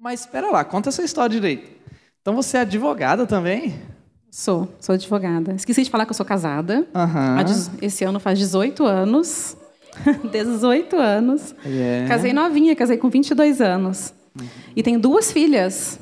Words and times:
Mas 0.00 0.20
espera 0.20 0.50
lá, 0.50 0.64
conta 0.64 0.88
essa 0.88 1.02
história 1.02 1.30
direito. 1.30 1.70
Então 2.22 2.34
você 2.34 2.56
é 2.56 2.60
advogada 2.60 3.26
também? 3.26 3.74
Sou, 4.30 4.68
sou 4.80 4.94
advogada. 4.94 5.52
Esqueci 5.54 5.82
de 5.82 5.90
falar 5.90 6.04
que 6.06 6.10
eu 6.12 6.16
sou 6.16 6.24
casada. 6.26 6.86
Dez- 7.44 7.70
Esse 7.82 8.04
ano 8.04 8.20
faz 8.20 8.38
18 8.38 8.84
anos. 8.84 9.56
18 10.30 10.96
anos. 10.96 11.54
É. 11.66 12.06
Casei 12.08 12.32
novinha, 12.32 12.74
casei 12.76 12.96
com 12.96 13.10
22 13.10 13.60
anos. 13.60 14.14
E 14.76 14.82
tenho 14.82 15.00
duas 15.00 15.32
filhas. 15.32 15.98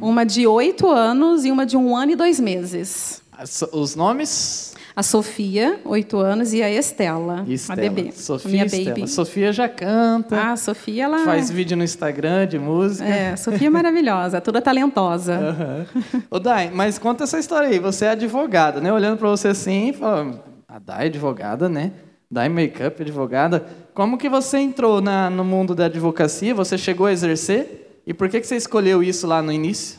Uma 0.00 0.24
de 0.26 0.46
8 0.46 0.86
anos 0.88 1.44
e 1.44 1.50
uma 1.50 1.64
de 1.64 1.76
um 1.76 1.96
ano 1.96 2.12
e 2.12 2.16
dois 2.16 2.38
meses. 2.38 3.22
As- 3.32 3.62
Os 3.72 3.96
nomes? 3.96 4.69
A 4.94 5.02
Sofia, 5.02 5.80
8 5.84 6.18
anos, 6.18 6.52
e 6.52 6.62
a 6.62 6.70
Estela, 6.70 7.44
Estela. 7.46 7.78
a 7.78 7.82
bebê. 7.90 8.12
Sofia 8.12 8.48
a 8.48 8.52
minha 8.52 8.66
Estela. 8.66 8.84
baby. 8.96 9.08
Sofia 9.08 9.52
já 9.52 9.68
canta, 9.68 10.36
Ah, 10.36 10.52
a 10.52 10.56
Sofia, 10.56 11.04
ela... 11.04 11.18
faz 11.24 11.50
vídeo 11.50 11.76
no 11.76 11.84
Instagram 11.84 12.46
de 12.46 12.58
música. 12.58 13.04
É, 13.08 13.32
a 13.32 13.36
Sofia 13.36 13.68
é 13.68 13.70
maravilhosa, 13.70 14.40
toda 14.42 14.60
talentosa. 14.60 15.34
Aham. 15.34 15.86
Ô, 16.30 16.38
Dai, 16.40 16.70
mas 16.74 16.98
conta 16.98 17.24
essa 17.24 17.38
história 17.38 17.68
aí. 17.68 17.78
Você 17.78 18.04
é 18.04 18.10
advogada, 18.10 18.80
né? 18.80 18.92
Olhando 18.92 19.16
pra 19.18 19.28
você 19.28 19.48
assim, 19.48 19.92
fala, 19.92 20.42
a 20.68 20.78
Dai 20.78 21.04
é 21.04 21.06
advogada, 21.08 21.68
né? 21.68 21.92
Dai 22.30 22.48
Makeup, 22.48 23.00
advogada. 23.02 23.66
Como 23.94 24.16
que 24.18 24.28
você 24.28 24.58
entrou 24.58 25.00
na- 25.00 25.28
no 25.30 25.44
mundo 25.44 25.74
da 25.74 25.86
advocacia? 25.86 26.54
Você 26.54 26.76
chegou 26.78 27.06
a 27.06 27.12
exercer? 27.12 28.02
E 28.06 28.12
por 28.14 28.28
que, 28.28 28.40
que 28.40 28.46
você 28.46 28.56
escolheu 28.56 29.02
isso 29.02 29.26
lá 29.26 29.40
no 29.42 29.52
início? 29.52 29.98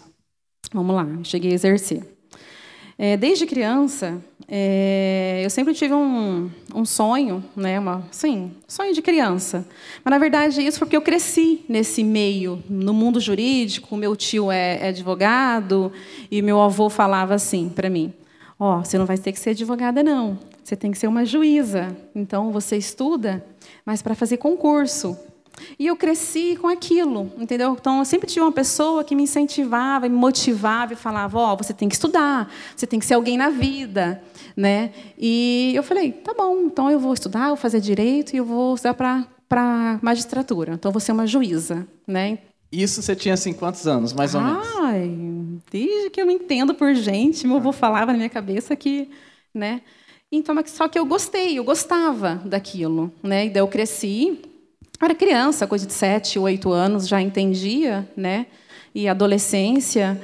Vamos 0.74 0.96
lá, 0.96 1.08
cheguei 1.24 1.52
a 1.52 1.56
exercer. 1.56 2.04
É, 3.04 3.18
desde 3.18 3.48
criança, 3.48 4.24
é, 4.48 5.42
eu 5.44 5.50
sempre 5.50 5.74
tive 5.74 5.92
um, 5.92 6.52
um 6.72 6.86
sonho, 6.86 7.44
né, 7.56 7.80
uma, 7.80 8.04
sim, 8.12 8.52
sonho 8.68 8.94
de 8.94 9.02
criança. 9.02 9.68
Mas, 10.06 10.12
na 10.12 10.20
verdade, 10.20 10.62
isso 10.62 10.78
porque 10.78 10.96
eu 10.96 11.02
cresci 11.02 11.66
nesse 11.68 12.04
meio, 12.04 12.62
no 12.70 12.94
mundo 12.94 13.20
jurídico. 13.20 13.98
Meu 13.98 14.16
tio 14.16 14.52
é, 14.52 14.78
é 14.84 14.90
advogado 14.90 15.92
e 16.30 16.44
meu 16.44 16.62
avô 16.62 16.92
falava 16.92 17.34
assim 17.34 17.70
para 17.70 17.90
mim, 17.90 18.14
ó, 18.60 18.84
você 18.84 19.00
não 19.00 19.08
vai 19.08 19.18
ter 19.18 19.32
que 19.32 19.40
ser 19.40 19.50
advogada, 19.50 20.04
não. 20.04 20.38
Você 20.64 20.76
tem 20.76 20.92
que 20.92 20.98
ser 21.00 21.08
uma 21.08 21.26
juíza. 21.26 21.98
Então, 22.14 22.52
você 22.52 22.78
estuda, 22.78 23.44
mas 23.84 24.04
para 24.04 24.14
fazer 24.14 24.38
concurso. 24.38 25.18
E 25.78 25.88
eu 25.88 25.96
cresci 25.96 26.58
com 26.60 26.68
aquilo, 26.68 27.32
entendeu? 27.38 27.76
Então, 27.80 28.00
eu 28.00 28.06
sempre 28.06 28.28
tive 28.28 28.42
uma 28.42 28.52
pessoa 28.52 29.04
que 29.04 29.16
me 29.16 29.24
incentivava, 29.24 30.08
me 30.08 30.16
motivava 30.16 30.94
e 30.94 30.96
falava: 30.96 31.38
Ó, 31.38 31.56
você 31.56 31.74
tem 31.74 31.90
que 31.90 31.96
estudar, 31.96 32.52
você 32.76 32.88
tem 32.88 33.00
que 33.00 33.06
ser 33.06 33.16
alguém 33.16 33.38
na 33.38 33.50
vida, 33.50 34.22
né? 34.56 34.92
E 35.18 35.74
eu 35.76 35.84
falei: 35.84 36.12
tá 36.12 36.34
bom, 36.34 36.62
então 36.66 36.90
eu 36.90 37.00
vou 37.00 37.14
estudar, 37.14 37.44
eu 37.44 37.48
vou 37.50 37.58
fazer 37.58 37.80
direito 37.80 38.34
e 38.34 38.38
eu 38.38 38.46
vou 38.46 38.76
estudar 38.76 38.94
para 39.48 40.00
magistratura. 40.02 40.74
Então, 40.74 40.90
eu 40.90 40.94
vou 40.94 41.02
ser 41.02 41.12
uma 41.12 41.28
juíza, 41.28 41.88
né? 42.08 42.40
Isso 42.72 43.02
você 43.02 43.16
tinha 43.16 43.34
assim 43.34 43.52
quantos 43.52 43.86
anos, 43.86 44.14
mais 44.14 44.34
ou 44.34 44.42
menos? 44.42 44.66
Ai, 44.78 45.12
desde 45.70 46.10
que 46.10 46.22
eu 46.22 46.26
me 46.26 46.34
entendo 46.34 46.74
por 46.74 46.94
gente, 46.96 47.46
meu 47.46 47.58
avô 47.58 47.74
falava 47.74 48.14
na 48.14 48.18
minha 48.18 48.30
cabeça 48.30 48.76
que, 48.78 49.10
né? 49.54 49.82
Então, 50.32 50.56
mas 50.56 50.72
só 50.72 50.88
que 50.88 50.98
eu 50.98 51.06
gostei, 51.06 51.60
eu 51.60 51.64
gostava 51.66 52.36
daquilo, 52.46 53.12
né? 53.22 53.48
E 53.48 53.50
daí 53.50 53.62
eu 53.62 53.68
cresci, 53.68 54.40
era 55.06 55.16
criança, 55.16 55.68
coisa 55.68 55.86
de 55.86 55.94
sete, 55.94 56.38
oito 56.38 56.72
anos, 56.72 57.08
já 57.08 57.22
entendia, 57.22 58.08
né? 58.16 58.48
E 58.94 59.08
adolescência, 59.08 60.20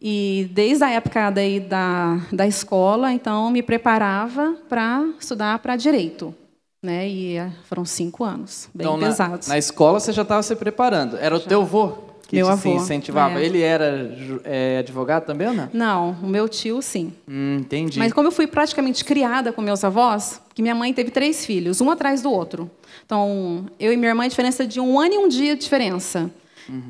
e 0.00 0.48
desde 0.52 0.84
a 0.84 0.90
época 0.90 1.30
daí 1.30 1.58
da, 1.58 2.20
da 2.32 2.46
escola, 2.46 3.12
então 3.12 3.50
me 3.50 3.62
preparava 3.62 4.56
para 4.68 5.04
estudar 5.18 5.58
para 5.58 5.74
direito, 5.74 6.34
né? 6.82 7.08
E 7.08 7.36
eh, 7.36 7.50
foram 7.64 7.84
cinco 7.84 8.22
anos, 8.22 8.68
bem 8.72 8.86
então, 8.86 8.96
na, 8.96 9.06
pesados. 9.06 9.48
na 9.48 9.58
escola 9.58 9.98
você 9.98 10.12
já 10.12 10.22
estava 10.22 10.42
se 10.42 10.54
preparando. 10.54 11.16
Era 11.16 11.36
o 11.36 11.40
teu 11.40 11.62
avô 11.62 12.07
que 12.28 12.36
Meu 12.36 12.46
te 12.46 12.52
avô, 12.52 12.70
incentivava? 12.76 13.40
é. 13.40 13.44
Ele 13.44 13.60
era 13.62 14.14
é, 14.44 14.78
advogado 14.78 15.24
também 15.24 15.48
ou 15.48 15.54
não? 15.54 15.68
Não, 15.72 16.10
o 16.22 16.26
meu 16.28 16.46
tio 16.48 16.80
sim. 16.82 17.12
Hum, 17.26 17.56
entendi. 17.60 17.98
Mas 17.98 18.12
como 18.12 18.28
eu 18.28 18.32
fui 18.32 18.46
praticamente 18.46 19.02
criada 19.04 19.50
com 19.52 19.60
meus 19.62 19.82
avós, 19.82 20.40
que 20.54 20.60
minha 20.60 20.74
mãe 20.74 20.92
teve 20.92 21.10
três 21.10 21.44
filhos, 21.46 21.80
um 21.80 21.90
atrás 21.90 22.20
do 22.22 22.30
outro. 22.30 22.70
Então, 23.04 23.64
eu 23.80 23.92
e 23.92 23.96
minha 23.96 24.10
irmã, 24.10 24.24
a 24.24 24.28
diferença 24.28 24.66
de 24.66 24.78
um 24.78 25.00
ano 25.00 25.14
e 25.14 25.18
um 25.18 25.26
dia 25.28 25.56
de 25.56 25.62
diferença. 25.62 26.30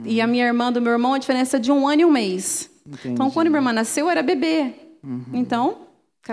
E 0.05 0.21
a 0.21 0.27
minha 0.27 0.45
irmã 0.45 0.73
do 0.73 0.83
meu 0.83 0.91
irmão, 0.91 1.15
a 1.15 1.19
diferença 1.19 1.59
de 1.61 1.71
um 1.71 1.87
ano 1.87 2.03
e 2.03 2.05
um 2.05 2.11
mês. 2.11 2.69
Entendi. 2.85 3.15
Então, 3.15 3.31
quando 3.31 3.47
minha 3.47 3.59
irmã 3.61 3.73
nasceu, 3.73 4.07
eu 4.07 4.11
era 4.11 4.23
bebê. 4.25 4.73
Então, 5.33 5.77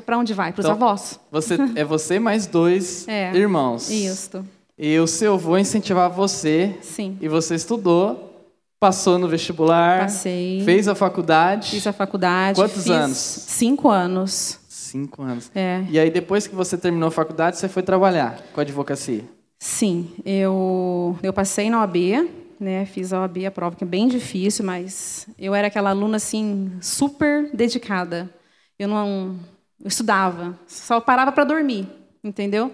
para 0.03 0.17
onde 0.17 0.33
vai? 0.33 0.51
Para 0.51 0.61
os 0.61 0.65
Então, 0.65 0.75
avós. 0.75 1.19
Você, 1.31 1.55
é 1.75 1.83
você 1.85 2.17
mais 2.17 2.47
dois 2.47 3.07
É, 3.07 3.35
irmãos. 3.37 3.89
Isso, 3.91 4.43
E 4.77 4.97
o 4.97 5.05
seu 5.05 5.35
avô 5.35 5.57
incentivava 5.59 6.13
você, 6.13 6.75
sim. 6.81 7.17
e 7.21 7.27
você 7.27 7.53
estudou, 7.55 8.34
passou 8.79 9.17
no 9.17 9.27
vestibular, 9.27 10.01
Passei. 10.01 10.61
fez 10.63 10.87
a 10.87 10.95
faculdade. 10.95 11.71
Fiz 11.71 11.87
a 11.87 11.93
faculdade. 11.93 12.59
Quantos 12.59 12.89
anos? 12.89 13.17
Cinco 13.17 13.89
anos. 13.89 14.59
Cinco 14.67 15.21
anos. 15.23 15.51
É. 15.55 15.83
E 15.89 15.99
aí, 15.99 16.09
depois 16.09 16.47
que 16.47 16.55
você 16.55 16.77
terminou 16.77 17.07
a 17.07 17.11
faculdade, 17.11 17.57
você 17.57 17.67
foi 17.67 17.83
trabalhar 17.83 18.41
com 18.53 18.59
a 18.59 18.63
advocacia. 18.63 19.23
Sim, 19.59 20.13
eu, 20.25 21.17
eu 21.23 21.33
passei 21.33 21.69
na 21.69 21.79
OAB, 21.79 22.29
né, 22.59 22.85
fiz 22.85 23.11
a 23.11 23.21
OAB, 23.21 23.45
a 23.45 23.51
prova 23.51 23.75
que 23.75 23.83
é 23.83 23.87
bem 23.87 24.07
difícil, 24.07 24.63
mas 24.63 25.27
eu 25.39 25.55
era 25.55 25.67
aquela 25.67 25.89
aluna 25.89 26.17
assim 26.17 26.71
super 26.81 27.49
dedicada. 27.53 28.29
Eu 28.77 28.87
não 28.87 29.39
eu 29.81 29.87
estudava, 29.87 30.57
só 30.67 30.99
parava 31.01 31.31
para 31.31 31.43
dormir, 31.43 31.87
entendeu? 32.23 32.71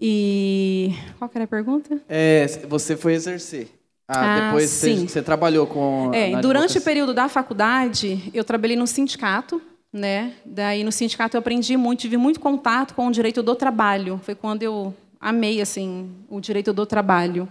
E 0.00 0.94
qual 1.18 1.28
que 1.28 1.36
era 1.36 1.44
a 1.44 1.48
pergunta? 1.48 2.00
É, 2.08 2.46
você 2.68 2.96
foi 2.96 3.14
exercer. 3.14 3.68
Ah, 4.08 4.14
Ah, 4.38 4.46
depois 4.46 4.70
você, 4.70 4.96
sim. 4.96 5.06
você 5.06 5.20
trabalhou 5.20 5.66
com. 5.66 6.10
É, 6.14 6.40
durante 6.40 6.78
o 6.78 6.80
período 6.80 7.12
da 7.12 7.28
faculdade, 7.28 8.30
eu 8.32 8.42
trabalhei 8.42 8.74
no 8.76 8.86
sindicato, 8.86 9.60
né? 9.92 10.32
Daí 10.46 10.82
no 10.82 10.90
sindicato 10.90 11.36
eu 11.36 11.40
aprendi 11.40 11.76
muito, 11.76 12.00
tive 12.00 12.16
muito 12.16 12.40
contato 12.40 12.94
com 12.94 13.06
o 13.06 13.10
direito 13.12 13.42
do 13.42 13.54
trabalho. 13.54 14.18
Foi 14.24 14.34
quando 14.34 14.62
eu 14.62 14.94
amei 15.20 15.60
assim 15.60 16.10
o 16.30 16.40
direito 16.40 16.72
do 16.72 16.86
trabalho, 16.86 17.46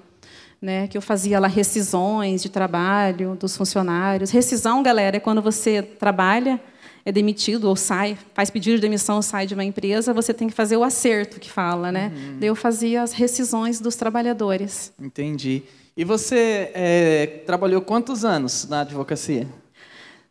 né? 0.59 0.87
Que 0.87 0.97
eu 0.97 1.01
fazia 1.01 1.39
lá 1.39 1.47
rescisões 1.47 2.41
de 2.41 2.49
trabalho 2.49 3.35
dos 3.39 3.55
funcionários. 3.55 4.31
Rescisão, 4.31 4.81
galera, 4.81 5.17
é 5.17 5.19
quando 5.19 5.43
você 5.43 5.83
trabalha, 5.83 6.59
é 7.05 7.11
demitido 7.11 7.65
ou 7.65 7.75
sai, 7.75 8.17
faz 8.33 8.49
pedido 8.49 8.77
de 8.77 8.81
demissão, 8.81 9.21
sai 9.21 9.45
de 9.45 9.53
uma 9.53 9.63
empresa, 9.63 10.11
você 10.11 10.33
tem 10.33 10.47
que 10.47 10.55
fazer 10.55 10.75
o 10.75 10.83
acerto 10.83 11.39
que 11.39 11.51
fala, 11.51 11.91
né? 11.91 12.11
Daí 12.39 12.49
eu 12.49 12.55
fazia 12.55 13.03
as 13.03 13.13
rescisões 13.13 13.79
dos 13.79 13.95
trabalhadores. 13.95 14.91
Entendi. 14.99 15.61
E 15.97 16.03
você 16.05 16.69
é, 16.75 17.25
trabalhou 17.45 17.81
quantos 17.81 18.23
anos 18.23 18.67
na 18.69 18.81
advocacia? 18.81 19.47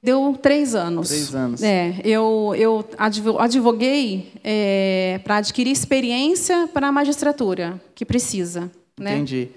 Deu 0.01 0.39
três 0.41 0.75
anos. 0.77 1.09
Três 1.09 1.35
anos. 1.35 1.63
É, 1.63 2.01
eu, 2.05 2.55
eu 2.57 2.89
advo- 2.97 3.39
advoguei 3.41 4.33
para 5.25 5.39
adquirir 5.39 5.73
experiência 5.73 6.69
para 6.73 6.87
a 6.87 6.93
magistratura, 6.93 7.81
que 7.95 8.05
precisa. 8.05 8.71
Né? 8.99 9.15
Entendi. 9.17 9.49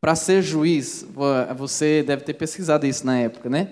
Para 0.00 0.14
ser 0.14 0.40
juiz, 0.40 1.04
vo- 1.12 1.24
você 1.56 2.02
deve 2.02 2.22
ter 2.22 2.32
pesquisado 2.34 2.86
isso 2.86 3.04
na 3.04 3.18
época, 3.18 3.50
né? 3.50 3.68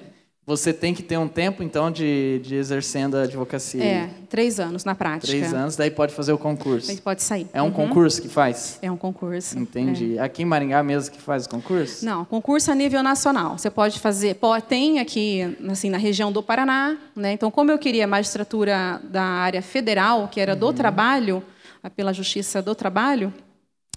Você 0.46 0.74
tem 0.74 0.92
que 0.92 1.02
ter 1.02 1.16
um 1.16 1.26
tempo, 1.26 1.62
então, 1.62 1.90
de, 1.90 2.38
de 2.44 2.54
exercendo 2.56 3.16
a 3.16 3.22
advocacia. 3.22 3.82
É, 3.82 4.10
três 4.28 4.60
anos 4.60 4.84
na 4.84 4.94
prática. 4.94 5.26
Três 5.26 5.54
anos, 5.54 5.74
daí 5.74 5.90
pode 5.90 6.12
fazer 6.12 6.34
o 6.34 6.38
concurso. 6.38 6.90
Aí 6.90 6.98
pode 6.98 7.22
sair. 7.22 7.46
É 7.50 7.62
um 7.62 7.66
Uhum. 7.66 7.72
concurso 7.72 8.20
que 8.20 8.28
faz? 8.28 8.78
É 8.82 8.90
um 8.90 8.96
concurso. 8.96 9.58
Entendi. 9.58 10.18
Aqui 10.18 10.42
em 10.42 10.44
Maringá 10.44 10.82
mesmo 10.82 11.14
que 11.14 11.20
faz 11.20 11.46
o 11.46 11.48
concurso? 11.48 12.04
Não, 12.04 12.26
concurso 12.26 12.70
a 12.70 12.74
nível 12.74 13.02
nacional. 13.02 13.56
Você 13.56 13.70
pode 13.70 13.98
fazer, 13.98 14.34
pô, 14.34 14.60
tem 14.60 14.98
aqui 14.98 15.56
assim 15.70 15.88
na 15.88 15.96
região 15.96 16.30
do 16.30 16.42
Paraná, 16.42 16.94
né? 17.16 17.32
Então, 17.32 17.50
como 17.50 17.70
eu 17.70 17.78
queria 17.78 18.06
magistratura 18.06 19.00
da 19.04 19.22
área 19.22 19.62
federal, 19.62 20.28
que 20.28 20.40
era 20.40 20.54
do 20.54 20.66
Uhum. 20.66 20.72
trabalho, 20.74 21.42
ah, 21.82 21.88
pela 21.88 22.12
Justiça 22.12 22.60
do 22.60 22.74
Trabalho, 22.74 23.32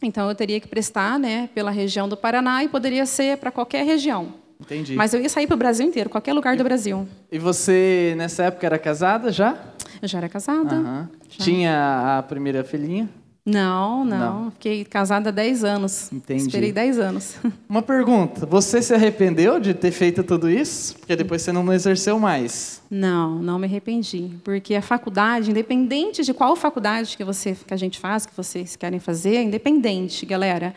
então 0.02 0.29
eu 0.29 0.35
teria 0.35 0.62
que 0.62 0.68
prestar, 0.69 1.19
né, 1.19 1.50
pela 1.53 1.72
região 1.72 2.08
do 2.08 2.16
Paraná 2.16 2.64
e 2.64 2.69
poderia 2.69 3.06
ser 3.06 3.38
para 3.38 3.52
qualquer 3.52 3.84
região. 3.85 4.47
Entendi. 4.59 4.95
Mas 4.95 5.13
eu 5.13 5.22
ia 5.22 5.29
sair 5.29 5.47
para 5.47 5.55
o 5.55 5.58
Brasil 5.58 5.85
inteiro, 5.85 6.09
qualquer 6.09 6.34
lugar 6.34 6.58
do 6.58 6.64
Brasil. 6.64 7.08
E 7.31 7.37
você, 7.37 8.14
nessa 8.17 8.46
época, 8.46 8.66
era 8.66 8.79
casada 8.79 9.31
já? 9.31 9.58
Eu 10.02 10.08
já 10.08 10.17
era 10.17 10.29
casada. 10.29 10.76
Aham. 10.76 11.09
Tinha 11.29 12.17
a 12.17 12.23
primeira 12.23 12.64
filhinha? 12.64 13.08
Não, 13.49 14.03
não, 14.03 14.17
Não. 14.43 14.52
Fiquei 14.52 14.84
casada 14.84 15.29
há 15.29 15.31
10 15.31 15.64
anos. 15.64 16.11
Entendi. 16.11 16.41
Esperei 16.41 16.73
10 16.73 16.99
anos. 16.99 17.37
Uma 17.70 17.81
pergunta. 17.81 18.46
Você 18.46 18.81
se 18.81 18.93
arrependeu 18.93 19.58
de 19.58 19.73
ter 19.73 19.91
feito 19.91 20.22
tudo 20.22 20.49
isso? 20.49 20.97
Porque 20.97 21.16
depois 21.16 21.41
você 21.43 21.53
não 21.53 21.72
exerceu 21.72 22.20
mais. 22.20 22.81
Não, 22.91 23.40
não 23.40 23.58
me 23.58 23.66
arrependi, 23.66 24.31
porque 24.43 24.76
a 24.76 24.81
faculdade, 24.81 25.49
independente 25.49 26.26
de 26.26 26.34
qual 26.34 26.58
faculdade 26.58 27.16
que 27.16 27.23
você 27.23 27.55
que 27.66 27.73
a 27.73 27.78
gente 27.78 27.99
faz, 27.99 28.26
que 28.26 28.35
vocês 28.35 28.76
querem 28.76 28.99
fazer, 28.99 29.41
independente, 29.41 30.26
galera. 30.26 30.76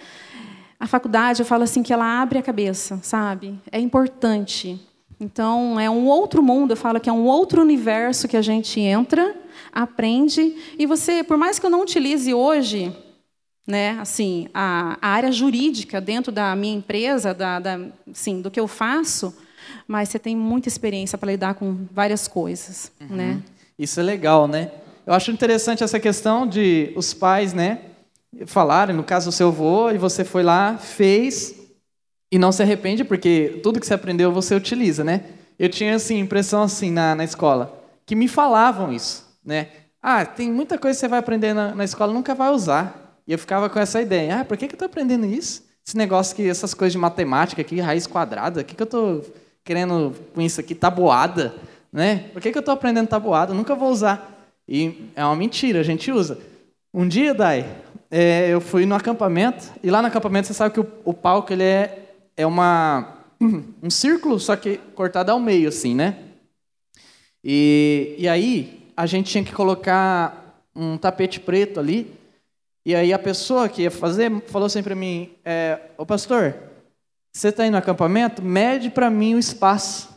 A 0.80 0.86
faculdade, 0.86 1.42
eu 1.42 1.46
falo 1.46 1.62
assim 1.62 1.82
que 1.82 1.92
ela 1.92 2.22
abre 2.22 2.38
a 2.38 2.42
cabeça, 2.42 2.98
sabe? 3.02 3.60
É 3.70 3.78
importante. 3.78 4.80
Então, 5.20 5.78
é 5.78 5.90
um 5.90 6.06
outro 6.06 6.42
mundo, 6.42 6.70
eu 6.70 6.76
falo 6.76 6.98
que 6.98 7.10
é 7.10 7.12
um 7.12 7.26
outro 7.26 7.60
universo 7.60 8.26
que 8.26 8.36
a 8.38 8.40
gente 8.40 8.80
entra, 8.80 9.36
aprende, 9.70 10.56
e 10.78 10.86
você, 10.86 11.22
por 11.22 11.36
mais 11.36 11.58
que 11.58 11.66
eu 11.66 11.70
não 11.70 11.82
utilize 11.82 12.32
hoje, 12.32 12.96
né, 13.66 13.98
assim, 14.00 14.48
a, 14.54 14.96
a 15.02 15.08
área 15.08 15.30
jurídica 15.30 16.00
dentro 16.00 16.32
da 16.32 16.56
minha 16.56 16.74
empresa, 16.74 17.34
da, 17.34 17.60
da, 17.60 17.78
sim, 18.14 18.40
do 18.40 18.50
que 18.50 18.58
eu 18.58 18.66
faço, 18.66 19.36
mas 19.86 20.08
você 20.08 20.18
tem 20.18 20.34
muita 20.34 20.68
experiência 20.68 21.18
para 21.18 21.30
lidar 21.30 21.54
com 21.54 21.86
várias 21.92 22.26
coisas, 22.26 22.90
uhum. 22.98 23.16
né? 23.16 23.42
Isso 23.78 24.00
é 24.00 24.02
legal, 24.02 24.48
né? 24.48 24.70
Eu 25.06 25.12
acho 25.12 25.30
interessante 25.30 25.84
essa 25.84 26.00
questão 26.00 26.46
de 26.46 26.92
os 26.96 27.12
pais, 27.12 27.52
né, 27.52 27.80
falarem, 28.46 28.94
no 28.94 29.04
caso 29.04 29.30
do 29.30 29.32
seu 29.32 29.48
avô, 29.48 29.90
e 29.90 29.98
você 29.98 30.24
foi 30.24 30.42
lá, 30.42 30.78
fez 30.78 31.54
e 32.30 32.38
não 32.38 32.52
se 32.52 32.62
arrepende 32.62 33.04
porque 33.04 33.60
tudo 33.62 33.80
que 33.80 33.86
você 33.86 33.94
aprendeu 33.94 34.32
você 34.32 34.54
utiliza, 34.54 35.02
né? 35.02 35.24
Eu 35.58 35.68
tinha 35.68 35.94
assim 35.94 36.18
impressão 36.18 36.62
assim 36.62 36.90
na, 36.90 37.14
na 37.14 37.24
escola 37.24 37.80
que 38.06 38.14
me 38.14 38.26
falavam 38.26 38.92
isso, 38.92 39.24
né? 39.44 39.68
Ah, 40.02 40.24
tem 40.24 40.50
muita 40.50 40.78
coisa 40.78 40.96
que 40.96 41.00
você 41.00 41.08
vai 41.08 41.18
aprender 41.18 41.52
na, 41.52 41.74
na 41.74 41.84
escola 41.84 42.12
nunca 42.12 42.34
vai 42.34 42.50
usar. 42.50 43.20
E 43.26 43.32
eu 43.32 43.38
ficava 43.38 43.68
com 43.68 43.78
essa 43.78 44.00
ideia. 44.00 44.40
Ah, 44.40 44.44
por 44.44 44.56
que, 44.56 44.66
que 44.66 44.72
eu 44.72 44.76
estou 44.76 44.86
aprendendo 44.86 45.26
isso? 45.26 45.62
Esse 45.86 45.96
negócio 45.96 46.34
que 46.34 46.48
essas 46.48 46.74
coisas 46.74 46.92
de 46.92 46.98
matemática 46.98 47.60
aqui, 47.60 47.78
raiz 47.78 48.06
quadrada, 48.06 48.62
o 48.62 48.64
que, 48.64 48.74
que 48.74 48.82
eu 48.82 48.86
estou 48.86 49.24
querendo 49.62 50.14
com 50.34 50.40
isso 50.40 50.60
aqui, 50.60 50.74
tabuada, 50.74 51.54
né? 51.92 52.30
Por 52.32 52.40
que, 52.40 52.50
que 52.50 52.58
eu 52.58 52.60
estou 52.60 52.74
aprendendo 52.74 53.08
tabuada? 53.08 53.54
nunca 53.54 53.74
vou 53.74 53.90
usar. 53.90 54.50
E 54.66 55.10
é 55.14 55.24
uma 55.24 55.36
mentira, 55.36 55.80
a 55.80 55.84
gente 55.84 56.10
usa. 56.10 56.38
Um 56.92 57.06
dia, 57.06 57.34
Dai, 57.34 57.64
é, 58.10 58.48
eu 58.48 58.60
fui 58.60 58.84
no 58.84 58.94
acampamento, 58.94 59.70
e 59.82 59.90
lá 59.90 60.02
no 60.02 60.08
acampamento 60.08 60.48
você 60.48 60.54
sabe 60.54 60.74
que 60.74 60.80
o, 60.80 60.86
o 61.04 61.14
palco 61.14 61.52
ele 61.52 61.62
é, 61.62 62.14
é 62.36 62.44
uma, 62.44 63.18
um 63.82 63.90
círculo, 63.90 64.40
só 64.40 64.56
que 64.56 64.78
cortado 64.94 65.30
ao 65.30 65.38
meio, 65.38 65.68
assim, 65.68 65.94
né? 65.94 66.16
E, 67.42 68.16
e 68.18 68.28
aí 68.28 68.80
a 68.96 69.06
gente 69.06 69.30
tinha 69.30 69.44
que 69.44 69.52
colocar 69.52 70.62
um 70.74 70.96
tapete 70.98 71.40
preto 71.40 71.80
ali. 71.80 72.12
E 72.84 72.94
aí 72.94 73.12
a 73.12 73.18
pessoa 73.18 73.68
que 73.68 73.82
ia 73.82 73.90
fazer 73.90 74.30
falou 74.46 74.66
assim 74.66 74.82
para 74.82 74.94
mim: 74.94 75.30
é, 75.44 75.78
Ô 75.96 76.04
pastor, 76.04 76.54
você 77.32 77.48
está 77.48 77.64
indo 77.64 77.72
no 77.72 77.78
acampamento? 77.78 78.42
Mede 78.42 78.90
para 78.90 79.08
mim 79.10 79.34
o 79.34 79.38
espaço. 79.38 80.08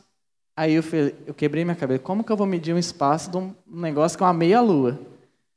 Aí 0.56 0.74
eu, 0.74 0.84
falei, 0.84 1.16
eu 1.26 1.34
quebrei 1.34 1.64
minha 1.64 1.76
cabeça: 1.76 2.00
como 2.00 2.24
que 2.24 2.32
eu 2.32 2.38
vou 2.38 2.48
medir 2.48 2.74
um 2.74 2.78
espaço 2.78 3.30
de 3.32 3.38
um 3.38 3.54
negócio 3.68 4.18
que 4.18 4.24
é 4.24 4.28
uma 4.28 4.34
meia-lua? 4.34 5.00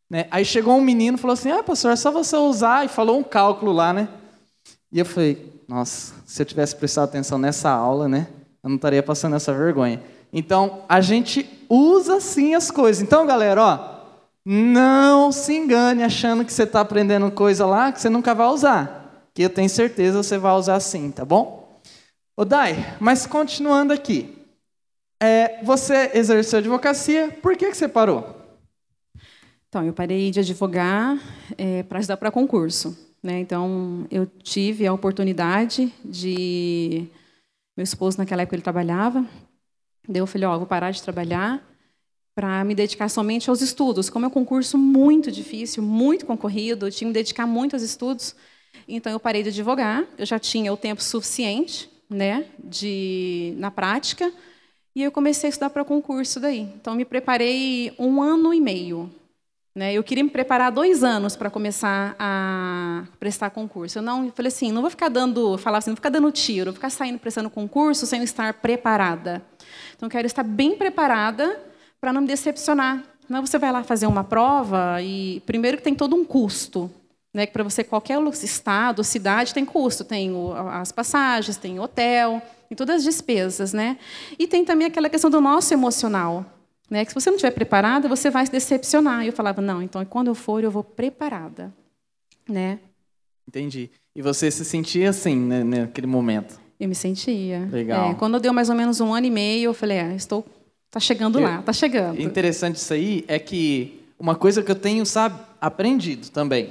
Né? 0.08 0.26
Aí 0.30 0.44
chegou 0.44 0.76
um 0.76 0.80
menino 0.80 1.16
e 1.16 1.20
falou 1.20 1.34
assim: 1.34 1.50
Ah, 1.50 1.62
pastor, 1.62 1.92
é 1.92 1.96
só 1.96 2.10
você 2.10 2.36
usar. 2.36 2.84
E 2.84 2.88
falou 2.88 3.18
um 3.18 3.24
cálculo 3.24 3.72
lá, 3.72 3.92
né? 3.92 4.08
E 4.92 4.98
eu 4.98 5.04
falei: 5.04 5.52
Nossa, 5.68 6.14
se 6.24 6.40
eu 6.40 6.46
tivesse 6.46 6.76
prestado 6.76 7.04
atenção 7.08 7.38
nessa 7.38 7.70
aula, 7.70 8.08
né? 8.08 8.28
Eu 8.62 8.70
não 8.70 8.76
estaria 8.76 9.02
passando 9.02 9.36
essa 9.36 9.52
vergonha. 9.52 10.02
Então, 10.32 10.82
a 10.88 11.00
gente 11.00 11.48
usa 11.68 12.20
sim 12.20 12.54
as 12.54 12.70
coisas. 12.70 13.02
Então, 13.02 13.26
galera, 13.26 13.62
ó, 13.62 13.96
não 14.44 15.32
se 15.32 15.54
engane 15.54 16.02
achando 16.02 16.44
que 16.44 16.52
você 16.52 16.64
está 16.64 16.80
aprendendo 16.80 17.30
coisa 17.30 17.66
lá 17.66 17.92
que 17.92 18.00
você 18.00 18.08
nunca 18.08 18.34
vai 18.34 18.46
usar. 18.48 19.28
Que 19.34 19.42
eu 19.42 19.50
tenho 19.50 19.68
certeza 19.68 20.22
você 20.22 20.38
vai 20.38 20.52
usar 20.52 20.78
sim, 20.80 21.10
tá 21.10 21.24
bom? 21.24 21.80
Ô 22.36 22.44
Dai, 22.44 22.96
mas 23.00 23.26
continuando 23.26 23.92
aqui. 23.92 24.36
É, 25.20 25.62
você 25.64 26.10
exerceu 26.14 26.58
advocacia, 26.58 27.36
por 27.40 27.56
que, 27.56 27.70
que 27.70 27.76
você 27.76 27.88
parou? 27.88 28.35
Então, 29.76 29.86
eu 29.86 29.92
parei 29.92 30.30
de 30.30 30.40
advogar 30.40 31.18
é, 31.58 31.82
para 31.82 31.98
ajudar 31.98 32.16
para 32.16 32.30
concurso. 32.30 32.96
Né? 33.22 33.40
Então, 33.40 34.06
eu 34.10 34.24
tive 34.24 34.86
a 34.86 34.92
oportunidade 34.94 35.92
de. 36.02 37.06
Meu 37.76 37.84
esposo, 37.84 38.16
naquela 38.16 38.40
época, 38.40 38.56
ele 38.56 38.62
trabalhava, 38.62 39.28
Daí 40.08 40.22
eu 40.22 40.26
falei, 40.26 40.48
ó, 40.48 40.54
oh, 40.54 40.58
vou 40.60 40.66
parar 40.66 40.92
de 40.92 41.02
trabalhar 41.02 41.62
para 42.34 42.64
me 42.64 42.74
dedicar 42.74 43.10
somente 43.10 43.50
aos 43.50 43.60
estudos. 43.60 44.08
Como 44.08 44.24
é 44.24 44.28
um 44.28 44.30
concurso 44.30 44.78
muito 44.78 45.30
difícil, 45.30 45.82
muito 45.82 46.24
concorrido, 46.24 46.86
eu 46.86 46.90
tinha 46.90 47.00
que 47.00 47.08
me 47.08 47.12
dedicar 47.12 47.46
muito 47.46 47.76
aos 47.76 47.82
estudos. 47.82 48.34
Então 48.88 49.12
eu 49.12 49.20
parei 49.20 49.42
de 49.42 49.50
advogar, 49.50 50.06
eu 50.16 50.24
já 50.24 50.38
tinha 50.38 50.72
o 50.72 50.76
tempo 50.78 51.02
suficiente, 51.02 51.90
né, 52.08 52.46
de 52.58 53.52
na 53.58 53.70
prática, 53.70 54.32
e 54.94 55.02
eu 55.02 55.12
comecei 55.12 55.48
a 55.48 55.50
estudar 55.50 55.68
para 55.68 55.84
concurso 55.84 56.40
daí. 56.40 56.60
Então 56.60 56.94
me 56.94 57.04
preparei 57.04 57.92
um 57.98 58.22
ano 58.22 58.54
e 58.54 58.60
meio. 58.60 59.12
Né? 59.76 59.92
Eu 59.92 60.02
queria 60.02 60.24
me 60.24 60.30
preparar 60.30 60.72
dois 60.72 61.04
anos 61.04 61.36
para 61.36 61.50
começar 61.50 62.16
a 62.18 63.04
prestar 63.20 63.50
concurso. 63.50 63.98
Eu 63.98 64.02
não 64.02 64.24
eu 64.24 64.32
falei 64.32 64.48
assim, 64.48 64.72
não 64.72 64.80
vou 64.80 64.90
ficar 64.90 65.10
dando, 65.10 65.58
falar 65.58 65.78
assim, 65.78 65.90
não 65.90 65.94
vou 65.94 65.98
ficar 65.98 66.08
dando 66.08 66.32
tiro, 66.32 66.70
vou 66.70 66.74
ficar 66.76 66.88
saindo 66.88 67.18
prestando 67.18 67.50
concurso 67.50 68.06
sem 68.06 68.22
estar 68.22 68.54
preparada. 68.54 69.42
Então, 69.94 70.08
quero 70.08 70.26
estar 70.26 70.42
bem 70.42 70.76
preparada 70.76 71.60
para 72.00 72.10
não 72.10 72.22
me 72.22 72.26
decepcionar. 72.26 73.02
Não, 73.28 73.44
você 73.44 73.58
vai 73.58 73.70
lá 73.70 73.82
fazer 73.82 74.06
uma 74.06 74.24
prova 74.24 75.02
e 75.02 75.42
primeiro 75.44 75.76
que 75.76 75.82
tem 75.82 75.94
todo 75.94 76.16
um 76.16 76.24
custo, 76.24 76.90
né? 77.34 77.44
Que 77.44 77.52
para 77.52 77.62
você 77.62 77.84
qualquer 77.84 78.18
estado, 78.42 79.04
cidade 79.04 79.52
tem 79.52 79.66
custo, 79.66 80.04
tem 80.04 80.32
as 80.72 80.90
passagens, 80.90 81.58
tem 81.58 81.78
hotel, 81.78 82.40
tem 82.66 82.74
todas 82.74 82.96
as 82.96 83.04
despesas, 83.04 83.74
né? 83.74 83.98
E 84.38 84.46
tem 84.46 84.64
também 84.64 84.86
aquela 84.86 85.10
questão 85.10 85.28
do 85.28 85.40
nosso 85.40 85.74
emocional, 85.74 86.46
né? 86.90 87.04
Que 87.04 87.10
se 87.10 87.14
você 87.14 87.30
não 87.30 87.36
estiver 87.36 87.52
preparada, 87.52 88.08
você 88.08 88.30
vai 88.30 88.44
se 88.46 88.52
decepcionar. 88.52 89.24
E 89.24 89.28
eu 89.28 89.32
falava 89.32 89.60
não, 89.60 89.82
então 89.82 90.04
quando 90.04 90.28
eu 90.28 90.34
for 90.34 90.62
eu 90.62 90.70
vou 90.70 90.84
preparada, 90.84 91.72
né? 92.48 92.78
Entendi. 93.48 93.90
E 94.14 94.22
você 94.22 94.50
se 94.50 94.64
sentia 94.64 95.10
assim 95.10 95.36
né, 95.36 95.62
naquele 95.62 96.06
momento? 96.06 96.58
Eu 96.78 96.88
me 96.88 96.94
sentia. 96.94 97.68
Legal. 97.70 98.10
É, 98.10 98.14
quando 98.14 98.40
deu 98.40 98.52
mais 98.52 98.68
ou 98.68 98.74
menos 98.74 99.00
um 99.00 99.14
ano 99.14 99.26
e 99.26 99.30
meio, 99.30 99.70
eu 99.70 99.74
falei, 99.74 100.00
ah, 100.00 100.14
estou, 100.14 100.44
tá 100.90 101.00
chegando 101.00 101.38
lá, 101.40 101.62
tá 101.62 101.72
chegando. 101.72 102.20
Interessante 102.20 102.76
isso 102.76 102.92
aí 102.92 103.24
é 103.28 103.38
que 103.38 104.00
uma 104.18 104.34
coisa 104.34 104.62
que 104.62 104.70
eu 104.70 104.74
tenho, 104.74 105.04
sabe, 105.06 105.38
aprendido 105.60 106.28
também, 106.30 106.70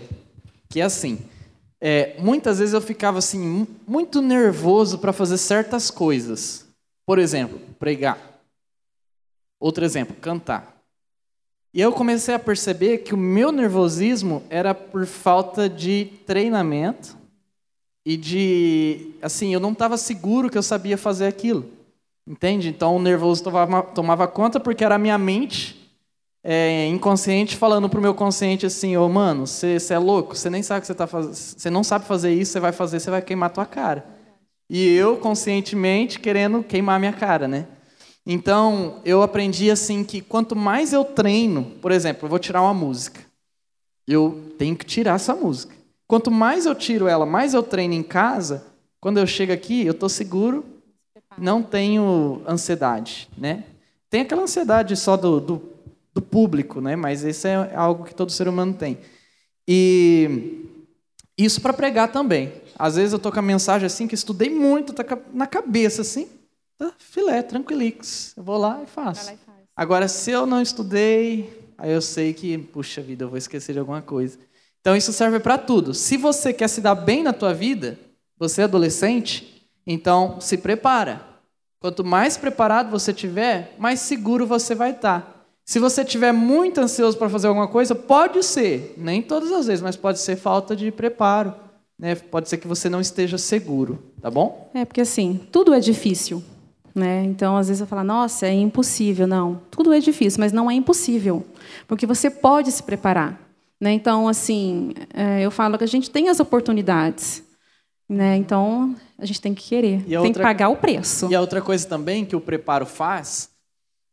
que 0.69 0.79
é 0.79 0.83
assim, 0.83 1.19
é, 1.79 2.15
muitas 2.19 2.59
vezes 2.59 2.73
eu 2.73 2.81
ficava 2.81 3.19
assim 3.19 3.67
muito 3.87 4.21
nervoso 4.21 4.97
para 4.97 5.13
fazer 5.13 5.37
certas 5.37 5.91
coisas. 5.91 6.65
Por 7.05 7.19
exemplo, 7.19 7.59
pregar. 7.79 8.34
Outro 9.59 9.83
exemplo, 9.85 10.15
cantar. 10.15 10.75
E 11.73 11.81
eu 11.81 11.91
comecei 11.91 12.33
a 12.33 12.39
perceber 12.39 12.99
que 12.99 13.13
o 13.13 13.17
meu 13.17 13.51
nervosismo 13.51 14.43
era 14.49 14.73
por 14.73 15.05
falta 15.05 15.67
de 15.69 16.05
treinamento 16.25 17.17
e 18.05 18.15
de 18.15 19.11
assim 19.21 19.53
eu 19.53 19.59
não 19.59 19.73
estava 19.73 19.97
seguro 19.97 20.49
que 20.49 20.57
eu 20.57 20.63
sabia 20.63 20.97
fazer 20.97 21.27
aquilo 21.27 21.75
entende? 22.27 22.69
Então 22.69 22.95
o 22.95 23.01
nervoso 23.01 23.43
tomava, 23.43 23.83
tomava 23.83 24.27
conta 24.27 24.59
porque 24.59 24.83
era 24.83 24.95
a 24.95 24.99
minha 24.99 25.17
mente 25.17 25.91
é, 26.43 26.87
inconsciente 26.87 27.57
falando 27.57 27.89
pro 27.89 28.01
meu 28.01 28.13
consciente 28.13 28.65
assim 28.65 28.95
ô 28.95 29.05
oh, 29.05 29.09
mano 29.09 29.45
você 29.45 29.77
é 29.89 29.97
louco 29.97 30.35
você 30.35 30.49
nem 30.49 30.63
sabe 30.63 30.81
que 30.81 30.87
você 30.87 30.95
tá 30.95 31.07
fazendo 31.07 31.33
você 31.33 31.69
não 31.69 31.83
sabe 31.83 32.05
fazer 32.05 32.33
isso 32.33 32.53
você 32.53 32.59
vai 32.59 32.71
fazer 32.71 32.99
você 32.99 33.11
vai 33.11 33.21
queimar 33.21 33.51
tua 33.51 33.65
cara. 33.65 34.05
E 34.69 34.95
eu 34.95 35.17
conscientemente 35.17 36.19
querendo 36.19 36.63
queimar 36.63 36.99
minha 36.99 37.13
cara 37.13 37.47
né 37.47 37.67
então 38.25 39.01
eu 39.05 39.21
aprendi 39.21 39.69
assim 39.69 40.03
que 40.03 40.21
quanto 40.21 40.55
mais 40.55 40.93
eu 40.93 41.03
treino 41.03 41.63
por 41.81 41.91
exemplo 41.91 42.25
eu 42.25 42.29
vou 42.29 42.39
tirar 42.39 42.61
uma 42.61 42.73
música 42.73 43.21
eu 44.07 44.53
tenho 44.57 44.75
que 44.75 44.85
tirar 44.85 45.15
essa 45.15 45.35
música 45.35 45.75
Quanto 46.07 46.29
mais 46.29 46.65
eu 46.65 46.75
tiro 46.75 47.07
ela, 47.07 47.25
mais 47.25 47.53
eu 47.53 47.63
treino 47.63 47.93
em 47.93 48.03
casa, 48.03 48.65
quando 48.99 49.17
eu 49.17 49.25
chego 49.25 49.51
aqui, 49.51 49.85
eu 49.85 49.91
estou 49.91 50.09
seguro, 50.09 50.63
não 51.37 51.63
tenho 51.63 52.41
ansiedade, 52.47 53.27
né? 53.37 53.63
Tem 54.09 54.21
aquela 54.21 54.43
ansiedade 54.43 54.95
só 54.95 55.17
do, 55.17 55.39
do, 55.39 55.61
do, 56.13 56.21
público, 56.21 56.79
né? 56.79 56.95
Mas 56.95 57.23
isso 57.23 57.47
é 57.47 57.75
algo 57.75 58.05
que 58.05 58.13
todo 58.13 58.31
ser 58.31 58.47
humano 58.47 58.73
tem. 58.73 58.99
E 59.67 60.63
isso 61.35 61.59
para 61.59 61.73
pregar 61.73 62.11
também. 62.11 62.53
Às 62.77 62.95
vezes 62.95 63.11
eu 63.11 63.17
estou 63.17 63.31
com 63.31 63.39
a 63.39 63.41
mensagem 63.41 63.87
assim 63.87 64.07
que 64.07 64.15
estudei 64.15 64.49
muito, 64.49 64.93
tá 64.93 65.03
na 65.33 65.47
cabeça 65.47 66.03
assim, 66.03 66.29
tá 66.77 66.91
filé, 66.97 67.41
tranquilix. 67.41 68.33
Eu 68.35 68.43
vou 68.43 68.57
lá 68.57 68.81
e 68.83 68.85
faço. 68.85 69.33
Agora, 69.75 70.07
se 70.07 70.31
eu 70.31 70.45
não 70.45 70.61
estudei, 70.61 71.73
aí 71.77 71.91
eu 71.91 72.01
sei 72.01 72.33
que, 72.33 72.57
puxa 72.57 73.01
vida, 73.01 73.25
eu 73.25 73.29
vou 73.29 73.37
esquecer 73.37 73.73
de 73.73 73.79
alguma 73.79 74.01
coisa. 74.01 74.37
Então 74.79 74.95
isso 74.95 75.11
serve 75.11 75.39
para 75.39 75.57
tudo. 75.57 75.93
Se 75.93 76.15
você 76.15 76.53
quer 76.53 76.67
se 76.67 76.79
dar 76.79 76.95
bem 76.95 77.23
na 77.23 77.33
tua 77.33 77.53
vida, 77.53 77.99
você 78.37 78.61
é 78.61 78.63
adolescente, 78.65 79.67
então 79.85 80.39
se 80.39 80.57
prepara. 80.57 81.25
Quanto 81.79 82.03
mais 82.03 82.37
preparado 82.37 82.89
você 82.89 83.13
tiver, 83.13 83.75
mais 83.77 83.99
seguro 83.99 84.45
você 84.45 84.73
vai 84.75 84.91
estar. 84.91 85.47
Se 85.65 85.79
você 85.79 86.05
tiver 86.05 86.31
muito 86.31 86.79
ansioso 86.79 87.17
para 87.17 87.29
fazer 87.29 87.47
alguma 87.47 87.67
coisa, 87.67 87.95
pode 87.95 88.43
ser, 88.43 88.93
nem 88.97 89.21
todas 89.21 89.51
as 89.51 89.65
vezes, 89.65 89.81
mas 89.81 89.95
pode 89.95 90.19
ser 90.19 90.35
falta 90.35 90.75
de 90.75 90.91
preparo. 90.91 91.53
Né? 91.97 92.13
Pode 92.13 92.49
ser 92.49 92.57
que 92.57 92.67
você 92.67 92.87
não 92.87 93.01
esteja 93.01 93.37
seguro, 93.37 94.03
tá 94.21 94.29
bom? 94.29 94.69
É, 94.73 94.85
porque 94.85 95.01
assim, 95.01 95.39
tudo 95.51 95.73
é 95.73 95.79
difícil. 95.79 96.43
Né? 96.95 97.25
Então, 97.25 97.57
às 97.57 97.67
vezes 97.67 97.81
eu 97.81 97.87
falo, 97.87 98.05
nossa, 98.05 98.47
é 98.47 98.53
impossível. 98.53 99.27
Não, 99.27 99.61
tudo 99.69 99.91
é 99.91 99.99
difícil, 99.99 100.39
mas 100.39 100.53
não 100.53 100.71
é 100.71 100.73
impossível. 100.73 101.45
Porque 101.87 102.05
você 102.05 102.29
pode 102.29 102.71
se 102.71 102.81
preparar. 102.81 103.37
Né? 103.79 103.91
Então, 103.91 104.29
assim, 104.29 104.93
é, 105.13 105.41
eu 105.41 105.51
falo 105.51 105.77
que 105.77 105.83
a 105.83 105.87
gente 105.87 106.09
tem 106.09 106.29
as 106.29 106.39
oportunidades. 106.39 107.43
Né? 108.07 108.37
Então, 108.37 108.95
a 109.19 109.25
gente 109.25 109.41
tem 109.41 109.53
que 109.53 109.67
querer, 109.67 110.03
tem 110.03 110.17
outra, 110.17 110.33
que 110.33 110.39
pagar 110.39 110.69
o 110.69 110.77
preço. 110.77 111.27
E 111.29 111.35
a 111.35 111.41
outra 111.41 111.61
coisa 111.61 111.85
também 111.85 112.23
que 112.23 112.35
o 112.35 112.39
preparo 112.39 112.85
faz, 112.85 113.49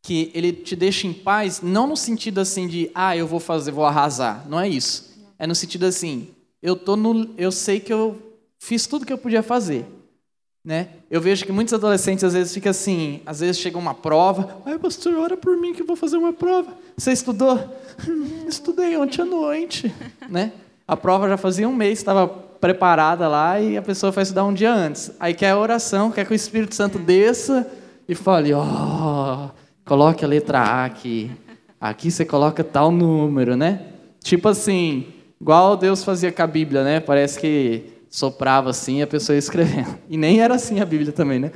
que 0.03 0.33
ele 0.35 0.53
te 0.53 0.75
deixa 0.75 1.07
em 1.07 1.13
paz, 1.13 1.61
não 1.63 1.87
no 1.87 1.97
sentido 1.97 2.41
assim 2.41 2.67
de, 2.67 2.91
ah, 2.95 3.17
eu 3.17 3.27
vou 3.27 3.39
fazer, 3.39 3.71
vou 3.71 3.85
arrasar. 3.85 4.45
Não 4.49 4.59
é 4.59 4.69
isso. 4.69 5.13
É 5.39 5.47
no 5.47 5.55
sentido 5.55 5.87
assim, 5.87 6.29
eu 6.61 6.75
tô 6.75 6.97
no, 6.97 7.31
eu 7.37 7.53
sei 7.53 7.79
que 7.79 7.93
eu 7.93 8.21
fiz 8.59 8.87
tudo 8.87 9.05
que 9.05 9.13
eu 9.13 9.19
podia 9.19 9.43
fazer, 9.43 9.85
né? 10.65 10.89
Eu 11.11 11.21
vejo 11.21 11.45
que 11.45 11.51
muitos 11.51 11.75
adolescentes 11.75 12.23
às 12.23 12.35
vezes 12.35 12.55
ficam 12.55 12.71
assim, 12.71 13.21
às 13.27 13.41
vezes 13.41 13.59
chega 13.59 13.77
uma 13.77 13.95
prova, 13.95 14.59
ai 14.65 14.79
pastor, 14.79 15.15
ora 15.15 15.37
por 15.37 15.57
mim 15.57 15.73
que 15.73 15.83
eu 15.83 15.87
vou 15.87 15.97
fazer 15.97 16.17
uma 16.17 16.33
prova. 16.33 16.73
Você 16.97 17.13
estudou? 17.13 17.59
Estudei 18.47 18.97
ontem 18.97 19.23
à 19.23 19.25
noite, 19.25 19.93
né? 20.29 20.53
A 20.87 20.97
prova 20.97 21.29
já 21.29 21.37
fazia 21.37 21.69
um 21.69 21.75
mês, 21.75 21.99
estava 21.99 22.29
preparada 22.29 23.27
lá 23.27 23.61
e 23.61 23.77
a 23.77 23.83
pessoa 23.83 24.13
foi 24.13 24.23
estudar 24.23 24.45
um 24.45 24.55
dia 24.55 24.73
antes. 24.73 25.11
Aí 25.19 25.35
quer 25.35 25.51
a 25.51 25.59
oração, 25.59 26.13
quer 26.13 26.25
que 26.25 26.33
o 26.33 26.35
Espírito 26.35 26.75
Santo 26.75 26.99
desça 26.99 27.69
e 28.09 28.15
fale, 28.15 28.53
ó, 28.53 28.63
oh, 28.63 29.51
coloque 29.85 30.25
a 30.25 30.29
letra 30.29 30.61
A 30.61 30.85
aqui. 30.85 31.31
Aqui 31.81 32.09
você 32.09 32.25
coloca 32.25 32.63
tal 32.63 32.93
número, 32.93 33.57
né? 33.57 33.81
Tipo 34.23 34.49
assim, 34.51 35.07
igual 35.41 35.77
Deus 35.77 36.05
fazia 36.05 36.31
com 36.31 36.43
a 36.43 36.47
Bíblia, 36.47 36.85
né? 36.85 37.01
Parece 37.01 37.41
que 37.41 37.92
soprava 38.13 38.71
assim 38.71 38.99
e 38.99 39.03
a 39.03 39.07
pessoa 39.07 39.35
ia 39.35 39.41
escrevendo. 39.41 39.99
E 40.09 40.17
nem 40.17 40.41
era 40.41 40.55
assim 40.55 40.81
a 40.81 40.85
Bíblia 40.85 41.13
também, 41.13 41.41
né? 41.41 41.51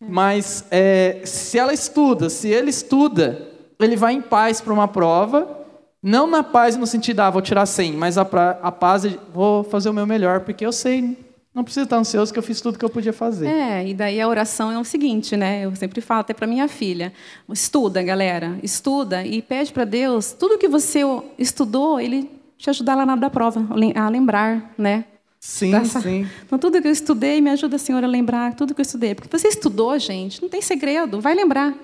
Mas 0.00 0.64
é, 0.70 1.22
se 1.24 1.58
ela 1.58 1.74
estuda, 1.74 2.30
se 2.30 2.48
ele 2.48 2.70
estuda, 2.70 3.48
ele 3.80 3.96
vai 3.96 4.14
em 4.14 4.22
paz 4.22 4.60
para 4.60 4.72
uma 4.72 4.86
prova 4.86 5.58
não 6.00 6.28
na 6.28 6.44
paz 6.44 6.76
no 6.76 6.86
sentido, 6.86 7.20
ah, 7.20 7.30
vou 7.30 7.42
tirar 7.42 7.66
100, 7.66 7.94
mas 7.94 8.16
a, 8.16 8.24
pra, 8.24 8.58
a 8.62 8.70
paz 8.70 9.04
vou 9.34 9.64
fazer 9.64 9.90
o 9.90 9.92
meu 9.92 10.06
melhor, 10.06 10.40
porque 10.40 10.64
eu 10.64 10.70
sei, 10.70 11.18
não 11.52 11.64
preciso 11.64 11.84
estar 11.84 11.96
ansioso 11.96 12.32
que 12.32 12.38
eu 12.38 12.42
fiz 12.42 12.60
tudo 12.60 12.78
que 12.78 12.84
eu 12.84 12.88
podia 12.88 13.12
fazer. 13.12 13.48
É, 13.48 13.88
e 13.88 13.94
daí 13.94 14.20
a 14.20 14.28
oração 14.28 14.70
é 14.70 14.78
o 14.78 14.84
seguinte, 14.84 15.36
né? 15.36 15.64
Eu 15.64 15.74
sempre 15.74 16.00
falo 16.00 16.20
até 16.20 16.32
para 16.32 16.46
minha 16.46 16.68
filha, 16.68 17.12
estuda, 17.50 18.00
galera, 18.00 18.56
estuda 18.62 19.26
e 19.26 19.42
pede 19.42 19.72
para 19.72 19.84
Deus, 19.84 20.30
tudo 20.32 20.56
que 20.56 20.68
você 20.68 21.00
estudou, 21.36 21.98
ele 21.98 22.30
te 22.56 22.70
ajudar 22.70 22.94
lá 22.94 23.04
na 23.04 23.16
da 23.16 23.28
prova, 23.28 23.66
a 23.96 24.08
lembrar, 24.08 24.72
né? 24.78 25.04
Sim, 25.40 25.70
Dessa... 25.70 26.00
sim. 26.00 26.26
Então, 26.44 26.58
tudo 26.58 26.80
que 26.80 26.88
eu 26.88 26.92
estudei, 26.92 27.40
me 27.40 27.50
ajuda, 27.50 27.78
Senhor, 27.78 28.02
a 28.02 28.06
lembrar 28.06 28.54
tudo 28.54 28.74
que 28.74 28.80
eu 28.80 28.84
estudei. 28.84 29.14
Porque 29.14 29.36
você 29.36 29.48
estudou, 29.48 29.98
gente, 29.98 30.42
não 30.42 30.48
tem 30.48 30.60
segredo, 30.60 31.20
vai 31.20 31.34
lembrar. 31.34 31.74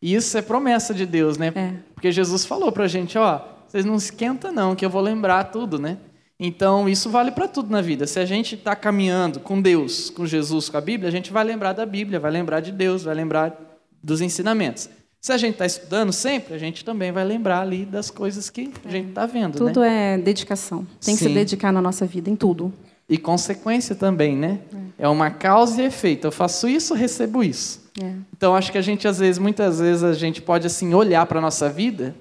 Isso 0.00 0.36
é 0.36 0.42
promessa 0.42 0.92
de 0.92 1.06
Deus, 1.06 1.36
né? 1.38 1.52
É. 1.54 1.74
Porque 1.94 2.10
Jesus 2.10 2.44
falou 2.44 2.72
para 2.72 2.84
a 2.84 2.88
gente, 2.88 3.16
ó, 3.18 3.40
vocês 3.68 3.84
não 3.84 3.94
esquenta 3.96 4.50
não, 4.50 4.74
que 4.74 4.84
eu 4.84 4.90
vou 4.90 5.00
lembrar 5.00 5.44
tudo, 5.44 5.78
né? 5.78 5.98
Então, 6.40 6.88
isso 6.88 7.08
vale 7.08 7.30
para 7.30 7.46
tudo 7.46 7.70
na 7.70 7.80
vida. 7.80 8.04
Se 8.06 8.18
a 8.18 8.24
gente 8.24 8.56
está 8.56 8.74
caminhando 8.74 9.38
com 9.38 9.62
Deus, 9.62 10.10
com 10.10 10.26
Jesus, 10.26 10.68
com 10.68 10.76
a 10.76 10.80
Bíblia, 10.80 11.08
a 11.08 11.12
gente 11.12 11.32
vai 11.32 11.44
lembrar 11.44 11.72
da 11.72 11.86
Bíblia, 11.86 12.18
vai 12.18 12.32
lembrar 12.32 12.58
de 12.58 12.72
Deus, 12.72 13.04
vai 13.04 13.14
lembrar 13.14 13.56
dos 14.02 14.20
ensinamentos. 14.20 14.90
Se 15.20 15.32
a 15.32 15.36
gente 15.36 15.52
está 15.52 15.66
estudando 15.66 16.12
sempre, 16.12 16.52
a 16.52 16.58
gente 16.58 16.84
também 16.84 17.12
vai 17.12 17.24
lembrar 17.24 17.60
ali 17.60 17.84
das 17.84 18.10
coisas 18.10 18.50
que 18.50 18.72
a 18.84 18.90
gente 18.90 19.10
está 19.10 19.24
vendo. 19.24 19.56
Tudo 19.56 19.82
né? 19.82 20.14
é 20.14 20.18
dedicação. 20.18 20.84
Tem 21.00 21.14
que 21.14 21.22
Sim. 21.22 21.28
se 21.28 21.34
dedicar 21.34 21.72
na 21.72 21.80
nossa 21.80 22.04
vida, 22.04 22.28
em 22.28 22.34
tudo. 22.34 22.72
E 23.12 23.18
consequência 23.18 23.94
também, 23.94 24.34
né? 24.34 24.60
É. 24.98 25.04
é 25.04 25.08
uma 25.08 25.30
causa 25.30 25.82
e 25.82 25.84
efeito. 25.84 26.26
Eu 26.26 26.32
faço 26.32 26.66
isso, 26.66 26.94
recebo 26.94 27.44
isso. 27.44 27.90
É. 28.02 28.10
Então, 28.34 28.56
acho 28.56 28.72
que 28.72 28.78
a 28.78 28.80
gente, 28.80 29.06
às 29.06 29.18
vezes, 29.18 29.38
muitas 29.38 29.80
vezes, 29.80 30.02
a 30.02 30.14
gente 30.14 30.40
pode 30.40 30.66
assim 30.66 30.94
olhar 30.94 31.26
para 31.26 31.38
a 31.38 31.42
nossa 31.42 31.68
vida 31.68 32.14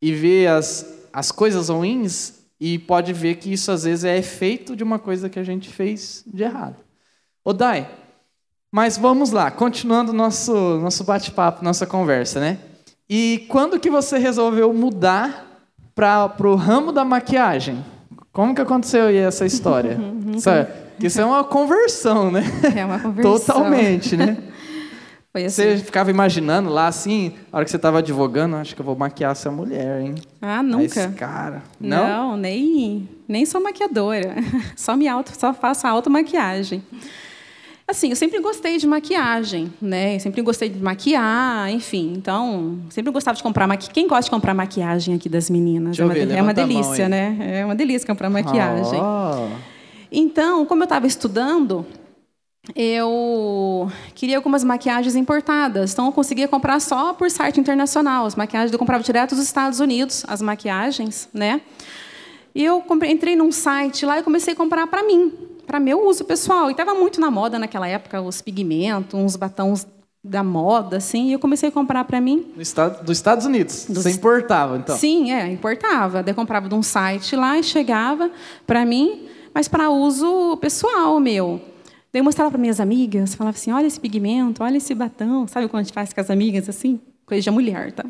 e 0.00 0.14
ver 0.14 0.46
as, 0.46 0.86
as 1.12 1.32
coisas 1.32 1.68
ruins 1.68 2.34
e 2.60 2.78
pode 2.78 3.12
ver 3.12 3.34
que 3.34 3.52
isso 3.52 3.72
às 3.72 3.82
vezes 3.82 4.04
é 4.04 4.16
efeito 4.16 4.76
de 4.76 4.84
uma 4.84 5.00
coisa 5.00 5.28
que 5.28 5.40
a 5.40 5.42
gente 5.42 5.68
fez 5.68 6.22
de 6.24 6.44
errado. 6.44 6.76
Dai, 7.56 7.90
mas 8.70 8.96
vamos 8.96 9.32
lá, 9.32 9.50
continuando 9.50 10.12
nosso 10.12 10.52
nosso 10.78 11.02
bate-papo, 11.02 11.64
nossa 11.64 11.86
conversa, 11.86 12.38
né? 12.38 12.58
E 13.08 13.44
quando 13.48 13.80
que 13.80 13.90
você 13.90 14.18
resolveu 14.18 14.72
mudar 14.72 15.66
para 15.96 16.30
o 16.44 16.54
ramo 16.54 16.92
da 16.92 17.04
maquiagem? 17.04 17.82
Como 18.38 18.54
que 18.54 18.60
aconteceu 18.60 19.06
aí 19.06 19.16
essa 19.16 19.44
história? 19.44 19.98
Isso 21.02 21.20
é 21.20 21.24
uma 21.24 21.42
conversão, 21.42 22.30
né? 22.30 22.44
É 22.76 22.84
uma 22.84 23.00
conversão. 23.02 23.32
Totalmente, 23.32 24.16
né? 24.16 24.36
Assim. 25.34 25.48
Você 25.48 25.76
ficava 25.78 26.10
imaginando 26.10 26.68
lá 26.68 26.88
assim, 26.88 27.34
a 27.52 27.56
hora 27.56 27.64
que 27.64 27.70
você 27.70 27.76
estava 27.76 27.98
advogando, 27.98 28.56
acho 28.56 28.74
que 28.74 28.80
eu 28.80 28.84
vou 28.84 28.96
maquiar 28.96 29.32
essa 29.32 29.50
mulher, 29.52 30.00
hein? 30.00 30.16
Ah, 30.42 30.64
nunca. 30.64 30.84
Esse 30.84 31.08
cara. 31.10 31.62
Não? 31.78 32.08
Não, 32.08 32.36
nem, 32.36 33.08
nem 33.28 33.46
sou 33.46 33.62
maquiadora. 33.62 34.34
Só 34.74 34.96
me 34.96 35.06
auto, 35.06 35.30
só 35.38 35.54
faço 35.54 35.86
automaquiagem. 35.86 36.82
Assim, 37.88 38.10
eu 38.10 38.16
sempre 38.16 38.38
gostei 38.40 38.76
de 38.76 38.86
maquiagem, 38.86 39.72
né? 39.80 40.16
Eu 40.16 40.20
sempre 40.20 40.42
gostei 40.42 40.68
de 40.68 40.78
maquiar, 40.78 41.70
enfim. 41.70 42.12
Então, 42.14 42.78
sempre 42.90 43.10
gostava 43.10 43.34
de 43.34 43.42
comprar 43.42 43.66
maquiagem. 43.66 43.94
Quem 43.94 44.06
gosta 44.06 44.24
de 44.24 44.30
comprar 44.30 44.52
maquiagem 44.52 45.14
aqui 45.14 45.26
das 45.26 45.48
meninas? 45.48 45.96
Deixa 45.96 46.02
é, 46.02 46.04
uma, 46.04 46.12
ver, 46.12 46.30
é 46.36 46.42
uma 46.42 46.52
delícia, 46.52 47.08
né? 47.08 47.38
É 47.40 47.64
uma 47.64 47.74
delícia 47.74 48.06
comprar 48.06 48.28
maquiagem. 48.28 49.00
Oh. 49.00 49.48
Então, 50.12 50.66
como 50.66 50.82
eu 50.82 50.84
estava 50.84 51.06
estudando, 51.06 51.86
eu 52.76 53.90
queria 54.14 54.36
algumas 54.36 54.62
maquiagens 54.62 55.16
importadas, 55.16 55.94
então 55.94 56.04
eu 56.06 56.12
conseguia 56.12 56.46
comprar 56.46 56.80
só 56.80 57.14
por 57.14 57.30
site 57.30 57.58
internacional. 57.58 58.26
As 58.26 58.34
maquiagens 58.34 58.70
eu 58.70 58.78
comprava 58.78 59.02
direto 59.02 59.34
dos 59.34 59.44
Estados 59.44 59.80
Unidos, 59.80 60.26
as 60.28 60.42
maquiagens, 60.42 61.26
né? 61.32 61.62
E 62.54 62.62
eu 62.62 62.84
entrei 63.06 63.34
num 63.34 63.50
site 63.50 64.04
lá 64.04 64.18
e 64.18 64.22
comecei 64.22 64.52
a 64.52 64.56
comprar 64.56 64.86
para 64.86 65.02
mim, 65.02 65.32
para 65.68 65.78
meu 65.78 66.08
uso 66.08 66.24
pessoal. 66.24 66.68
E 66.68 66.72
estava 66.72 66.94
muito 66.94 67.20
na 67.20 67.30
moda 67.30 67.58
naquela 67.58 67.86
época 67.86 68.20
os 68.22 68.40
pigmentos, 68.40 69.14
uns 69.14 69.36
batons 69.36 69.86
da 70.24 70.42
moda, 70.42 70.96
assim, 70.96 71.28
e 71.28 71.32
eu 71.34 71.38
comecei 71.38 71.68
a 71.68 71.72
comprar 71.72 72.04
para 72.04 72.20
mim. 72.20 72.50
Do 72.56 72.60
estado, 72.60 73.04
dos 73.04 73.16
Estados 73.16 73.46
Unidos. 73.46 73.86
Dos... 73.88 74.02
Você 74.02 74.10
importava, 74.10 74.76
então? 74.76 74.96
Sim, 74.96 75.30
é, 75.30 75.46
importava. 75.46 76.22
Daí 76.22 76.32
eu 76.32 76.34
comprava 76.34 76.68
de 76.68 76.74
um 76.74 76.82
site 76.82 77.36
lá 77.36 77.56
e 77.56 77.62
chegava 77.62 78.30
para 78.66 78.84
mim, 78.84 79.28
mas 79.54 79.68
para 79.68 79.90
uso 79.90 80.56
pessoal 80.56 81.20
meu. 81.20 81.60
Daí 82.12 82.20
eu 82.20 82.24
mostrava 82.24 82.50
para 82.50 82.58
minhas 82.58 82.80
amigas, 82.80 83.34
falava 83.34 83.56
assim: 83.56 83.70
olha 83.70 83.86
esse 83.86 84.00
pigmento, 84.00 84.64
olha 84.64 84.78
esse 84.78 84.94
batom. 84.94 85.46
Sabe 85.46 85.68
quando 85.68 85.82
a 85.82 85.84
gente 85.84 85.94
faz 85.94 86.12
com 86.12 86.20
as 86.20 86.30
amigas 86.30 86.68
assim? 86.68 86.98
Coisa 87.28 87.42
de 87.42 87.50
mulher, 87.50 87.92
tá? 87.92 88.06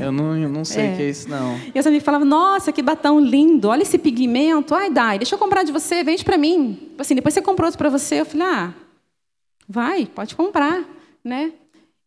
Eu 0.00 0.10
não, 0.10 0.34
eu 0.38 0.48
não 0.48 0.64
sei 0.64 0.86
o 0.86 0.86
é. 0.92 0.96
que 0.96 1.02
é 1.02 1.10
isso, 1.10 1.28
não. 1.28 1.60
E 1.74 1.78
as 1.78 1.86
amigas 1.86 2.02
falavam: 2.02 2.26
nossa, 2.26 2.72
que 2.72 2.80
batom 2.80 3.20
lindo, 3.20 3.68
olha 3.68 3.82
esse 3.82 3.98
pigmento. 3.98 4.74
Ai, 4.74 4.88
Dai, 4.88 5.18
deixa 5.18 5.34
eu 5.34 5.38
comprar 5.38 5.64
de 5.64 5.70
você, 5.70 6.02
vende 6.02 6.24
para 6.24 6.38
mim. 6.38 6.78
Tipo 6.88 7.02
assim, 7.02 7.14
depois 7.14 7.34
você 7.34 7.42
comprou 7.42 7.66
outro 7.66 7.76
para 7.76 7.90
você. 7.90 8.22
Eu 8.22 8.24
falei: 8.24 8.46
ah, 8.46 8.74
vai, 9.68 10.06
pode 10.06 10.34
comprar, 10.34 10.82
né? 11.22 11.52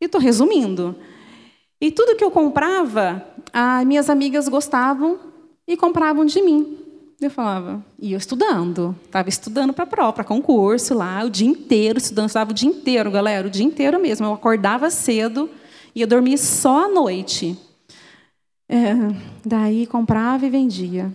E 0.02 0.06
estou 0.06 0.20
resumindo. 0.20 0.96
E 1.80 1.92
tudo 1.92 2.16
que 2.16 2.24
eu 2.24 2.32
comprava, 2.32 3.24
as 3.54 3.86
minhas 3.86 4.10
amigas 4.10 4.48
gostavam 4.48 5.20
e 5.68 5.78
compravam 5.78 6.26
de 6.26 6.42
mim. 6.42 6.76
Eu 7.22 7.30
falava, 7.30 7.86
e 8.00 8.14
eu 8.14 8.18
estudando, 8.18 8.96
estava 9.06 9.30
estudando 9.30 9.74
para 9.74 9.86
prova, 9.86 10.14
para 10.14 10.24
concurso 10.24 10.96
lá, 10.96 11.24
o 11.24 11.30
dia 11.30 11.48
inteiro 11.48 12.00
estudando, 12.00 12.28
estava 12.28 12.50
o 12.50 12.54
dia 12.54 12.70
inteiro, 12.70 13.12
galera, 13.12 13.48
o 13.48 13.50
dia 13.50 13.66
inteiro 13.66 14.00
mesmo. 14.00 14.26
Eu 14.26 14.34
acordava 14.34 14.90
cedo 14.90 15.50
e 15.98 16.02
eu 16.02 16.06
dormia 16.06 16.38
só 16.38 16.86
à 16.86 16.88
noite. 16.88 17.58
É, 18.70 18.94
daí 19.44 19.88
comprava 19.88 20.46
e 20.46 20.50
vendia. 20.50 21.12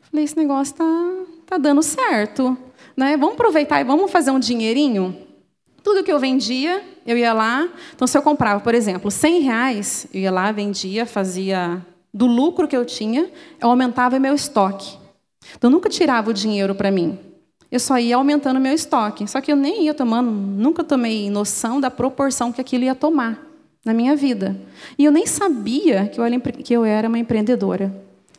Falei, 0.00 0.24
esse 0.24 0.34
negócio 0.34 0.76
tá, 0.76 1.12
tá 1.44 1.58
dando 1.58 1.82
certo, 1.82 2.56
né? 2.96 3.18
Vamos 3.18 3.34
aproveitar 3.34 3.82
e 3.82 3.84
vamos 3.84 4.10
fazer 4.10 4.30
um 4.30 4.38
dinheirinho. 4.38 5.14
Tudo 5.82 6.02
que 6.02 6.10
eu 6.10 6.18
vendia, 6.18 6.82
eu 7.06 7.18
ia 7.18 7.34
lá. 7.34 7.68
Então, 7.94 8.08
se 8.08 8.16
eu 8.16 8.22
comprava, 8.22 8.60
por 8.60 8.74
exemplo, 8.74 9.10
100 9.10 9.40
reais, 9.40 10.06
eu 10.14 10.22
ia 10.22 10.32
lá, 10.32 10.50
vendia, 10.50 11.04
fazia 11.04 11.84
do 12.10 12.24
lucro 12.24 12.66
que 12.66 12.74
eu 12.74 12.86
tinha, 12.86 13.30
eu 13.60 13.68
aumentava 13.68 14.18
meu 14.18 14.34
estoque. 14.34 14.96
Então, 15.54 15.68
eu 15.68 15.72
nunca 15.72 15.90
tirava 15.90 16.30
o 16.30 16.32
dinheiro 16.32 16.74
para 16.74 16.90
mim. 16.90 17.18
Eu 17.70 17.78
só 17.78 17.98
ia 17.98 18.16
aumentando 18.16 18.58
meu 18.58 18.72
estoque. 18.72 19.28
Só 19.28 19.42
que 19.42 19.52
eu 19.52 19.56
nem 19.56 19.82
ia 19.84 19.92
tomando, 19.92 20.30
nunca 20.30 20.82
tomei 20.82 21.28
noção 21.28 21.78
da 21.78 21.90
proporção 21.90 22.50
que 22.50 22.62
aquilo 22.62 22.84
ia 22.84 22.94
tomar 22.94 23.43
na 23.84 23.94
minha 23.94 24.16
vida. 24.16 24.56
E 24.98 25.04
eu 25.04 25.12
nem 25.12 25.26
sabia 25.26 26.06
que 26.08 26.74
eu 26.74 26.84
era, 26.84 27.08
uma 27.08 27.18
empreendedora. 27.18 27.94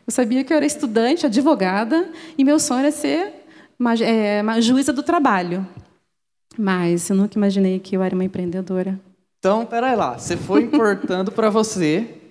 Eu 0.06 0.12
sabia 0.12 0.44
que 0.44 0.54
eu 0.54 0.58
era 0.58 0.66
estudante, 0.66 1.26
advogada, 1.26 2.10
e 2.38 2.44
meu 2.44 2.60
sonho 2.60 2.80
era 2.82 2.92
ser 2.92 3.34
uma, 3.80 3.94
é, 3.96 4.42
uma 4.42 4.62
juíza 4.62 4.94
do 4.94 5.04
trabalho. 5.04 5.66
Mas 6.58 7.10
eu 7.10 7.16
nunca 7.16 7.38
imaginei 7.38 7.80
que 7.80 7.96
eu 7.96 8.04
era 8.04 8.16
uma 8.16 8.24
empreendedora. 8.24 9.00
Então, 9.40 9.66
peraí 9.66 9.96
lá. 9.96 10.18
Você 10.18 10.38
foi 10.38 10.64
importando 10.64 11.32
para 11.32 11.50
você 11.50 12.22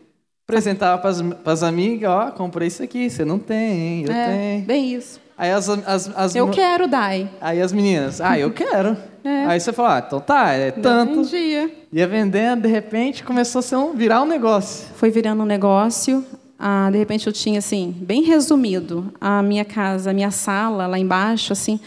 Apresentava 0.47 1.00
para 1.00 1.52
as 1.52 1.62
amigas, 1.62 2.11
ó, 2.11 2.30
comprei 2.30 2.68
isso 2.68 2.83
aqui, 2.83 3.09
você 3.09 3.25
não 3.25 3.38
tem, 3.38 4.04
eu 4.04 4.12
é, 4.12 4.26
tenho. 4.26 4.64
Bem 4.66 4.94
isso. 4.94 5.18
Aí 5.36 5.50
as, 5.50 5.68
as, 5.68 6.10
as 6.16 6.34
Eu 6.34 6.48
quero, 6.50 6.86
Dai. 6.86 7.28
Aí 7.40 7.60
as 7.60 7.72
meninas, 7.72 8.20
ah, 8.20 8.38
eu 8.38 8.50
quero. 8.50 8.96
É. 9.24 9.46
Aí 9.46 9.58
você 9.58 9.72
falou, 9.72 9.90
ah, 9.90 10.04
então 10.06 10.20
tá, 10.20 10.52
é 10.52 10.70
tanto. 10.70 11.24
Vendia. 11.24 11.74
Ia 11.90 12.06
vendendo, 12.06 12.60
de 12.60 12.68
repente 12.68 13.24
começou 13.24 13.60
a 13.60 13.62
ser 13.62 13.76
um, 13.76 13.94
virar 13.94 14.20
um 14.20 14.26
negócio. 14.26 14.86
Foi 14.96 15.10
virando 15.10 15.42
um 15.42 15.46
negócio. 15.46 16.22
Ah, 16.58 16.90
de 16.92 16.98
repente 16.98 17.26
eu 17.26 17.32
tinha, 17.32 17.58
assim, 17.58 17.96
bem 18.02 18.22
resumido, 18.22 19.10
a 19.18 19.42
minha 19.42 19.64
casa, 19.64 20.10
a 20.10 20.12
minha 20.12 20.30
sala 20.30 20.86
lá 20.86 20.98
embaixo, 20.98 21.54
assim, 21.54 21.80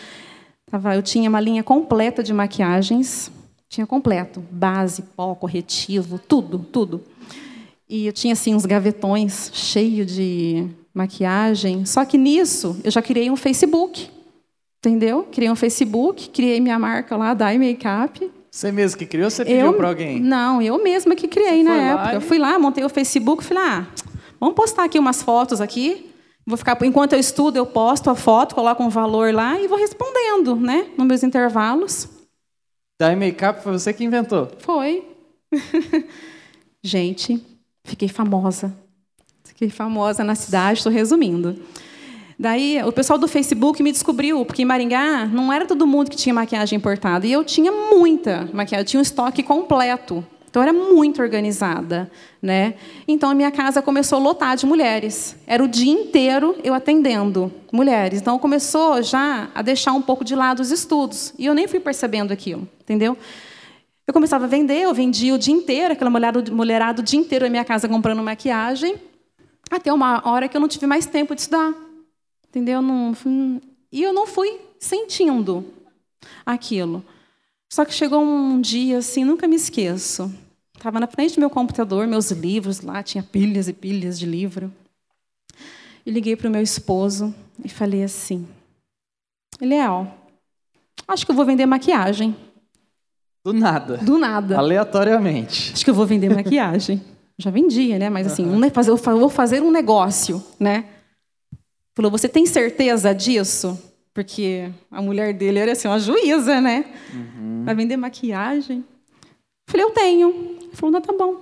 tava, 0.72 0.96
eu 0.96 1.04
tinha 1.04 1.30
uma 1.30 1.40
linha 1.40 1.62
completa 1.62 2.24
de 2.24 2.34
maquiagens. 2.34 3.32
Tinha 3.70 3.86
completo, 3.86 4.44
base, 4.50 5.04
pó, 5.16 5.36
corretivo, 5.36 6.18
tudo, 6.18 6.58
tudo. 6.58 7.04
E 7.88 8.08
eu 8.08 8.14
tinha 8.14 8.34
assim 8.34 8.56
uns 8.56 8.66
gavetões 8.66 9.52
cheios 9.54 10.12
de 10.12 10.68
maquiagem. 10.98 11.86
Só 11.86 12.04
que 12.04 12.18
nisso 12.18 12.80
eu 12.84 12.92
já 12.92 13.02
criei 13.02 13.30
um 13.30 13.36
Facebook. 13.36 14.10
Entendeu? 14.80 15.24
Criei 15.32 15.50
um 15.50 15.56
Facebook, 15.56 16.30
criei 16.30 16.60
minha 16.60 16.78
marca 16.78 17.16
lá, 17.16 17.34
Dai 17.34 17.58
Makeup. 17.58 18.32
Você 18.50 18.72
mesmo 18.72 18.98
que 18.98 19.06
criou 19.06 19.26
ou 19.26 19.32
você 19.32 19.44
pediu 19.44 19.74
para 19.74 19.88
alguém? 19.88 20.20
Não, 20.20 20.62
eu 20.62 20.82
mesma 20.82 21.16
que 21.16 21.28
criei 21.28 21.64
na 21.64 21.76
época. 21.76 22.18
E... 22.18 22.22
Fui 22.22 22.38
lá, 22.38 22.58
montei 22.58 22.84
o 22.84 22.90
Facebook, 22.90 23.44
falei, 23.44 23.64
ah, 23.64 23.88
vamos 24.40 24.56
postar 24.56 24.86
aqui 24.86 24.98
umas 24.98 25.22
fotos 25.22 25.62
aqui. 25.62 26.12
Vou 26.46 26.56
ficar, 26.58 26.78
enquanto 26.84 27.14
eu 27.14 27.20
estudo, 27.20 27.58
eu 27.58 27.66
posto 27.66 28.10
a 28.10 28.16
foto, 28.16 28.56
coloco 28.56 28.82
um 28.82 28.90
valor 28.90 29.34
lá 29.34 29.60
e 29.60 29.68
vou 29.68 29.78
respondendo, 29.78 30.56
né? 30.56 30.88
Nos 30.98 31.06
meus 31.06 31.24
intervalos. 31.24 32.08
Dye 33.00 33.16
Makeup 33.16 33.62
foi 33.62 33.74
você 33.74 33.94
que 33.94 34.04
inventou? 34.04 34.50
Foi. 34.60 35.06
Gente, 36.82 37.44
fiquei 37.84 38.08
famosa. 38.08 38.74
Fiquei 39.58 39.72
famosa 39.72 40.24
na 40.24 40.36
cidade, 40.36 40.78
estou 40.78 40.92
resumindo. 40.92 41.60
Daí, 42.38 42.80
o 42.84 42.92
pessoal 42.92 43.18
do 43.18 43.28
Facebook 43.28 43.82
me 43.82 43.92
descobriu, 43.92 44.46
porque 44.46 44.62
em 44.62 44.66
Maringá 44.66 45.26
não 45.26 45.52
era 45.52 45.66
todo 45.66 45.88
mundo 45.88 46.12
que 46.12 46.16
tinha 46.16 46.32
maquiagem 46.32 46.78
importada. 46.78 47.26
E 47.26 47.32
eu 47.32 47.44
tinha 47.44 47.72
muita 47.72 48.48
maquiagem, 48.54 48.84
eu 48.84 48.86
tinha 48.86 49.00
um 49.00 49.02
estoque 49.02 49.42
completo. 49.42 50.24
Então, 50.48 50.62
eu 50.62 50.70
era 50.70 50.72
muito 50.72 51.24
organizada. 51.24 52.08
Né? 52.40 52.76
Então, 53.08 53.32
a 53.32 53.34
minha 53.34 53.50
casa 53.50 53.82
começou 53.82 54.20
a 54.20 54.22
lotar 54.22 54.56
de 54.56 54.68
mulheres. 54.68 55.36
Era 55.48 55.64
o 55.64 55.68
dia 55.68 55.92
inteiro 55.92 56.56
eu 56.64 56.76
atendendo 56.76 57.52
mulheres. 57.72 58.22
Então, 58.22 58.38
começou 58.38 59.02
já 59.02 59.50
a 59.56 59.64
deixar 59.64 59.94
um 59.94 60.04
pouco 60.04 60.24
de 60.24 60.36
lado 60.36 60.60
os 60.60 60.70
estudos. 60.70 61.34
E 61.36 61.48
eu 61.48 61.56
nem 61.56 61.68
fui 61.68 61.80
percebendo 61.80 62.32
aquilo, 62.32 62.70
entendeu? 62.80 63.18
Eu 64.06 64.14
começava 64.14 64.46
a 64.46 64.48
vender, 64.48 64.84
eu 64.84 64.94
vendia 64.94 65.34
o 65.34 65.38
dia 65.40 65.56
inteiro, 65.56 65.94
aquela 65.94 66.12
mulherada 66.12 67.02
o 67.02 67.04
dia 67.04 67.20
inteiro 67.20 67.46
na 67.46 67.50
minha 67.50 67.66
casa 67.66 67.90
comprando 67.90 68.22
maquiagem, 68.22 68.98
até 69.70 69.92
uma 69.92 70.28
hora 70.28 70.48
que 70.48 70.56
eu 70.56 70.62
não 70.62 70.68
tive 70.68 70.88
mais 70.88 71.06
tempo 71.06 71.36
de 71.36 71.42
estudar. 71.42 71.74
Entendeu? 72.48 72.82
Não, 72.82 73.14
e 73.92 74.04
eu 74.04 74.14
não 74.14 74.26
fui 74.26 74.60
sentindo 74.80 75.66
aquilo. 76.46 77.04
Só 77.70 77.84
que 77.84 77.94
chegou 77.94 78.22
um 78.22 78.62
dia, 78.62 79.00
assim, 79.00 79.26
nunca 79.26 79.48
me 79.48 79.56
esqueço. 79.56 80.34
Estava 80.76 81.00
na 81.00 81.08
frente 81.08 81.36
do 81.36 81.40
meu 81.40 81.50
computador, 81.50 82.08
meus 82.08 82.32
livros 82.32 82.82
lá, 82.82 83.04
tinha 83.04 83.24
pilhas 83.24 83.68
e 83.68 83.74
pilhas 83.74 84.18
de 84.18 84.26
livro. 84.26 84.72
E 86.06 86.12
liguei 86.12 86.36
para 86.36 86.48
o 86.48 86.52
meu 86.52 86.62
esposo 86.62 87.34
e 87.64 87.68
falei 87.68 88.04
assim: 88.04 88.48
Léo, 89.60 90.08
acho 91.08 91.26
que 91.26 91.32
eu 91.32 91.36
vou 91.36 91.46
vender 91.46 91.66
maquiagem. 91.66 92.36
Do 93.44 93.54
nada. 93.54 93.98
Do 93.98 94.18
nada. 94.18 94.58
Aleatoriamente. 94.58 95.74
Acho 95.74 95.84
que 95.84 95.90
eu 95.90 95.96
vou 95.96 96.06
vender 96.06 96.30
maquiagem. 96.34 97.02
Já 97.38 97.52
vendia, 97.52 98.00
né? 98.00 98.10
Mas 98.10 98.28
assim, 98.28 98.46
uhum. 98.46 98.62
eu 98.64 99.20
vou 99.20 99.30
fazer 99.30 99.62
um 99.62 99.72
negócio, 99.72 100.44
né? 100.60 100.86
Falou, 101.96 102.12
você 102.12 102.28
tem 102.28 102.46
certeza 102.46 103.14
disso? 103.14 103.78
Porque 104.14 104.72
a 104.90 105.02
mulher 105.02 105.34
dele 105.34 105.60
era 105.60 105.72
assim, 105.72 105.88
uma 105.88 106.00
juíza, 106.00 106.60
né? 106.60 106.86
Uhum. 107.14 107.64
Vai 107.64 107.76
vender 107.76 107.98
maquiagem. 107.98 108.84
Falei, 109.70 109.86
eu 109.86 109.92
tenho. 109.92 110.30
Ele 110.62 110.70
falou, 110.74 110.92
não, 110.92 111.02
tá 111.02 111.14
bom. 111.14 111.36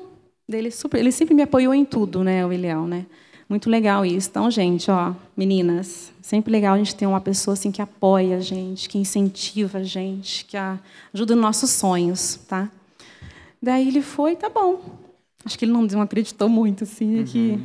Ele, 0.47 0.69
super, 0.69 0.99
ele 0.99 1.11
sempre 1.11 1.33
me 1.33 1.41
apoiou 1.41 1.73
em 1.73 1.85
tudo, 1.85 2.23
né, 2.23 2.45
o 2.45 2.51
Eliel, 2.51 2.85
né? 2.85 3.05
Muito 3.47 3.69
legal 3.69 4.05
isso. 4.05 4.29
Então, 4.29 4.49
gente, 4.51 4.89
ó, 4.91 5.13
meninas, 5.35 6.11
sempre 6.21 6.51
legal 6.51 6.75
a 6.75 6.77
gente 6.77 6.95
ter 6.95 7.05
uma 7.05 7.21
pessoa 7.21 7.53
assim 7.53 7.71
que 7.71 7.81
apoia 7.81 8.37
a 8.37 8.39
gente, 8.39 8.89
que 8.89 8.97
incentiva 8.97 9.79
a 9.79 9.83
gente, 9.83 10.45
que 10.45 10.57
ajuda 11.13 11.35
nos 11.35 11.41
nossos 11.41 11.69
sonhos, 11.69 12.39
tá? 12.47 12.69
Daí 13.61 13.87
ele 13.87 14.01
foi, 14.01 14.35
tá 14.35 14.49
bom. 14.49 15.04
Acho 15.45 15.59
que 15.59 15.65
ele 15.65 15.71
não 15.71 16.01
acreditou 16.01 16.49
muito, 16.49 16.83
assim, 16.83 17.19
uhum. 17.19 17.23
que 17.23 17.59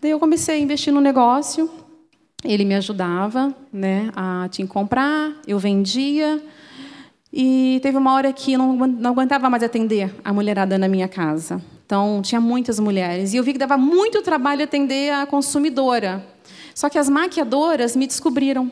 Daí 0.00 0.12
eu 0.12 0.20
comecei 0.20 0.56
a 0.56 0.58
investir 0.58 0.92
no 0.92 1.00
negócio. 1.00 1.68
Ele 2.44 2.64
me 2.64 2.76
ajudava, 2.76 3.52
né, 3.72 4.12
a 4.14 4.48
te 4.48 4.64
comprar, 4.64 5.32
eu 5.44 5.58
vendia. 5.58 6.40
E 7.32 7.80
teve 7.82 7.98
uma 7.98 8.14
hora 8.14 8.32
que 8.32 8.56
não, 8.56 8.76
não 8.76 9.10
aguentava 9.10 9.50
mais 9.50 9.62
atender 9.62 10.14
a 10.24 10.32
mulherada 10.32 10.78
na 10.78 10.86
minha 10.86 11.08
casa. 11.08 11.60
Então, 11.84 12.22
tinha 12.22 12.40
muitas 12.40 12.78
mulheres. 12.78 13.32
E 13.32 13.38
eu 13.38 13.42
vi 13.42 13.52
que 13.52 13.58
dava 13.58 13.76
muito 13.76 14.22
trabalho 14.22 14.62
atender 14.62 15.12
a 15.12 15.26
consumidora. 15.26 16.24
Só 16.74 16.88
que 16.88 16.96
as 16.96 17.08
maquiadoras 17.08 17.96
me 17.96 18.06
descobriram. 18.06 18.70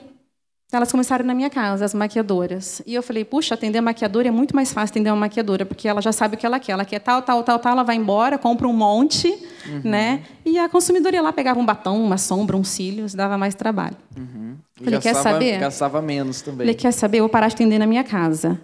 Elas 0.76 0.92
começaram 0.92 1.24
na 1.24 1.34
minha 1.34 1.48
casa, 1.48 1.84
as 1.84 1.94
maquiadoras. 1.94 2.82
E 2.86 2.94
eu 2.94 3.02
falei, 3.02 3.24
puxa, 3.24 3.54
atender 3.54 3.78
a 3.78 3.82
maquiadora 3.82 4.28
é 4.28 4.30
muito 4.30 4.54
mais 4.54 4.72
fácil 4.72 4.92
atender 4.92 5.10
uma 5.10 5.16
maquiadora, 5.16 5.64
porque 5.64 5.88
ela 5.88 6.02
já 6.02 6.12
sabe 6.12 6.36
o 6.36 6.38
que 6.38 6.44
ela 6.44 6.60
quer. 6.60 6.72
Ela 6.72 6.84
quer 6.84 6.98
tal, 6.98 7.22
tal, 7.22 7.42
tal, 7.42 7.58
tal, 7.58 7.72
ela 7.72 7.82
vai 7.82 7.96
embora, 7.96 8.36
compra 8.36 8.68
um 8.68 8.72
monte, 8.72 9.28
uhum. 9.66 9.80
né? 9.82 10.22
E 10.44 10.58
a 10.58 10.68
consumidora 10.68 11.16
ia 11.16 11.22
lá, 11.22 11.32
pegava 11.32 11.58
um 11.58 11.64
batom, 11.64 12.02
uma 12.02 12.18
sombra, 12.18 12.56
uns 12.56 12.68
cílios, 12.68 13.14
dava 13.14 13.38
mais 13.38 13.54
trabalho. 13.54 13.96
Uhum. 14.16 14.56
Falei, 14.82 15.00
quer 15.00 15.14
saber? 15.14 15.58
Gastava 15.58 16.02
menos 16.02 16.42
também. 16.42 16.58
Falei, 16.58 16.74
quer 16.74 16.92
saber? 16.92 17.18
Eu 17.18 17.22
vou 17.22 17.30
parar 17.30 17.48
de 17.48 17.54
atender 17.54 17.78
na 17.78 17.86
minha 17.86 18.04
casa. 18.04 18.60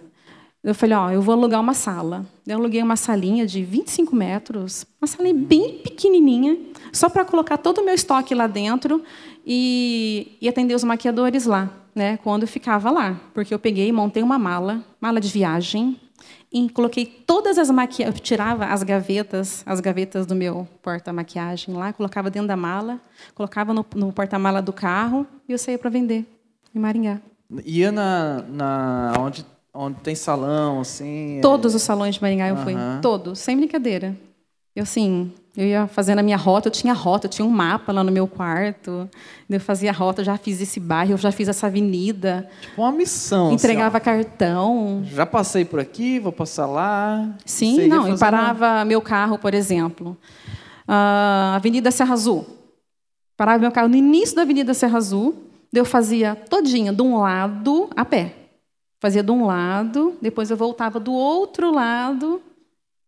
Eu 0.63 0.75
falei, 0.75 0.95
ó, 0.95 1.11
eu 1.11 1.21
vou 1.21 1.33
alugar 1.33 1.59
uma 1.59 1.73
sala. 1.73 2.25
Eu 2.47 2.57
aluguei 2.57 2.81
uma 2.81 2.95
salinha 2.95 3.45
de 3.45 3.63
25 3.63 4.15
metros, 4.15 4.85
uma 5.01 5.07
salinha 5.07 5.33
bem 5.33 5.79
pequenininha, 5.79 6.57
só 6.93 7.09
para 7.09 7.25
colocar 7.25 7.57
todo 7.57 7.79
o 7.79 7.85
meu 7.85 7.95
estoque 7.95 8.33
lá 8.33 8.47
dentro 8.47 9.03
e, 9.45 10.37
e 10.39 10.47
atender 10.47 10.73
os 10.73 10.83
maquiadores 10.83 11.45
lá 11.45 11.82
né, 11.95 12.17
quando 12.17 12.43
eu 12.43 12.47
ficava 12.47 12.89
lá, 12.89 13.19
porque 13.33 13.53
eu 13.53 13.59
peguei 13.59 13.91
montei 13.91 14.23
uma 14.23 14.39
mala, 14.39 14.83
mala 14.99 15.19
de 15.19 15.29
viagem, 15.29 15.99
e 16.51 16.69
coloquei 16.69 17.05
todas 17.05 17.57
as 17.57 17.69
maquiagens, 17.71 18.21
tirava 18.21 18.65
as 18.65 18.83
gavetas, 18.83 19.63
as 19.65 19.79
gavetas 19.79 20.25
do 20.25 20.35
meu 20.35 20.67
porta-maquiagem 20.81 21.73
lá, 21.73 21.91
colocava 21.91 22.29
dentro 22.29 22.47
da 22.47 22.55
mala, 22.55 23.01
colocava 23.33 23.73
no, 23.73 23.85
no 23.95 24.13
porta-mala 24.13 24.61
do 24.61 24.71
carro 24.71 25.25
e 25.49 25.51
eu 25.51 25.57
saía 25.57 25.79
para 25.79 25.89
vender 25.89 26.25
em 26.73 26.79
Maringá. 26.79 27.19
Ia 27.65 27.91
na, 27.91 28.43
na 28.47 29.13
onde, 29.19 29.45
onde 29.73 29.99
tem 30.01 30.15
salão, 30.15 30.79
assim? 30.79 31.39
Todos 31.41 31.73
é... 31.73 31.77
os 31.77 31.81
salões 31.81 32.15
de 32.15 32.21
Maringá 32.21 32.47
eu 32.47 32.57
fui, 32.57 32.75
todos, 33.01 33.39
sem 33.39 33.57
brincadeira. 33.57 34.15
Eu 34.75 34.83
assim, 34.83 35.31
eu 35.55 35.67
ia 35.67 35.85
fazendo 35.85 36.17
a 36.17 36.23
minha 36.23 36.35
rota, 36.35 36.67
eu 36.67 36.71
tinha 36.71 36.93
rota, 36.93 37.27
eu 37.27 37.29
tinha 37.29 37.45
um 37.45 37.49
mapa 37.49 37.91
lá 37.91 38.03
no 38.03 38.11
meu 38.11 38.27
quarto. 38.27 39.07
Eu 39.47 39.59
fazia 39.59 39.91
a 39.91 39.93
rota, 39.93 40.23
já 40.23 40.35
fiz 40.35 40.59
esse 40.59 40.79
bairro, 40.79 41.11
eu 41.11 41.17
já 41.17 41.31
fiz 41.31 41.47
essa 41.47 41.67
avenida. 41.67 42.49
Tipo 42.59 42.81
uma 42.81 42.91
missão. 42.91 43.47
Assim, 43.47 43.55
Entregava 43.55 43.97
assim, 43.97 44.05
cartão. 44.05 45.03
Já 45.05 45.27
passei 45.27 45.63
por 45.63 45.79
aqui, 45.79 46.17
vou 46.17 46.31
passar 46.31 46.65
lá. 46.65 47.35
Sim, 47.45 47.87
não, 47.87 48.07
eu 48.07 48.17
parava 48.17 48.65
uma... 48.65 48.85
meu 48.85 48.99
carro, 48.99 49.37
por 49.37 49.53
exemplo. 49.53 50.17
Uh, 50.87 51.53
Avenida 51.55 51.91
Serra 51.91 52.13
Azul. 52.13 52.47
Parava 53.37 53.59
meu 53.59 53.71
carro 53.71 53.89
no 53.89 53.95
início 53.95 54.35
da 54.35 54.41
Avenida 54.41 54.73
Serra 54.73 54.97
Azul. 54.97 55.35
Eu 55.71 55.85
fazia 55.85 56.35
todinha, 56.35 56.91
de 56.91 57.01
um 57.03 57.19
lado, 57.19 57.89
a 57.95 58.03
pé. 58.03 58.33
Fazia 58.99 59.21
de 59.21 59.31
um 59.31 59.45
lado, 59.45 60.15
depois 60.19 60.49
eu 60.49 60.57
voltava 60.57 60.99
do 60.99 61.13
outro 61.13 61.71
lado 61.71 62.41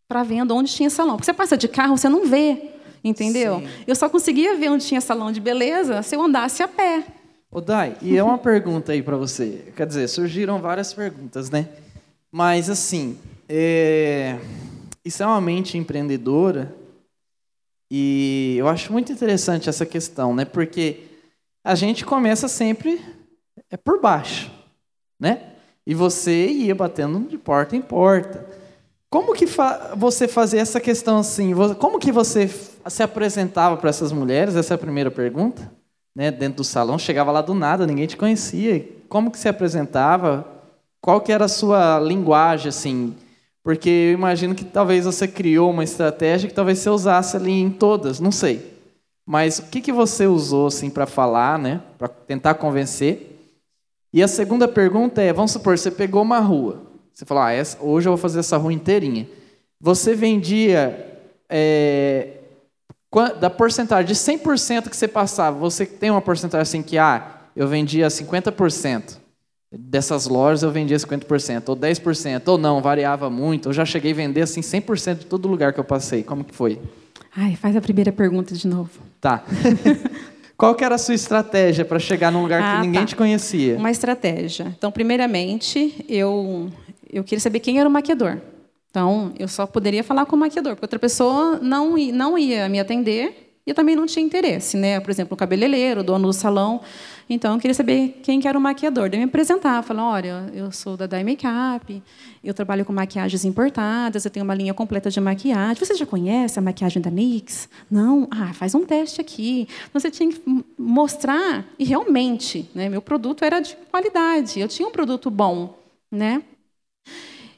para 0.08 0.24
venda 0.24 0.54
onde 0.54 0.72
tinha 0.72 0.89
salão. 0.89 1.15
Porque 1.15 1.26
você 1.26 1.34
passa 1.34 1.58
de 1.58 1.68
carro, 1.68 1.98
você 1.98 2.10
não 2.10 2.26
vê, 2.26 2.72
entendeu? 3.04 3.60
Sim. 3.60 3.68
Eu 3.88 3.96
só 3.96 4.10
conseguia 4.10 4.56
ver 4.56 4.70
onde 4.70 4.86
tinha 4.86 5.02
salão 5.02 5.32
de 5.32 5.39
beleza 5.39 6.02
se 6.02 6.15
eu 6.15 6.22
andasse 6.22 6.62
a 6.62 6.68
pé. 6.68 7.04
Ô 7.52 7.62
Dai, 7.62 7.96
e 8.02 8.18
é 8.18 8.24
uma 8.24 8.38
pergunta 8.38 8.91
aí 8.91 9.02
para 9.02 9.15
você. 9.15 9.72
Quer 9.76 9.88
dizer, 9.88 10.08
surgiram 10.08 10.60
várias 10.60 10.94
perguntas, 10.94 11.50
né? 11.50 11.70
Mas 12.32 12.70
assim, 12.70 13.18
é... 13.48 14.38
isso 15.04 15.24
é 15.24 15.26
uma 15.26 15.39
mente 15.39 15.78
empreendedora 15.78 16.76
e 17.89 18.56
eu 18.58 18.68
acho 18.68 18.91
muito 18.91 19.12
interessante 19.12 19.70
essa 19.70 19.86
questão, 19.86 20.36
né? 20.36 20.44
Porque 20.44 21.04
a 21.63 21.76
gente 21.76 22.04
começa 22.04 22.48
sempre 22.48 23.02
é 23.70 23.78
por 23.78 24.02
baixo, 24.02 24.52
né? 25.20 25.54
E 25.86 25.94
você 25.94 26.48
ia 26.48 26.76
batendo 26.76 27.20
de 27.28 27.38
porta 27.38 27.76
em 27.76 27.82
porta. 27.82 28.46
Como 29.15 29.34
que 29.34 29.47
fa 29.47 29.93
você 29.95 30.28
fazia 30.28 30.60
essa 30.60 30.78
questão 30.78 31.19
assim? 31.19 31.54
Como 31.80 31.99
que 31.99 32.12
você 32.12 32.49
se 32.49 33.01
apresentava 33.01 33.78
para 33.78 33.89
essas 33.89 34.12
mulheres? 34.12 34.58
Essa 34.58 34.73
é 34.73 34.75
a 34.75 34.78
primeira 34.78 35.10
pergunta. 35.10 35.71
Né? 36.13 36.30
Dentro 36.32 36.58
do 36.58 36.63
salão, 36.65 36.99
chegava 36.99 37.32
lá 37.32 37.41
do 37.41 37.54
nada, 37.54 37.88
ninguém 37.88 38.08
te 38.08 38.17
conhecia. 38.17 38.86
Como 39.08 39.32
que 39.32 39.39
se 39.39 39.47
apresentava? 39.47 40.45
Qual 40.99 41.21
que 41.21 41.32
era 41.32 41.45
a 41.45 41.47
sua 41.47 41.97
linguagem, 41.97 42.67
assim? 42.67 43.15
Porque 43.63 43.89
eu 43.89 44.13
imagino 44.15 44.54
que 44.54 44.65
talvez 44.65 45.06
você 45.06 45.30
criou 45.30 45.71
uma 45.71 45.86
estratégia 45.86 46.49
que 46.49 46.54
talvez 46.54 46.80
você 46.80 46.89
usasse 46.89 47.38
ali 47.38 47.54
em 47.54 47.69
todas, 47.69 48.19
não 48.19 48.34
sei. 48.34 48.69
Mas 49.25 49.60
o 49.60 49.67
que, 49.67 49.80
que 49.80 49.93
você 49.93 50.28
usou 50.28 50.67
assim 50.67 50.89
para 50.89 51.06
falar, 51.06 51.58
né? 51.58 51.82
Para 51.97 52.10
tentar 52.10 52.56
convencer? 52.56 53.49
E 54.12 54.21
a 54.21 54.28
segunda 54.28 54.67
pergunta 54.67 55.21
é, 55.21 55.32
vamos 55.32 55.51
supor, 55.51 55.78
você 55.78 55.89
pegou 55.89 56.21
uma 56.21 56.39
rua. 56.39 56.95
Você 57.15 57.23
falou, 57.23 57.43
ah, 57.43 57.51
essa, 57.54 57.78
hoje 57.82 58.10
eu 58.10 58.12
vou 58.12 58.17
fazer 58.17 58.39
essa 58.39 58.58
rua 58.58 58.73
inteirinha. 58.73 59.25
Você 59.80 60.13
vendia 60.13 61.17
é, 61.49 62.28
da 63.39 63.49
porcentagem 63.49 64.06
de 64.06 64.13
100% 64.13 64.89
que 64.89 64.97
você 64.97 65.08
passava, 65.08 65.58
você 65.58 65.86
tem 65.86 66.12
uma 66.12 66.21
porcentagem 66.21 66.62
assim 66.62 66.84
que, 66.84 66.97
ah, 66.97 67.25
eu 67.56 67.69
vendia 67.69 68.08
50%. 68.08 69.17
Dessas 69.71 70.28
lojas 70.28 70.63
eu 70.63 70.71
vendia 70.71 70.97
50%, 70.97 71.69
ou 71.69 71.75
10%, 71.75 72.47
ou 72.49 72.58
não, 72.58 72.82
variava 72.82 73.30
muito. 73.30 73.69
Eu 73.69 73.73
já 73.73 73.86
cheguei 73.86 74.12
a 74.12 74.15
vender 74.15 74.41
assim 74.41 74.62
100% 74.62 75.19
de 75.19 75.25
todo 75.25 75.47
lugar 75.47 75.71
que 75.71 75.80
eu 75.80 75.84
passei. 75.86 76.21
Como 76.21 76.43
que 76.43 76.54
foi? 76.54 76.82
Ai, 77.36 77.56
faz 77.56 77.75
a 77.78 77.82
primeira 77.82 78.12
pergunta 78.12 78.54
de 78.54 78.67
novo. 78.67 78.91
Tá. 79.21 79.43
Qual 80.58 80.75
que 80.75 80.84
era 80.86 80.95
a 80.95 80.97
sua 80.97 81.13
estratégia 81.13 81.84
para 81.84 81.99
chegar 81.99 82.32
num 82.32 82.41
lugar 82.41 82.62
Ah, 82.62 82.75
que 82.75 82.88
ninguém 82.88 83.01
tá. 83.01 83.08
te 83.08 83.15
conhecia? 83.15 83.78
Uma 83.78 83.91
estratégia. 83.91 84.73
Então, 84.78 84.89
primeiramente, 84.91 86.06
eu, 86.08 86.69
eu 87.10 87.24
queria 87.24 87.39
saber 87.39 87.60
quem 87.60 87.80
era 87.80 87.88
o 87.88 87.91
maquiador. 87.91 88.39
Então, 88.89 89.34
eu 89.38 89.48
só 89.48 89.65
poderia 89.65 90.04
falar 90.04 90.26
com 90.26 90.36
o 90.36 90.39
maquiador, 90.39 90.76
porque 90.76 90.86
outra 90.86 91.00
pessoa 91.00 91.60
não, 91.62 91.98
não 92.13 92.38
ia 92.38 92.70
me 92.70 92.80
atender 92.80 93.46
e 93.65 93.72
eu 93.72 93.76
também 93.76 93.96
não 93.96 94.06
tinha 94.06 94.26
interesse. 94.26 94.78
Né? 94.78 95.00
Por 95.00 95.10
exemplo, 95.10 95.34
o 95.34 95.38
cabeleireiro, 95.38 96.02
o 96.02 96.04
dono 96.04 96.28
do 96.28 96.34
salão. 96.34 96.80
Então, 97.30 97.56
eu 97.56 97.60
queria 97.60 97.74
saber 97.74 98.20
quem 98.22 98.39
que 98.39 98.48
era 98.48 98.58
o 98.58 98.62
maquiador. 98.62 99.10
Daí 99.10 99.20
me 99.20 99.26
apresentar, 99.26 99.82
falar, 99.82 100.08
olha, 100.08 100.50
eu 100.54 100.72
sou 100.72 100.96
da 100.96 101.08
Dye 101.08 101.24
Makeup, 101.24 102.04
eu 102.44 102.54
trabalho 102.54 102.86
com 102.86 102.94
maquiagens 102.94 103.44
importadas, 103.44 104.24
eu 104.24 104.32
tenho 104.32 104.46
uma 104.46 104.54
linha 104.54 104.74
completa 104.74 105.10
de 105.10 105.20
maquiagem. 105.20 105.84
Você 105.84 105.96
já 105.96 106.06
conhece 106.06 106.60
a 106.60 106.62
maquiagem 106.62 107.02
da 107.02 107.10
NYX? 107.10 107.68
Não? 107.89 108.28
Ah, 108.32 108.54
faz 108.54 108.76
um 108.76 108.86
teste 108.86 109.20
aqui. 109.20 109.68
Então, 109.89 110.00
você 110.00 110.12
tinha 110.12 110.32
que 110.32 110.41
mostrar, 110.78 111.65
e 111.80 111.84
realmente, 111.84 112.70
né, 112.74 112.88
meu 112.88 113.02
produto 113.02 113.44
era 113.44 113.60
de 113.60 113.76
qualidade, 113.91 114.60
eu 114.60 114.68
tinha 114.68 114.88
um 114.88 114.91
produto 114.91 115.30
bom. 115.32 115.78
Né? 116.12 116.44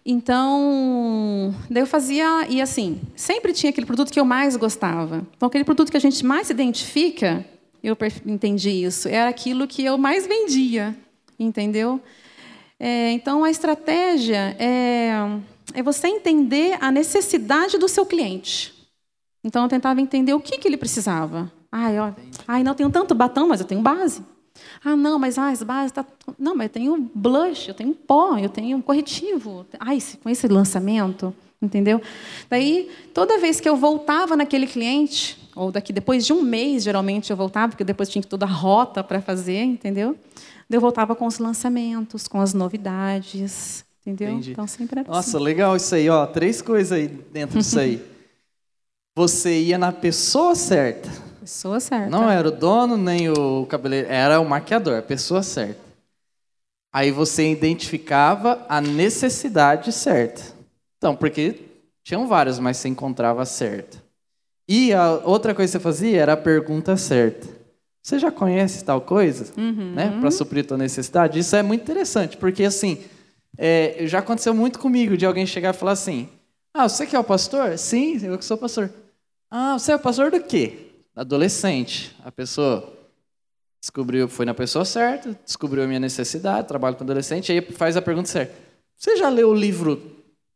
Então, 0.10 1.54
daí 1.70 1.84
eu 1.84 1.86
fazia, 1.86 2.48
e 2.48 2.62
assim, 2.62 3.02
sempre 3.14 3.52
tinha 3.52 3.72
aquele 3.72 3.86
produto 3.86 4.10
que 4.10 4.18
eu 4.18 4.24
mais 4.24 4.56
gostava. 4.56 5.28
Então, 5.36 5.48
aquele 5.48 5.66
produto 5.66 5.92
que 5.92 5.98
a 5.98 6.00
gente 6.00 6.26
mais 6.26 6.48
se 6.48 6.54
identifica, 6.54 7.46
eu 7.84 7.98
entendi 8.26 8.70
isso, 8.70 9.10
era 9.10 9.30
aquilo 9.30 9.68
que 9.68 9.84
eu 9.84 9.98
mais 9.98 10.26
vendia, 10.26 10.96
entendeu? 11.38 12.02
É, 12.80 13.12
então, 13.12 13.44
a 13.44 13.52
estratégia 13.52 14.56
é, 14.58 15.12
é 15.74 15.84
você 15.84 16.08
entender 16.08 16.78
a 16.80 16.90
necessidade 16.90 17.78
do 17.78 17.90
seu 17.90 18.06
cliente. 18.06 18.74
Então, 19.44 19.64
eu 19.64 19.70
tentava 19.70 20.00
entender 20.00 20.34
o 20.34 20.40
que, 20.40 20.58
que 20.58 20.70
ele 20.70 20.78
precisava. 20.78 21.52
Ai, 21.70 22.00
ó, 22.00 22.14
ai, 22.48 22.64
não, 22.64 22.74
tenho 22.74 22.90
tanto 22.90 23.14
batom, 23.14 23.50
mas 23.50 23.60
eu 23.60 23.68
tenho 23.68 23.82
base. 23.82 24.24
Ah, 24.84 24.96
não, 24.96 25.18
mas 25.18 25.38
ah, 25.38 25.50
as 25.50 25.64
bases 25.64 25.92
tá... 25.92 26.06
Não, 26.38 26.56
mas 26.56 26.66
eu 26.68 26.74
tenho 26.74 27.12
blush, 27.14 27.68
eu 27.68 27.74
tenho 27.74 27.94
pó, 27.94 28.38
eu 28.38 28.50
tenho 28.50 28.82
corretivo. 28.82 29.66
Ai, 29.80 30.00
com 30.24 30.30
esse 30.30 30.48
lançamento, 30.48 31.34
entendeu? 31.62 32.02
Daí, 32.50 32.90
toda 33.14 33.38
vez 33.40 33.60
que 33.60 33.68
eu 33.68 33.76
voltava 33.76 34.36
naquele 34.36 34.68
cliente, 34.68 35.38
ou 35.56 35.72
daqui 35.72 35.92
depois 35.92 36.26
de 36.26 36.34
um 36.34 36.42
mês, 36.42 36.84
geralmente 36.84 37.32
eu 37.32 37.38
voltava, 37.38 37.70
porque 37.70 37.84
depois 37.84 38.10
tinha 38.10 38.24
toda 38.24 38.46
a 38.46 38.50
rota 38.50 39.04
para 39.04 39.22
fazer, 39.22 39.64
entendeu? 39.64 40.16
Eu 40.70 40.82
voltava 40.82 41.16
com 41.16 41.26
os 41.26 41.40
lançamentos, 41.40 42.28
com 42.28 42.42
as 42.42 42.54
novidades, 42.54 43.86
entendeu? 44.02 44.34
Entendi. 44.34 44.52
Então 44.52 44.68
sempre 44.68 45.00
era 45.00 45.10
Nossa, 45.10 45.38
assim. 45.38 45.44
legal 45.44 45.76
isso 45.76 45.96
aí, 45.96 46.10
ó. 46.10 46.26
Três 46.26 46.62
coisas 46.62 46.92
aí 46.92 47.08
dentro 47.08 47.58
disso 47.58 47.80
aí. 47.80 48.04
Você 49.16 49.62
ia 49.62 49.78
na 49.80 49.92
pessoa 49.92 50.54
certa. 50.54 51.10
Pessoa 51.48 51.80
certa. 51.80 52.10
Não 52.10 52.30
era 52.30 52.50
o 52.50 52.52
dono 52.52 52.98
nem 52.98 53.30
o 53.30 53.66
cabeleireiro, 53.68 54.14
era 54.14 54.38
o 54.38 54.44
maquiador, 54.44 55.00
a 55.00 55.02
pessoa 55.02 55.42
certa. 55.42 55.80
Aí 56.92 57.10
você 57.10 57.50
identificava 57.50 58.66
a 58.68 58.82
necessidade 58.82 59.94
certa. 59.94 60.42
Então, 60.98 61.16
porque 61.16 61.62
tinham 62.04 62.28
vários, 62.28 62.60
mas 62.60 62.76
você 62.76 62.90
encontrava 62.90 63.44
a 63.44 63.46
certa. 63.46 64.04
E 64.68 64.92
a 64.92 65.22
outra 65.24 65.56
coisa 65.56 65.72
que 65.72 65.78
você 65.78 65.80
fazia 65.82 66.22
era 66.22 66.34
a 66.34 66.38
pergunta 66.38 66.98
certa. 66.98 67.48
Você 68.04 68.20
já 68.20 68.30
conhece 68.30 68.84
tal 68.84 69.00
coisa? 69.00 69.54
Né? 69.96 70.18
Para 70.20 70.32
suprir 70.32 70.68
tua 70.68 70.78
necessidade? 70.78 71.40
Isso 71.40 71.56
é 71.56 71.64
muito 71.64 71.82
interessante, 71.82 72.36
porque 72.36 72.66
assim, 72.66 73.02
é, 73.58 74.00
já 74.02 74.20
aconteceu 74.20 74.54
muito 74.54 74.80
comigo 74.80 75.16
de 75.16 75.26
alguém 75.26 75.46
chegar 75.46 75.74
e 75.74 75.78
falar 75.78 75.94
assim: 75.94 76.28
Ah, 76.74 76.90
você 76.90 77.08
que 77.08 77.16
é 77.16 77.20
o 77.20 77.24
pastor? 77.24 77.78
Sim, 77.78 78.20
eu 78.22 78.38
que 78.38 78.44
sou 78.44 78.58
pastor. 78.58 78.92
Ah, 79.50 79.80
você 79.80 79.94
é 79.94 79.96
o 79.96 80.00
pastor 80.00 80.30
do 80.30 80.42
quê? 80.44 80.87
Adolescente. 81.18 82.16
A 82.24 82.32
pessoa 82.32 82.94
descobriu, 83.82 84.28
foi 84.28 84.46
na 84.46 84.54
pessoa 84.54 84.86
certa, 84.86 85.36
descobriu 85.44 85.84
a 85.84 85.88
minha 85.88 86.00
necessidade, 86.00 86.68
trabalho 86.68 86.96
com 86.96 87.04
adolescente, 87.04 87.52
aí 87.52 87.60
faz 87.72 87.98
a 87.98 88.02
pergunta 88.04 88.30
certa. 88.30 88.54
Você 88.96 89.18
já 89.18 89.28
leu 89.28 89.50
o 89.50 89.54
livro 89.54 90.00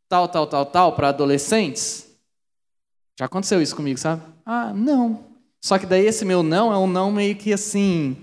tal, 0.08 0.28
tal, 0.28 0.46
tal, 0.46 0.64
tal 0.64 0.92
para 0.94 1.08
adolescentes? 1.08 2.06
Já 3.18 3.26
aconteceu 3.26 3.60
isso 3.60 3.74
comigo, 3.74 3.98
sabe? 3.98 4.22
Ah, 4.46 4.72
não. 4.72 5.24
Só 5.60 5.78
que 5.78 5.86
daí 5.86 6.06
esse 6.06 6.24
meu 6.24 6.44
não 6.44 6.72
é 6.72 6.78
um 6.78 6.86
não 6.86 7.10
meio 7.10 7.34
que 7.34 7.52
assim, 7.52 8.16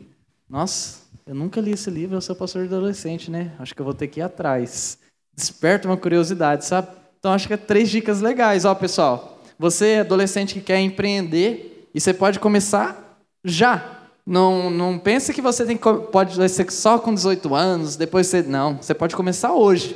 nossa, 0.49 0.99
eu 1.25 1.35
nunca 1.35 1.59
li 1.59 1.71
esse 1.71 1.89
livro, 1.89 2.15
eu 2.15 2.21
sou 2.21 2.35
pastor 2.37 2.65
de 2.65 2.73
adolescente, 2.73 3.29
né? 3.29 3.53
Acho 3.59 3.75
que 3.75 3.81
eu 3.81 3.85
vou 3.85 3.93
ter 3.93 4.07
que 4.07 4.21
ir 4.21 4.23
atrás. 4.23 4.97
Desperta 5.35 5.89
uma 5.89 5.97
curiosidade, 5.97 6.65
sabe? 6.65 6.87
Então 7.19 7.33
acho 7.33 7.47
que 7.47 7.53
é 7.53 7.57
três 7.57 7.89
dicas 7.89 8.21
legais, 8.21 8.63
ó, 8.63 8.73
pessoal. 8.73 9.41
Você 9.57 9.97
adolescente 9.97 10.53
que 10.53 10.61
quer 10.61 10.79
empreender 10.79 11.68
e 11.93 11.99
você 11.99 12.13
pode 12.13 12.39
começar 12.39 13.19
já. 13.43 13.97
Não, 14.25 14.69
não 14.69 14.99
pense 14.99 15.33
que 15.33 15.41
você 15.41 15.65
tem 15.65 15.75
que, 15.75 15.83
pode 16.11 16.49
ser 16.49 16.71
só 16.71 16.99
com 16.99 17.13
18 17.13 17.55
anos, 17.55 17.95
depois 17.95 18.27
você 18.27 18.43
não, 18.43 18.77
você 18.77 18.93
pode 18.93 19.15
começar 19.15 19.53
hoje. 19.53 19.95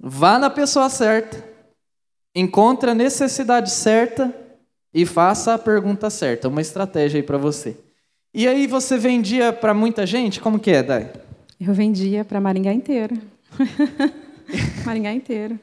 Vá 0.00 0.38
na 0.38 0.50
pessoa 0.50 0.90
certa, 0.90 1.42
encontre 2.34 2.90
a 2.90 2.94
necessidade 2.94 3.70
certa 3.70 4.34
e 4.92 5.06
faça 5.06 5.54
a 5.54 5.58
pergunta 5.58 6.10
certa. 6.10 6.48
Uma 6.48 6.60
estratégia 6.60 7.18
aí 7.18 7.22
para 7.22 7.38
você. 7.38 7.76
E 8.34 8.46
aí 8.46 8.66
você 8.66 8.98
vendia 8.98 9.52
para 9.52 9.72
muita 9.72 10.04
gente? 10.04 10.40
Como 10.40 10.58
que 10.58 10.70
é, 10.70 10.82
Dai? 10.82 11.10
Eu 11.60 11.72
vendia 11.72 12.24
para 12.24 12.40
Maringá 12.40 12.72
inteira. 12.72 13.16
Maringá 14.84 15.12
inteira. 15.12 15.58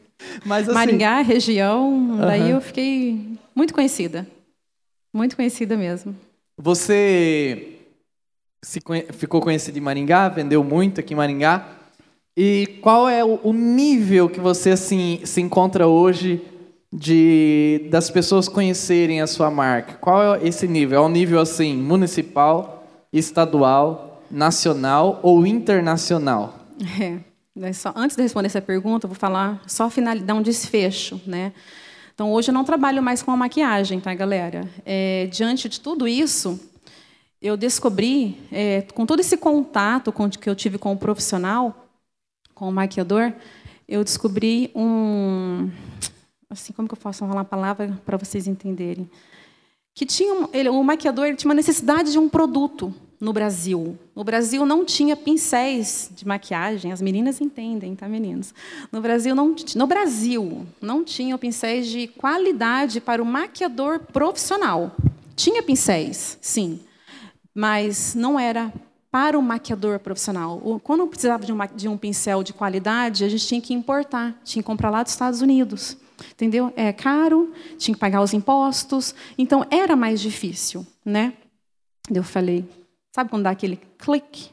Mas 0.45 0.67
assim, 0.67 0.73
Maringá, 0.73 1.21
região, 1.21 2.17
daí 2.17 2.41
Aham. 2.41 2.49
eu 2.49 2.61
fiquei 2.61 3.37
muito 3.55 3.73
conhecida. 3.73 4.25
Muito 5.13 5.35
conhecida 5.35 5.77
mesmo. 5.77 6.15
você 6.57 7.77
conhe- 8.83 9.05
ficou 9.11 9.41
conhecido 9.41 9.77
em 9.77 9.81
Maringá, 9.81 10.29
vendeu 10.29 10.63
muito 10.63 10.99
aqui 10.99 11.13
em 11.13 11.17
Maringá. 11.17 11.67
E 12.35 12.79
qual 12.81 13.07
é 13.07 13.23
o, 13.23 13.53
nível 13.53 14.27
que 14.29 14.39
você 14.39 14.71
assim 14.71 15.19
se 15.23 15.39
encontra 15.39 15.87
hoje 15.87 16.41
de 16.91 17.87
das 17.91 18.09
pessoas 18.09 18.47
conhecerem 18.47 19.21
a 19.21 19.27
sua 19.27 19.51
marca? 19.51 19.93
Qual 19.95 20.35
é 20.35 20.47
esse 20.47 20.67
nível? 20.67 21.03
É 21.03 21.05
um 21.05 21.09
nível 21.09 21.39
assim 21.39 21.75
municipal, 21.75 22.87
estadual, 23.11 24.23
nacional 24.31 25.19
ou 25.21 25.45
internacional? 25.45 26.59
É. 26.99 27.19
Antes 27.95 28.15
de 28.15 28.23
responder 28.23 28.47
essa 28.47 28.61
pergunta, 28.61 29.05
eu 29.05 29.09
vou 29.09 29.15
falar 29.17 29.61
só 29.67 29.87
final, 29.89 30.17
dar 30.17 30.33
um 30.33 30.41
desfecho, 30.41 31.21
né? 31.27 31.53
Então 32.13 32.31
hoje 32.31 32.49
eu 32.49 32.53
não 32.53 32.63
trabalho 32.63 33.01
mais 33.01 33.21
com 33.23 33.31
a 33.31 33.37
maquiagem, 33.37 33.99
tá, 33.99 34.13
galera? 34.13 34.69
É, 34.85 35.27
diante 35.31 35.67
de 35.67 35.79
tudo 35.79 36.07
isso, 36.07 36.59
eu 37.41 37.57
descobri, 37.57 38.37
é, 38.51 38.81
com 38.93 39.05
todo 39.05 39.19
esse 39.19 39.37
contato 39.37 40.11
com, 40.11 40.29
que 40.29 40.49
eu 40.49 40.55
tive 40.55 40.77
com 40.77 40.93
o 40.93 40.97
profissional, 40.97 41.87
com 42.53 42.69
o 42.69 42.71
maquiador, 42.71 43.33
eu 43.87 44.03
descobri 44.03 44.71
um, 44.75 45.69
assim 46.49 46.71
como 46.71 46.87
que 46.87 46.93
eu 46.93 46.99
posso 46.99 47.25
falar 47.27 47.41
a 47.41 47.45
palavra 47.45 47.99
para 48.05 48.17
vocês 48.17 48.47
entenderem? 48.47 49.09
que 49.95 50.05
tinha 50.05 50.49
ele, 50.51 50.69
o 50.69 50.83
maquiador 50.83 51.25
ele 51.25 51.35
tinha 51.35 51.49
uma 51.49 51.55
necessidade 51.55 52.11
de 52.11 52.17
um 52.17 52.27
produto 52.27 52.93
no 53.23 53.31
Brasil. 53.31 53.97
No 54.13 54.21
Brasil 54.21 54.65
não 54.65 54.83
tinha 54.83 55.15
pincéis 55.15 56.11
de 56.13 56.27
maquiagem, 56.27 56.91
as 56.91 57.01
meninas 57.01 57.39
entendem, 57.39 57.95
tá, 57.95 58.05
meninos? 58.09 58.53
No 58.91 58.99
Brasil 58.99 59.33
não, 59.33 59.55
no 59.75 59.87
Brasil 59.87 60.67
não 60.81 61.05
tinham 61.05 61.37
pincéis 61.37 61.87
de 61.87 62.07
qualidade 62.07 62.99
para 62.99 63.23
o 63.23 63.25
maquiador 63.25 63.99
profissional. 63.99 64.93
Tinha 65.37 65.63
pincéis, 65.63 66.37
sim, 66.41 66.81
mas 67.55 68.13
não 68.13 68.37
era 68.37 68.73
para 69.09 69.39
o 69.39 69.41
maquiador 69.41 69.99
profissional. 69.99 70.59
Quando 70.83 71.07
precisava 71.07 71.45
de 71.45 71.53
um, 71.53 71.57
de 71.73 71.87
um 71.87 71.97
pincel 71.97 72.43
de 72.43 72.51
qualidade, 72.51 73.23
a 73.23 73.29
gente 73.29 73.47
tinha 73.47 73.61
que 73.61 73.73
importar, 73.73 74.37
tinha 74.43 74.61
que 74.61 74.67
comprar 74.67 74.89
lá 74.89 75.01
dos 75.01 75.13
Estados 75.13 75.41
Unidos. 75.41 75.95
Entendeu? 76.33 76.73
É 76.75 76.91
caro, 76.91 77.53
tinha 77.77 77.95
que 77.95 77.99
pagar 78.01 78.21
os 78.21 78.33
impostos, 78.33 79.15
então 79.37 79.65
era 79.69 79.95
mais 79.95 80.19
difícil, 80.19 80.85
né? 81.05 81.33
Eu 82.13 82.23
falei, 82.23 82.65
sabe 83.13 83.29
quando 83.29 83.43
dá 83.43 83.51
aquele 83.51 83.79
clique? 83.97 84.49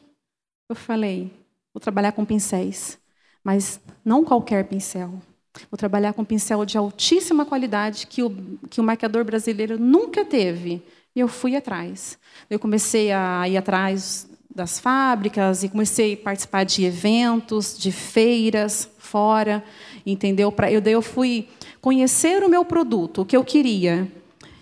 Eu 0.69 0.75
falei, 0.75 1.31
vou 1.73 1.81
trabalhar 1.81 2.11
com 2.11 2.23
pincéis, 2.23 2.97
mas 3.43 3.79
não 4.05 4.23
qualquer 4.23 4.65
pincel. 4.67 5.21
Vou 5.69 5.77
trabalhar 5.77 6.13
com 6.13 6.23
pincel 6.23 6.63
de 6.63 6.77
altíssima 6.77 7.45
qualidade 7.45 8.07
que 8.07 8.23
o, 8.23 8.29
que 8.69 8.79
o 8.79 8.83
maquiador 8.83 9.25
brasileiro 9.25 9.77
nunca 9.77 10.23
teve. 10.23 10.81
E 11.13 11.19
eu 11.19 11.27
fui 11.27 11.55
atrás. 11.55 12.17
Eu 12.49 12.57
comecei 12.57 13.11
a 13.11 13.47
ir 13.49 13.57
atrás 13.57 14.29
das 14.53 14.79
fábricas 14.79 15.63
e 15.63 15.69
comecei 15.69 16.13
a 16.13 16.17
participar 16.17 16.63
de 16.63 16.85
eventos, 16.85 17.77
de 17.77 17.91
feiras 17.91 18.89
fora, 18.97 19.63
entendeu? 20.05 20.53
Eu, 20.69 20.81
eu 20.81 21.01
fui 21.01 21.49
conhecer 21.81 22.43
o 22.43 22.49
meu 22.49 22.63
produto, 22.63 23.21
o 23.21 23.25
que 23.25 23.35
eu 23.35 23.43
queria, 23.43 24.09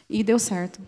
e 0.10 0.24
deu 0.24 0.40
certo. 0.40 0.80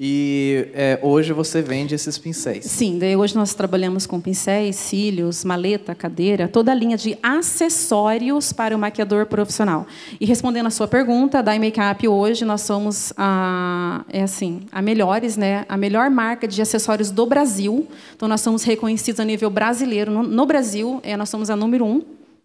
E 0.00 0.68
é, 0.74 0.96
hoje 1.02 1.32
você 1.32 1.60
vende 1.60 1.92
esses 1.92 2.16
pincéis. 2.16 2.64
Sim, 2.66 3.00
daí 3.00 3.16
hoje 3.16 3.34
nós 3.34 3.52
trabalhamos 3.52 4.06
com 4.06 4.20
pincéis, 4.20 4.76
cílios, 4.76 5.44
maleta, 5.44 5.92
cadeira, 5.92 6.46
toda 6.46 6.70
a 6.70 6.74
linha 6.74 6.96
de 6.96 7.18
acessórios 7.20 8.52
para 8.52 8.76
o 8.76 8.78
maquiador 8.78 9.26
profissional. 9.26 9.88
E 10.20 10.24
respondendo 10.24 10.66
a 10.66 10.70
sua 10.70 10.86
pergunta, 10.86 11.42
da 11.42 11.58
Makeup 11.58 12.06
hoje 12.06 12.44
nós 12.44 12.60
somos 12.60 13.12
a 13.16 14.04
é 14.08 14.22
assim, 14.22 14.60
a 14.70 14.80
melhores, 14.80 15.36
né, 15.36 15.66
a 15.68 15.76
melhor 15.76 16.08
marca 16.10 16.46
de 16.46 16.62
acessórios 16.62 17.10
do 17.10 17.26
Brasil. 17.26 17.88
Então 18.14 18.28
nós 18.28 18.40
somos 18.40 18.62
reconhecidos 18.62 19.18
a 19.18 19.24
nível 19.24 19.50
brasileiro 19.50 20.12
no, 20.12 20.22
no 20.22 20.46
Brasil, 20.46 21.00
é, 21.02 21.16
nós 21.16 21.28
somos 21.28 21.50
a 21.50 21.56
número 21.56 21.84
um, 21.84 22.02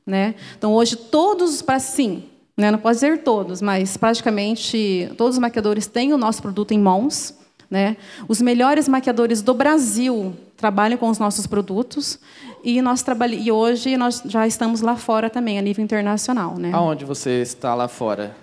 né? 0.08 0.34
Então 0.58 0.74
hoje 0.74 0.96
todos 0.96 1.62
para 1.62 1.78
sim, 1.78 2.24
né, 2.58 2.72
não 2.72 2.80
posso 2.80 2.96
dizer 2.96 3.20
todos, 3.20 3.62
mas 3.62 3.96
praticamente 3.96 5.12
todos 5.16 5.36
os 5.36 5.40
maquiadores 5.40 5.86
têm 5.86 6.14
o 6.14 6.18
nosso 6.18 6.42
produto 6.42 6.72
em 6.72 6.80
mãos. 6.80 7.43
Né? 7.74 7.98
Os 8.28 8.40
melhores 8.40 8.88
maquiadores 8.88 9.42
do 9.42 9.52
Brasil 9.52 10.36
trabalham 10.56 10.96
com 10.96 11.10
os 11.10 11.18
nossos 11.18 11.48
produtos 11.48 12.20
e 12.64 12.84
nós 12.84 13.02
trabalha... 13.02 13.34
e 13.34 13.52
hoje 13.52 13.98
nós 13.98 14.22
já 14.26 14.46
estamos 14.46 14.82
lá 14.82 14.96
fora 14.96 15.28
também 15.28 15.58
a 15.58 15.62
nível 15.64 15.84
internacional, 15.84 16.56
né? 16.60 16.70
Aonde 16.72 17.04
você 17.04 17.42
está 17.42 17.74
lá 17.74 17.88
fora? 17.88 18.36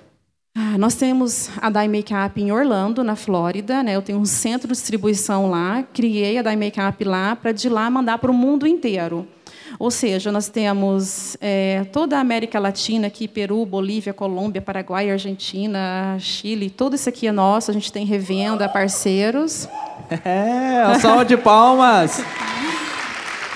Ah, 0.57 0.77
nós 0.77 0.97
temos 0.97 1.49
a 1.63 1.71
Dye 1.71 1.87
Makeup 1.87 2.41
em 2.43 2.51
Orlando, 2.51 3.05
na 3.05 3.15
Flórida, 3.15 3.85
né? 3.85 3.95
Eu 3.95 4.03
tenho 4.03 4.19
um 4.19 4.25
centro 4.25 4.67
de 4.67 4.75
distribuição 4.75 5.49
lá, 5.49 5.85
criei 5.95 6.37
a 6.37 6.43
Dye 6.43 6.57
Makeup 6.57 7.05
lá 7.05 7.37
para 7.37 7.53
de 7.53 7.69
lá 7.69 7.89
mandar 7.89 8.19
para 8.19 8.33
o 8.33 8.35
mundo 8.35 8.67
inteiro. 8.67 9.29
Ou 9.79 9.91
seja, 9.91 10.33
nós 10.33 10.49
temos 10.49 11.37
é, 11.41 11.85
toda 11.93 12.17
a 12.17 12.21
América 12.21 12.59
Latina 12.59 13.07
aqui, 13.07 13.29
Peru, 13.29 13.65
Bolívia, 13.65 14.13
Colômbia, 14.13 14.61
Paraguai, 14.61 15.11
Argentina, 15.11 16.17
Chile, 16.19 16.71
tudo 16.71 16.97
isso 16.97 17.09
aqui 17.09 17.27
é 17.27 17.33
nosso. 17.33 17.71
A 17.71 17.75
gente 17.75 17.93
tem 17.93 18.05
revenda, 18.05 18.69
parceiros. 18.69 19.69
É, 20.25 20.83
a 20.83 20.99
salva 20.99 21.25
de 21.25 21.37
palmas. 21.37 22.21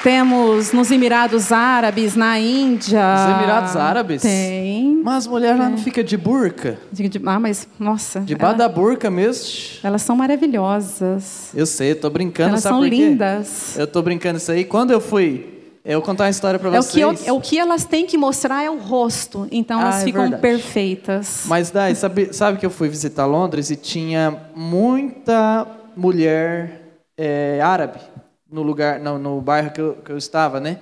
Temos 0.04 0.70
nos 0.70 0.90
Emirados 0.90 1.50
Árabes, 1.50 2.14
na 2.14 2.38
Índia. 2.38 3.00
Nos 3.00 3.38
Emirados 3.38 3.74
Árabes? 3.74 4.20
Tem. 4.20 5.00
Mas 5.02 5.14
as 5.14 5.26
mulheres 5.26 5.58
lá 5.58 5.70
não 5.70 5.76
de 5.78 6.16
burca? 6.18 6.78
De, 6.92 7.08
de, 7.08 7.20
ah, 7.24 7.40
mas, 7.40 7.66
nossa. 7.78 8.20
Debaixo 8.20 8.56
ela, 8.56 8.68
da 8.68 8.68
burca 8.68 9.10
mesmo? 9.10 9.78
Elas 9.82 10.02
são 10.02 10.14
maravilhosas. 10.14 11.48
Eu 11.54 11.64
sei, 11.64 11.92
eu 11.92 12.00
tô 12.00 12.10
brincando, 12.10 12.50
elas 12.50 12.62
sabe 12.62 12.74
são 12.74 12.84
lindas. 12.84 13.78
Eu 13.78 13.86
tô 13.86 14.02
brincando 14.02 14.36
isso 14.36 14.52
aí. 14.52 14.66
Quando 14.66 14.90
eu 14.90 15.00
fui 15.00 15.53
eu 15.84 15.98
vou 15.98 16.06
contar 16.06 16.24
uma 16.24 16.30
história 16.30 16.58
para 16.58 16.70
é 16.70 16.80
vocês. 16.80 17.04
O 17.04 17.14
que, 17.14 17.28
é 17.28 17.32
o 17.32 17.40
que 17.40 17.58
elas 17.58 17.84
têm 17.84 18.06
que 18.06 18.16
mostrar 18.16 18.62
é 18.62 18.70
o 18.70 18.78
rosto, 18.78 19.46
então 19.52 19.78
elas 19.78 19.96
ah, 19.96 20.00
é 20.00 20.04
ficam 20.04 20.30
perfeitas. 20.30 21.44
Mas 21.46 21.70
daí, 21.70 21.94
sabe, 21.94 22.32
sabe 22.32 22.58
que 22.58 22.64
eu 22.64 22.70
fui 22.70 22.88
visitar 22.88 23.26
Londres 23.26 23.70
e 23.70 23.76
tinha 23.76 24.48
muita 24.56 25.66
mulher 25.94 27.00
é, 27.18 27.60
árabe 27.60 28.00
no 28.50 28.62
lugar, 28.62 28.98
no, 28.98 29.18
no 29.18 29.42
bairro 29.42 29.72
que 29.72 29.80
eu, 29.80 29.94
que 30.02 30.10
eu 30.10 30.16
estava, 30.16 30.58
né? 30.58 30.78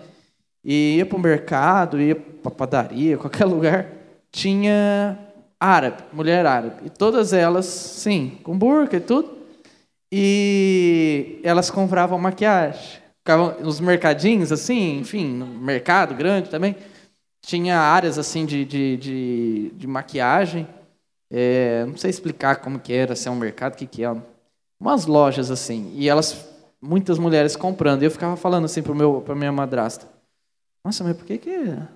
E 0.64 0.98
ia 0.98 1.04
para 1.04 1.16
o 1.16 1.20
mercado, 1.20 2.00
ia 2.00 2.14
para 2.14 2.52
padaria, 2.52 3.18
qualquer 3.18 3.46
lugar, 3.46 3.88
tinha 4.30 5.18
árabe, 5.58 5.96
mulher 6.12 6.46
árabe. 6.46 6.76
E 6.86 6.90
todas 6.90 7.32
elas, 7.32 7.66
sim, 7.66 8.38
com 8.44 8.56
burca 8.56 8.98
e 8.98 9.00
tudo. 9.00 9.36
E 10.12 11.40
elas 11.42 11.70
compravam 11.70 12.16
maquiagem 12.20 13.01
ficavam 13.22 13.61
nos 13.61 13.80
mercadinhos, 13.80 14.50
assim, 14.50 14.98
enfim, 14.98 15.26
no 15.26 15.46
mercado 15.46 16.14
grande 16.14 16.50
também. 16.50 16.76
Tinha 17.40 17.78
áreas, 17.78 18.18
assim, 18.18 18.44
de, 18.44 18.64
de, 18.64 18.96
de, 18.96 19.72
de 19.74 19.87
maquiagem. 19.87 20.66
É, 21.30 21.85
não 21.87 21.96
sei 21.96 22.11
explicar 22.11 22.56
como 22.56 22.78
que 22.78 22.92
era, 22.92 23.16
se 23.16 23.28
é 23.28 23.30
um 23.30 23.37
mercado, 23.37 23.74
o 23.74 23.76
que 23.76 23.87
que 23.87 24.04
é. 24.04 24.14
Umas 24.78 25.06
lojas, 25.06 25.50
assim. 25.50 25.92
E 25.94 26.08
elas, 26.08 26.46
muitas 26.80 27.18
mulheres 27.18 27.56
comprando. 27.56 28.02
E 28.02 28.06
eu 28.06 28.11
ficava 28.11 28.37
falando, 28.37 28.64
assim, 28.64 28.82
para 28.82 29.35
minha 29.35 29.52
madrasta. 29.52 30.06
Nossa, 30.85 31.04
mas 31.04 31.16
por 31.16 31.24
que, 31.24 31.38
que 31.38 31.50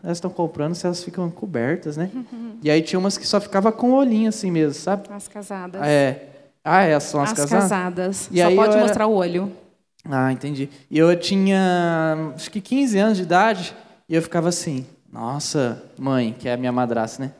elas 0.05 0.19
estão 0.19 0.31
comprando 0.31 0.77
se 0.77 0.87
elas 0.87 1.03
ficam 1.03 1.29
cobertas, 1.29 1.97
né? 1.97 2.11
Uhum. 2.15 2.47
E 2.63 2.71
aí 2.71 2.81
tinha 2.81 2.99
umas 2.99 3.19
que 3.19 3.27
só 3.27 3.41
ficava 3.41 3.71
com 3.71 3.91
o 3.91 3.95
olhinho 3.95 4.29
assim 4.29 4.51
mesmo, 4.51 4.75
sabe? 4.75 5.09
As 5.11 5.29
casadas. 5.29 5.83
É. 5.83 6.31
Ah, 6.65 6.83
é, 6.83 6.99
são 6.99 7.21
as, 7.21 7.33
as 7.33 7.39
casadas? 7.39 7.63
casadas. 7.63 8.29
E 8.33 8.41
só 8.41 8.47
aí 8.47 8.57
pode 8.57 8.73
era... 8.73 8.81
mostrar 8.81 9.07
o 9.07 9.13
olho. 9.13 9.53
Ah, 10.11 10.33
entendi. 10.33 10.69
E 10.91 10.99
eu 10.99 11.15
tinha, 11.19 12.33
acho 12.35 12.51
que 12.51 12.61
15 12.61 12.99
anos 12.99 13.17
de 13.17 13.25
idade, 13.25 13.75
e 14.09 14.15
eu 14.15 14.23
ficava 14.23 14.49
assim, 14.49 14.87
nossa, 15.13 15.83
mãe, 15.99 16.35
que 16.39 16.49
é 16.49 16.53
a 16.53 16.57
minha 16.57 16.73
madrasta, 16.73 17.25
né? 17.25 17.33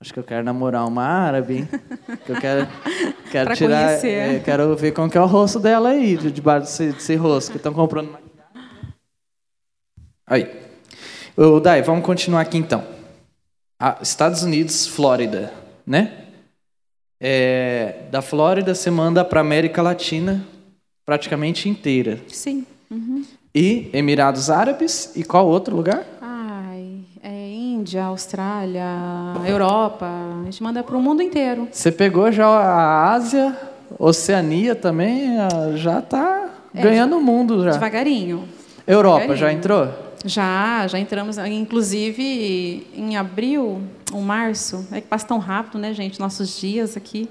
Acho 0.00 0.12
que 0.12 0.18
eu 0.18 0.24
quero 0.24 0.44
namorar 0.44 0.86
uma 0.86 1.04
árabe, 1.04 1.58
hein? 1.58 1.68
Que 2.24 2.32
eu 2.32 2.40
quero, 2.40 2.68
quero 3.30 3.46
pra 3.46 3.56
tirar, 3.56 4.04
é, 4.04 4.38
quero 4.40 4.76
ver 4.76 4.92
como 4.92 5.10
que 5.10 5.16
é 5.16 5.20
o 5.20 5.26
rosto 5.26 5.58
dela 5.58 5.90
aí, 5.90 6.16
debaixo 6.16 6.66
desse, 6.66 6.92
desse 6.92 7.14
rosto, 7.16 7.52
que 7.52 7.56
estão 7.56 7.72
comprando 7.72 8.10
maquiagem. 8.10 8.94
Aí. 10.26 10.64
Ô, 11.36 11.58
Dai, 11.58 11.82
vamos 11.82 12.04
continuar 12.04 12.42
aqui 12.42 12.58
então. 12.58 12.84
Ah, 13.78 13.98
Estados 14.00 14.42
Unidos, 14.42 14.86
Flórida, 14.86 15.52
né? 15.86 16.26
É, 17.20 18.02
da 18.10 18.22
Flórida 18.22 18.74
você 18.74 18.90
manda 18.90 19.24
para 19.24 19.40
América 19.40 19.80
Latina, 19.82 20.46
praticamente 21.04 21.68
inteira. 21.68 22.20
Sim. 22.28 22.64
Uhum. 22.90 23.24
E 23.54 23.88
Emirados 23.92 24.50
Árabes 24.50 25.12
e 25.14 25.22
qual 25.22 25.46
outro 25.46 25.76
lugar? 25.76 26.04
Ai, 26.20 27.00
é 27.22 27.50
Índia, 27.50 28.04
Austrália, 28.04 28.84
Europa. 29.46 30.06
A 30.06 30.44
gente 30.44 30.62
manda 30.62 30.82
para 30.82 30.96
o 30.96 31.02
mundo 31.02 31.22
inteiro. 31.22 31.68
Você 31.70 31.92
pegou 31.92 32.32
já 32.32 32.46
a 32.46 33.12
Ásia, 33.12 33.56
Oceania 33.98 34.74
também, 34.74 35.36
já 35.76 36.00
está 36.00 36.50
é, 36.74 36.82
ganhando 36.82 37.16
o 37.16 37.22
mundo 37.22 37.62
já. 37.62 37.72
Devagarinho. 37.72 38.48
Europa 38.86 39.20
devagarinho. 39.20 39.38
já 39.38 39.52
entrou? 39.52 39.88
Já, 40.26 40.86
já 40.86 40.98
entramos, 40.98 41.36
inclusive 41.38 42.86
em 42.96 43.16
abril 43.16 43.82
ou 44.12 44.20
março. 44.20 44.86
É 44.90 45.00
que 45.00 45.06
passa 45.06 45.26
tão 45.26 45.38
rápido, 45.38 45.78
né, 45.78 45.92
gente? 45.92 46.18
Nossos 46.18 46.58
dias 46.58 46.96
aqui. 46.96 47.28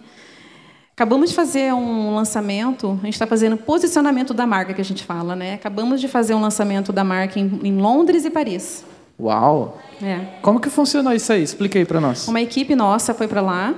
Acabamos 0.95 1.31
de 1.31 1.35
fazer 1.35 1.73
um 1.73 2.13
lançamento, 2.13 2.99
a 3.01 3.05
gente 3.05 3.13
está 3.13 3.25
fazendo 3.25 3.57
posicionamento 3.57 4.31
da 4.31 4.45
marca 4.45 4.75
que 4.75 4.81
a 4.81 4.85
gente 4.85 5.03
fala, 5.03 5.35
né? 5.35 5.55
Acabamos 5.55 5.99
de 5.99 6.07
fazer 6.07 6.35
um 6.35 6.41
lançamento 6.41 6.93
da 6.93 7.03
marca 7.03 7.39
em, 7.39 7.59
em 7.63 7.77
Londres 7.77 8.25
e 8.25 8.29
Paris. 8.29 8.85
Uau! 9.19 9.79
É. 10.01 10.19
Como 10.43 10.59
que 10.59 10.69
funcionou 10.69 11.11
isso 11.11 11.33
aí? 11.33 11.41
Explica 11.41 11.79
aí 11.79 11.85
para 11.85 11.99
nós. 11.99 12.27
Uma 12.27 12.41
equipe 12.41 12.75
nossa 12.75 13.11
foi 13.11 13.27
para 13.27 13.41
lá. 13.41 13.73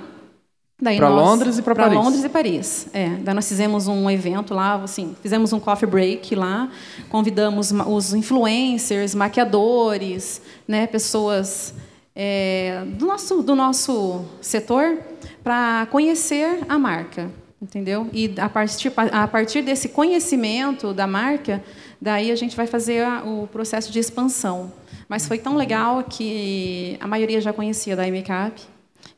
Para 0.77 1.07
Londres 1.07 1.57
e 1.57 1.61
para 1.61 1.73
Paris. 1.73 1.93
Para 1.93 2.03
Londres 2.03 2.23
e 2.25 2.29
Paris. 2.29 2.87
É. 2.93 3.07
Daí 3.21 3.33
nós 3.33 3.47
fizemos 3.47 3.87
um 3.87 4.09
evento 4.09 4.53
lá, 4.53 4.75
assim, 4.75 5.15
fizemos 5.21 5.53
um 5.53 5.59
coffee 5.59 5.87
break 5.87 6.35
lá, 6.35 6.69
convidamos 7.07 7.71
os 7.71 8.13
influencers, 8.13 9.15
maquiadores, 9.15 10.41
né, 10.67 10.85
pessoas 10.85 11.73
é, 12.13 12.83
do 12.87 13.05
nosso 13.05 13.41
do 13.41 13.55
nosso 13.55 14.25
setor 14.41 14.97
para 15.45 15.85
conhecer 15.91 16.61
a 16.67 16.79
marca, 16.79 17.29
entendeu? 17.61 18.09
E 18.11 18.33
a 18.39 18.49
partir, 18.49 18.91
a 18.97 19.27
partir 19.27 19.61
desse 19.61 19.89
conhecimento 19.89 20.91
da 20.91 21.05
marca, 21.05 21.63
daí 22.01 22.31
a 22.31 22.35
gente 22.35 22.57
vai 22.57 22.65
fazer 22.65 23.05
o 23.23 23.45
processo 23.45 23.91
de 23.91 23.99
expansão. 23.99 24.73
Mas 25.07 25.27
foi 25.27 25.37
tão 25.37 25.55
legal 25.55 26.03
que 26.03 26.97
a 26.99 27.07
maioria 27.07 27.39
já 27.39 27.53
conhecia 27.53 27.95
da 27.95 28.07
Makeup 28.07 28.59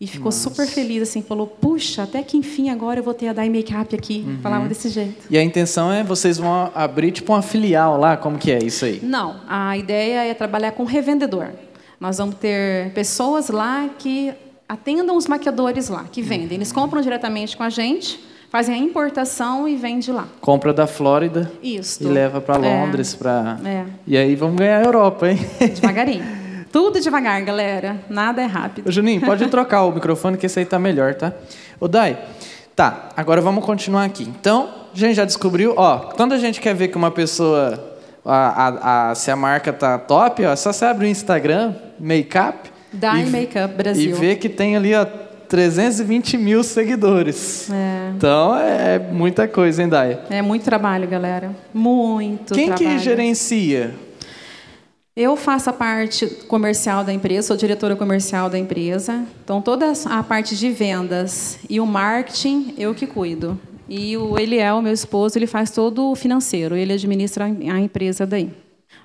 e 0.01 0.05
ficou 0.05 0.25
Nossa. 0.25 0.49
super 0.49 0.67
feliz, 0.67 1.01
assim, 1.01 1.21
falou, 1.21 1.47
puxa, 1.47 2.03
até 2.03 2.21
que 2.21 2.35
enfim 2.35 2.69
agora 2.69 2.99
eu 2.99 3.03
vou 3.05 3.13
ter 3.13 3.29
a 3.29 3.33
Dye 3.33 3.49
Makeup 3.49 3.95
aqui. 3.95 4.25
Uhum. 4.27 4.39
Falava 4.41 4.67
desse 4.67 4.89
jeito. 4.89 5.27
E 5.29 5.37
a 5.37 5.41
intenção 5.41 5.93
é 5.93 6.03
vocês 6.03 6.37
vão 6.37 6.69
abrir 6.75 7.11
tipo 7.13 7.31
uma 7.31 7.41
filial 7.41 7.97
lá, 7.97 8.17
como 8.17 8.37
que 8.37 8.51
é 8.51 8.61
isso 8.61 8.83
aí? 8.83 8.99
Não, 9.01 9.39
a 9.47 9.77
ideia 9.77 10.25
é 10.25 10.33
trabalhar 10.33 10.73
com 10.73 10.83
revendedor. 10.83 11.51
Nós 12.01 12.17
vamos 12.17 12.35
ter 12.35 12.91
pessoas 12.91 13.47
lá 13.47 13.89
que 13.97 14.33
atendam 14.67 15.15
os 15.15 15.27
maquiadores 15.27 15.89
lá, 15.89 16.05
que 16.11 16.21
vendem. 16.21 16.57
Eles 16.57 16.71
compram 16.71 17.01
diretamente 17.01 17.55
com 17.55 17.63
a 17.63 17.69
gente, 17.69 18.19
fazem 18.49 18.75
a 18.75 18.77
importação 18.77 19.67
e 19.67 19.75
vende 19.75 20.11
lá. 20.11 20.27
Compra 20.41 20.73
da 20.73 20.85
Flórida 20.85 21.51
Isso. 21.63 22.03
e 22.03 22.07
leva 22.07 22.41
para 22.41 22.57
Londres. 22.57 23.13
É. 23.13 23.17
Pra... 23.17 23.57
É. 23.63 23.85
E 24.05 24.17
aí 24.17 24.35
vamos 24.35 24.57
ganhar 24.57 24.79
a 24.79 24.83
Europa, 24.83 25.29
hein? 25.29 25.39
Devagarinho. 25.59 26.25
Tudo 26.71 26.99
devagar, 26.99 27.41
galera. 27.43 28.01
Nada 28.09 28.41
é 28.41 28.45
rápido. 28.45 28.89
Ô, 28.89 28.91
Juninho, 28.91 29.21
pode 29.21 29.47
trocar 29.47 29.83
o 29.83 29.91
microfone 29.91 30.37
que 30.37 30.45
esse 30.45 30.59
aí 30.59 30.65
tá 30.65 30.77
melhor, 30.77 31.15
tá? 31.15 31.31
Ô, 31.79 31.87
Dai, 31.87 32.17
tá, 32.75 33.09
agora 33.15 33.39
vamos 33.39 33.63
continuar 33.63 34.03
aqui. 34.03 34.23
Então, 34.23 34.69
a 34.93 34.97
gente 34.97 35.15
já 35.15 35.23
descobriu, 35.23 35.73
ó, 35.77 35.97
quando 36.15 36.33
a 36.33 36.37
gente 36.37 36.59
quer 36.59 36.75
ver 36.75 36.89
que 36.89 36.97
uma 36.97 37.09
pessoa, 37.09 37.97
a, 38.25 38.67
a, 38.67 39.11
a 39.11 39.15
se 39.15 39.31
a 39.31 39.35
marca 39.35 39.71
tá 39.71 39.97
top, 39.97 40.45
ó, 40.45 40.51
é 40.51 40.55
só 40.57 40.73
você 40.73 40.85
abre 40.85 41.05
o 41.05 41.09
Instagram, 41.09 41.73
Makeup, 41.99 42.69
Dye 42.91 43.25
Makeup 43.25 43.73
Brasil. 43.75 44.15
E 44.15 44.19
vê 44.19 44.35
que 44.35 44.49
tem 44.49 44.75
ali, 44.75 44.93
ó, 44.93 45.05
320 45.47 46.37
mil 46.37 46.63
seguidores. 46.63 47.69
É. 47.71 48.11
Então 48.15 48.55
é 48.55 48.99
muita 48.99 49.47
coisa, 49.47 49.81
hein, 49.81 49.89
Dai? 49.89 50.19
É 50.29 50.41
muito 50.41 50.63
trabalho, 50.63 51.07
galera. 51.07 51.55
Muito 51.73 52.53
Quem 52.53 52.67
trabalho. 52.67 52.97
que 52.97 52.99
gerencia? 52.99 53.93
Eu 55.15 55.35
faço 55.35 55.69
a 55.69 55.73
parte 55.73 56.27
comercial 56.47 57.03
da 57.03 57.11
empresa, 57.11 57.47
sou 57.47 57.57
diretora 57.57 57.95
comercial 57.95 58.51
da 58.51 58.59
empresa. 58.59 59.25
Então, 59.43 59.61
toda 59.61 59.91
a 60.05 60.21
parte 60.21 60.55
de 60.55 60.69
vendas 60.69 61.57
e 61.67 61.79
o 61.79 61.87
marketing, 61.87 62.75
eu 62.77 62.93
que 62.93 63.07
cuido. 63.07 63.59
E 63.89 64.15
o 64.15 64.37
Eliel, 64.37 64.79
meu 64.79 64.93
esposo, 64.93 65.37
ele 65.37 65.47
faz 65.47 65.71
todo 65.71 66.11
o 66.11 66.15
financeiro, 66.15 66.75
ele 66.75 66.93
administra 66.93 67.45
a 67.45 67.79
empresa 67.79 68.27
daí. 68.27 68.51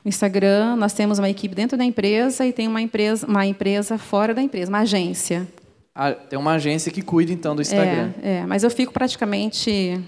O 0.04 0.08
Instagram, 0.08 0.76
nós 0.76 0.92
temos 0.92 1.18
uma 1.18 1.30
equipe 1.30 1.54
dentro 1.54 1.78
da 1.78 1.84
empresa 1.84 2.44
e 2.44 2.52
tem 2.52 2.66
uma 2.66 2.80
empresa, 2.80 3.26
uma 3.26 3.46
empresa 3.46 3.96
fora 3.96 4.34
da 4.34 4.42
empresa, 4.42 4.70
uma 4.70 4.80
agência. 4.80 5.46
Ah, 5.94 6.12
tem 6.12 6.38
uma 6.38 6.52
agência 6.52 6.90
que 6.90 7.02
cuida 7.02 7.32
então 7.32 7.54
do 7.54 7.62
Instagram. 7.62 8.12
É, 8.22 8.38
é 8.38 8.46
mas 8.46 8.64
eu 8.64 8.70
fico 8.70 8.92
praticamente, 8.92 10.00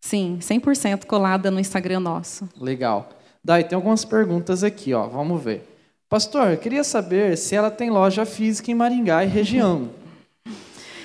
sim, 0.00 0.38
100% 0.40 1.06
colada 1.06 1.50
no 1.50 1.60
Instagram 1.60 2.00
nosso. 2.00 2.48
Legal. 2.60 3.08
Daí 3.42 3.64
tem 3.64 3.76
algumas 3.76 4.04
perguntas 4.04 4.62
aqui, 4.62 4.92
ó. 4.92 5.06
Vamos 5.06 5.42
ver. 5.42 5.66
Pastor, 6.08 6.50
eu 6.50 6.58
queria 6.58 6.84
saber 6.84 7.38
se 7.38 7.54
ela 7.54 7.70
tem 7.70 7.88
loja 7.88 8.26
física 8.26 8.70
em 8.70 8.74
Maringá 8.74 9.24
e 9.24 9.28
região. 9.28 9.88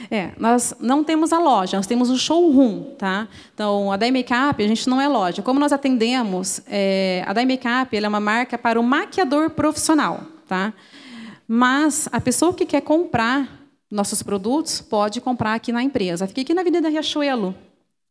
É, 0.09 0.31
nós 0.37 0.73
não 0.79 1.03
temos 1.03 1.33
a 1.33 1.39
loja, 1.39 1.77
nós 1.77 1.87
temos 1.87 2.09
o 2.09 2.17
showroom, 2.17 2.95
tá? 2.97 3.27
Então, 3.53 3.91
a 3.91 3.97
Dai 3.97 4.11
Makeup, 4.11 4.63
a 4.63 4.67
gente 4.67 4.89
não 4.89 4.99
é 4.99 5.07
loja. 5.07 5.41
Como 5.41 5.59
nós 5.59 5.71
atendemos, 5.71 6.61
é, 6.67 7.23
a 7.25 7.33
Dai 7.33 7.45
Makeup 7.45 7.95
é 7.95 8.07
uma 8.07 8.19
marca 8.19 8.57
para 8.57 8.79
o 8.79 8.83
maquiador 8.83 9.49
profissional, 9.49 10.21
tá? 10.47 10.73
Mas 11.47 12.09
a 12.11 12.19
pessoa 12.19 12.53
que 12.53 12.65
quer 12.65 12.81
comprar 12.81 13.47
nossos 13.89 14.21
produtos 14.23 14.81
pode 14.81 15.21
comprar 15.21 15.53
aqui 15.53 15.71
na 15.71 15.81
empresa. 15.83 16.27
Fica 16.27 16.41
aqui 16.41 16.53
na 16.53 16.61
Avenida 16.61 16.89
Riachuelo, 16.89 17.55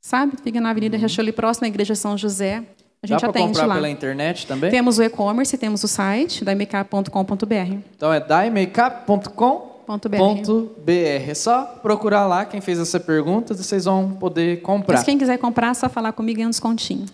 sabe? 0.01 0.35
Fica 0.43 0.61
na 0.61 0.71
Avenida 0.71 0.97
uhum. 0.97 1.01
Riachuelo, 1.01 1.33
próximo 1.33 1.67
à 1.67 1.69
Igreja 1.69 1.95
São 1.95 2.17
José. 2.17 2.63
A 3.03 3.07
gente 3.07 3.21
Dá 3.21 3.29
atende 3.29 3.49
comprar 3.49 3.67
lá. 3.67 3.75
pela 3.75 3.91
internet 3.91 4.47
também? 4.47 4.71
Temos 4.71 4.99
o 4.99 5.03
e-commerce, 5.03 5.59
temos 5.59 5.85
o 5.85 5.89
site, 5.89 6.43
daimakeup.com.br. 6.45 7.77
Então 7.95 8.13
é 8.13 8.19
daimakeup.com.br 8.21 9.74
.br. 9.87 10.91
É 10.91 11.35
só 11.35 11.65
procurar 11.83 12.27
lá 12.27 12.45
quem 12.45 12.61
fez 12.61 12.79
essa 12.79 12.99
pergunta, 12.99 13.55
vocês 13.55 13.85
vão 13.85 14.13
poder 14.13 14.63
comprar. 14.63 14.97
Mas 14.97 15.05
quem 15.05 15.19
quiser 15.19 15.39
comprar, 15.39 15.71
é 15.71 15.75
só 15.75 15.89
falar 15.89 16.13
comigo 16.13 16.41
e 16.41 16.47
um 16.47 16.51
descontinho. 16.51 17.07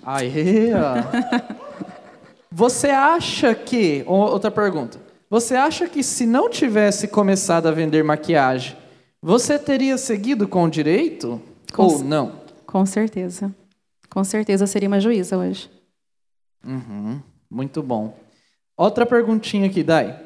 Ó. 0.74 1.56
Você 2.52 2.88
acha 2.88 3.54
que... 3.54 4.02
Outra 4.06 4.50
pergunta. 4.50 4.98
Você 5.30 5.54
acha 5.54 5.88
que 5.88 6.02
se 6.02 6.26
não 6.26 6.50
tivesse 6.50 7.06
começado 7.06 7.66
a 7.66 7.70
vender 7.70 8.02
maquiagem, 8.02 8.76
você 9.22 9.58
teria 9.58 9.96
seguido 9.96 10.48
com 10.48 10.64
o 10.64 10.70
direito 10.70 11.40
com 11.72 11.84
ou 11.84 12.02
não? 12.02 12.40
Com 12.66 12.84
certeza. 12.84 13.54
Com 14.08 14.24
certeza 14.24 14.66
seria 14.66 14.88
uma 14.88 14.98
juíza 14.98 15.38
hoje. 15.38 15.70
Uhum. 16.66 17.20
Muito 17.48 17.82
bom. 17.82 18.18
Outra 18.76 19.06
perguntinha 19.06 19.66
aqui, 19.66 19.82
Dai. 19.84 20.18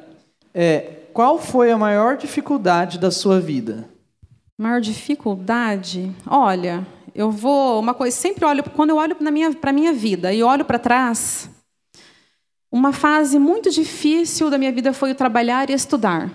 É, 0.53 1.04
qual 1.15 1.39
foi 1.39 1.71
a 1.71 1.77
maior 1.77 2.17
dificuldade 2.17 2.99
da 2.99 3.09
sua 3.09 3.39
vida? 3.39 3.87
Maior 4.57 4.81
dificuldade? 4.81 6.13
Olha, 6.27 6.85
eu 7.15 7.31
vou 7.31 7.79
uma 7.79 7.93
coisa, 7.93 8.13
sempre 8.13 8.43
olho 8.43 8.61
quando 8.71 8.89
eu 8.89 8.97
olho 8.97 9.15
para 9.15 9.31
minha 9.31 9.55
para 9.55 9.71
minha 9.71 9.93
vida 9.93 10.33
e 10.33 10.43
olho 10.43 10.65
para 10.65 10.77
trás, 10.77 11.49
uma 12.69 12.91
fase 12.91 13.39
muito 13.39 13.71
difícil 13.71 14.49
da 14.49 14.57
minha 14.57 14.73
vida 14.73 14.91
foi 14.91 15.11
o 15.11 15.15
trabalhar 15.15 15.69
e 15.69 15.73
estudar. 15.73 16.29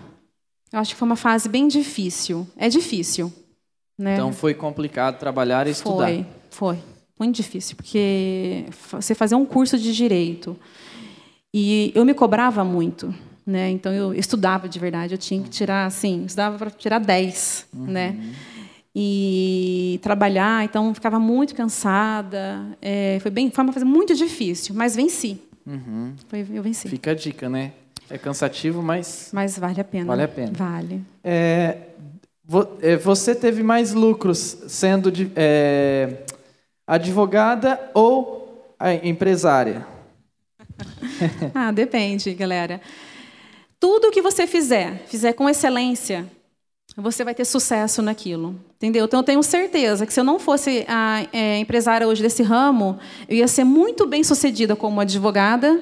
Eu 0.73 0.79
acho 0.79 0.95
que 0.95 0.99
foi 0.99 1.05
uma 1.05 1.17
fase 1.17 1.47
bem 1.47 1.69
difícil. 1.69 2.49
É 2.57 2.71
difícil, 2.71 3.31
né? 3.99 4.15
Então 4.15 4.33
foi 4.33 4.55
complicado 4.55 5.19
trabalhar 5.19 5.67
e 5.67 5.73
estudar. 5.73 6.07
Foi, 6.07 6.27
foi 6.49 6.79
muito 7.19 7.37
difícil, 7.37 7.77
porque 7.77 8.65
você 8.91 9.15
fazer 9.15 9.35
um 9.35 9.45
curso 9.45 9.77
de 9.77 9.95
direito 9.95 10.57
e 11.53 11.93
eu 11.95 12.03
me 12.03 12.15
cobrava 12.15 12.65
muito. 12.65 13.15
Né? 13.47 13.71
Então 13.71 13.93
eu 13.93 14.15
estudava 14.15 14.69
de 14.69 14.79
verdade, 14.79 15.15
eu 15.15 15.19
tinha 15.19 15.43
que 15.43 15.49
tirar 15.49 15.87
assim, 15.87 16.25
estudava 16.25 16.59
para 16.59 16.71
tirar 16.71 16.99
10, 16.99 17.67
uhum. 17.75 17.87
né? 17.87 18.17
E 18.95 19.99
trabalhar, 20.03 20.65
então 20.65 20.93
ficava 20.95 21.19
muito 21.19 21.55
cansada. 21.55 22.77
É, 22.83 23.19
foi 23.21 23.31
bem, 23.31 23.51
foi 23.51 23.65
uma 23.65 23.73
fase 23.73 23.85
muito 23.85 24.15
difícil, 24.15 24.75
mas 24.75 24.97
venci. 24.97 25.41
Uhum. 25.67 26.15
Foi, 26.29 26.47
eu 26.53 26.63
venci. 26.63 26.89
Fica 26.89 27.13
a 27.13 27.15
dica, 27.15 27.49
né? 27.49 27.73
É 28.09 28.19
cansativo, 28.19 28.83
mas 28.83 29.31
mas 29.33 29.57
vale 29.57 29.81
a 29.81 29.85
pena. 29.85 30.07
Vale 30.07 30.23
a 30.23 30.29
pena. 30.29 30.53
Vale. 30.53 31.03
É, 31.23 31.79
é 32.83 32.97
você 32.97 33.35
teve 33.35 33.63
mais 33.63 33.93
lucros 33.93 34.59
sendo 34.67 35.13
de, 35.13 35.31
é, 35.37 36.25
advogada 36.85 37.79
ou 37.95 38.75
empresária? 39.05 39.87
ah, 41.55 41.71
depende, 41.71 42.35
galera. 42.35 42.81
Tudo 43.81 44.11
que 44.11 44.21
você 44.21 44.47
fizer, 44.47 45.05
fizer 45.07 45.33
com 45.33 45.49
excelência, 45.49 46.31
você 46.97 47.25
vai 47.25 47.35
ter 47.35 47.47
sucesso 47.47 48.03
naquilo. 48.03 48.55
Entendeu? 48.77 49.07
Então, 49.07 49.21
eu 49.21 49.25
tenho 49.25 49.43
certeza 49.43 50.07
que 50.07 50.13
se 50.13 50.21
eu 50.21 50.25
não 50.25 50.39
fosse 50.39 50.85
a 50.87 51.27
é, 51.33 51.59
empresária 51.59 52.07
hoje 52.07 52.23
desse 52.23 52.43
ramo, 52.43 52.99
eu 53.29 53.39
ia 53.39 53.49
ser 53.49 53.65
muito 53.65 54.07
bem 54.07 54.23
sucedida 54.23 54.77
como 54.77 55.01
advogada 55.01 55.81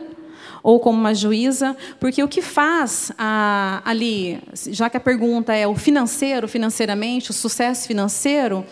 ou 0.62 0.80
como 0.80 0.98
uma 0.98 1.14
juíza, 1.14 1.76
porque 2.00 2.22
o 2.22 2.28
que 2.28 2.42
faz 2.42 3.12
a, 3.16 3.82
ali, 3.84 4.40
já 4.70 4.90
que 4.90 4.96
a 4.96 5.00
pergunta 5.00 5.54
é 5.54 5.66
o 5.66 5.74
financeiro, 5.74 6.48
financeiramente, 6.48 7.30
o 7.30 7.34
sucesso 7.34 7.86
financeiro, 7.86 8.64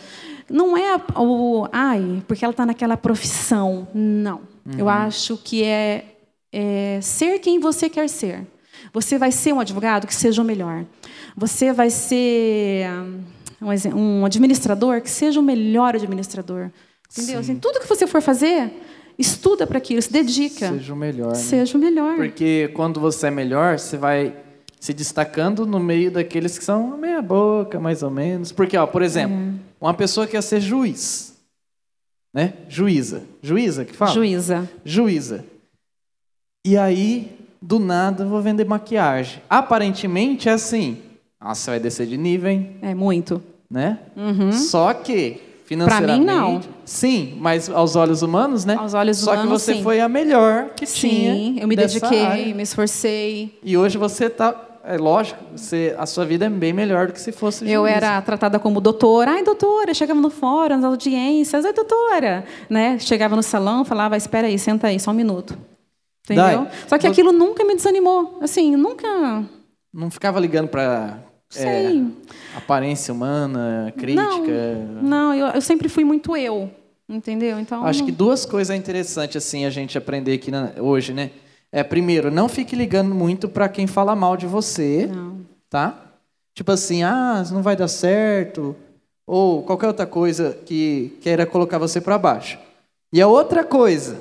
não 0.48 0.76
é 0.76 1.00
o, 1.16 1.66
ai, 1.72 2.22
porque 2.26 2.44
ela 2.44 2.52
está 2.52 2.66
naquela 2.66 2.96
profissão. 2.96 3.88
Não. 3.94 4.40
Uhum. 4.64 4.78
Eu 4.78 4.88
acho 4.88 5.36
que 5.36 5.64
é, 5.64 6.04
é 6.52 6.98
ser 7.02 7.38
quem 7.38 7.58
você 7.58 7.88
quer 7.88 8.08
ser. 8.08 8.46
Você 8.92 9.18
vai 9.18 9.32
ser 9.32 9.52
um 9.52 9.60
advogado 9.60 10.06
que 10.06 10.14
seja 10.14 10.40
o 10.42 10.44
melhor. 10.44 10.84
Você 11.36 11.72
vai 11.72 11.90
ser 11.90 12.88
um 13.94 14.24
administrador 14.24 15.00
que 15.00 15.10
seja 15.10 15.40
o 15.40 15.42
melhor 15.42 15.94
administrador. 15.94 16.70
Entendeu? 17.10 17.40
Assim, 17.40 17.56
tudo 17.56 17.80
que 17.80 17.88
você 17.88 18.06
for 18.06 18.20
fazer, 18.20 18.70
estuda 19.18 19.66
para 19.66 19.78
aquilo, 19.78 20.00
se 20.02 20.12
dedica. 20.12 20.70
Seja 20.72 20.92
o 20.92 20.96
melhor. 20.96 21.28
Né? 21.28 21.34
Seja 21.34 21.76
o 21.76 21.80
melhor. 21.80 22.16
Porque 22.16 22.68
quando 22.74 23.00
você 23.00 23.28
é 23.28 23.30
melhor, 23.30 23.78
você 23.78 23.96
vai 23.96 24.36
se 24.78 24.92
destacando 24.92 25.66
no 25.66 25.80
meio 25.80 26.10
daqueles 26.10 26.58
que 26.58 26.64
são 26.64 26.96
meia 26.96 27.22
boca, 27.22 27.80
mais 27.80 28.02
ou 28.02 28.10
menos. 28.10 28.52
Porque, 28.52 28.76
ó, 28.76 28.86
por 28.86 29.02
exemplo, 29.02 29.36
é. 29.36 29.52
uma 29.80 29.94
pessoa 29.94 30.26
que 30.26 30.32
quer 30.32 30.42
ser 30.42 30.60
juiz, 30.60 31.34
né? 32.32 32.54
Juíza. 32.68 33.22
Juíza 33.42 33.84
que 33.84 33.94
fala? 33.94 34.12
Juíza. 34.12 34.70
Juíza. 34.84 35.44
E 36.64 36.76
aí 36.76 37.45
do 37.60 37.78
nada 37.78 38.24
vou 38.24 38.40
vender 38.40 38.64
maquiagem. 38.64 39.42
Aparentemente 39.48 40.48
é 40.48 40.52
assim. 40.52 40.98
Nossa, 41.40 41.72
vai 41.72 41.80
descer 41.80 42.06
de 42.06 42.16
nível, 42.16 42.50
hein? 42.50 42.76
É 42.82 42.94
muito. 42.94 43.42
Né? 43.70 43.98
Uhum. 44.16 44.52
Só 44.52 44.92
que 44.94 45.40
financeiramente, 45.64 46.24
pra 46.24 46.34
mim, 46.34 46.52
não. 46.54 46.60
sim, 46.84 47.36
mas 47.40 47.68
aos 47.68 47.96
olhos 47.96 48.22
humanos, 48.22 48.64
né? 48.64 48.76
Aos 48.78 48.94
olhos 48.94 49.18
Só 49.18 49.32
humanos, 49.32 49.44
que 49.44 49.58
você 49.58 49.74
sim. 49.74 49.82
foi 49.82 50.00
a 50.00 50.08
melhor 50.08 50.70
que 50.76 50.86
sim, 50.86 51.08
tinha. 51.08 51.34
Sim, 51.34 51.56
eu 51.60 51.66
me 51.66 51.74
dediquei, 51.74 52.24
área. 52.24 52.54
me 52.54 52.62
esforcei. 52.62 53.58
E 53.64 53.76
hoje 53.76 53.98
você 53.98 54.30
tá 54.30 54.54
é 54.88 54.96
lógico, 54.96 55.42
você, 55.56 55.96
a 55.98 56.06
sua 56.06 56.24
vida 56.24 56.46
é 56.46 56.48
bem 56.48 56.72
melhor 56.72 57.08
do 57.08 57.12
que 57.12 57.20
se 57.20 57.32
fosse 57.32 57.64
juíza. 57.64 57.74
Eu 57.74 57.84
era 57.84 58.22
tratada 58.22 58.56
como 58.56 58.80
doutora. 58.80 59.32
Ai, 59.32 59.42
doutora. 59.42 59.92
Chegava 59.92 60.20
no 60.20 60.30
fórum, 60.30 60.76
nas 60.76 60.84
audiências. 60.84 61.64
Ai, 61.64 61.72
doutora. 61.72 62.44
Né? 62.70 62.96
Chegava 63.00 63.34
no 63.34 63.42
salão, 63.42 63.84
falava, 63.84 64.16
espera 64.16 64.46
aí, 64.46 64.56
senta 64.56 64.86
aí, 64.86 65.00
só 65.00 65.10
um 65.10 65.14
minuto. 65.14 65.58
Entendeu? 66.26 66.64
Dai, 66.64 66.70
Só 66.88 66.98
que 66.98 67.06
aquilo 67.06 67.30
nunca 67.30 67.64
me 67.64 67.76
desanimou. 67.76 68.38
Assim, 68.40 68.74
nunca. 68.74 69.06
Não 69.94 70.10
ficava 70.10 70.40
ligando 70.40 70.68
para 70.68 71.20
é, 71.54 72.02
aparência 72.56 73.14
humana, 73.14 73.94
crítica. 73.96 74.74
Não, 75.00 75.02
não 75.02 75.34
eu, 75.34 75.46
eu, 75.48 75.60
sempre 75.60 75.88
fui 75.88 76.04
muito 76.04 76.36
eu. 76.36 76.68
Entendeu? 77.08 77.60
Então. 77.60 77.86
Acho 77.86 78.04
que 78.04 78.10
duas 78.10 78.44
coisas 78.44 78.74
é 78.74 78.76
interessantes 78.76 79.36
assim 79.36 79.64
a 79.64 79.70
gente 79.70 79.96
aprender 79.96 80.32
aqui 80.32 80.50
na, 80.50 80.72
hoje, 80.80 81.12
né? 81.12 81.30
É 81.70 81.84
primeiro, 81.84 82.30
não 82.30 82.48
fique 82.48 82.74
ligando 82.74 83.14
muito 83.14 83.48
para 83.48 83.68
quem 83.68 83.86
fala 83.86 84.16
mal 84.16 84.36
de 84.36 84.46
você, 84.46 85.06
não. 85.06 85.40
tá? 85.70 85.96
Tipo 86.52 86.72
assim, 86.72 87.04
ah, 87.04 87.44
não 87.52 87.62
vai 87.62 87.76
dar 87.76 87.86
certo, 87.86 88.74
ou 89.26 89.62
qualquer 89.62 89.86
outra 89.88 90.06
coisa 90.06 90.58
que 90.64 91.16
queira 91.20 91.46
colocar 91.46 91.78
você 91.78 92.00
para 92.00 92.18
baixo. 92.18 92.58
E 93.12 93.20
a 93.20 93.28
outra 93.28 93.62
coisa, 93.62 94.18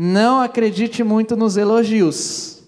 não 0.00 0.40
acredite 0.40 1.02
muito 1.02 1.34
nos 1.34 1.56
elogios. 1.56 2.62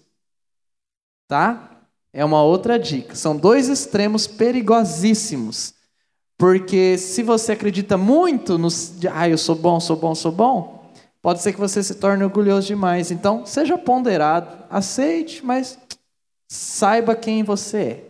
Tá? 1.28 1.84
É 2.12 2.24
uma 2.24 2.42
outra 2.42 2.76
dica. 2.76 3.14
São 3.14 3.36
dois 3.36 3.68
extremos 3.68 4.26
perigosíssimos. 4.26 5.74
Porque 6.36 6.98
se 6.98 7.22
você 7.22 7.52
acredita 7.52 7.96
muito 7.96 8.58
nos. 8.58 8.96
Ah, 9.12 9.28
eu 9.28 9.38
sou 9.38 9.54
bom, 9.54 9.78
sou 9.78 9.94
bom, 9.94 10.12
sou 10.12 10.32
bom, 10.32 10.90
pode 11.22 11.40
ser 11.40 11.52
que 11.52 11.60
você 11.60 11.80
se 11.84 11.94
torne 11.94 12.24
orgulhoso 12.24 12.66
demais. 12.66 13.12
Então, 13.12 13.46
seja 13.46 13.78
ponderado, 13.78 14.64
aceite, 14.68 15.46
mas 15.46 15.78
saiba 16.48 17.14
quem 17.14 17.44
você 17.44 18.02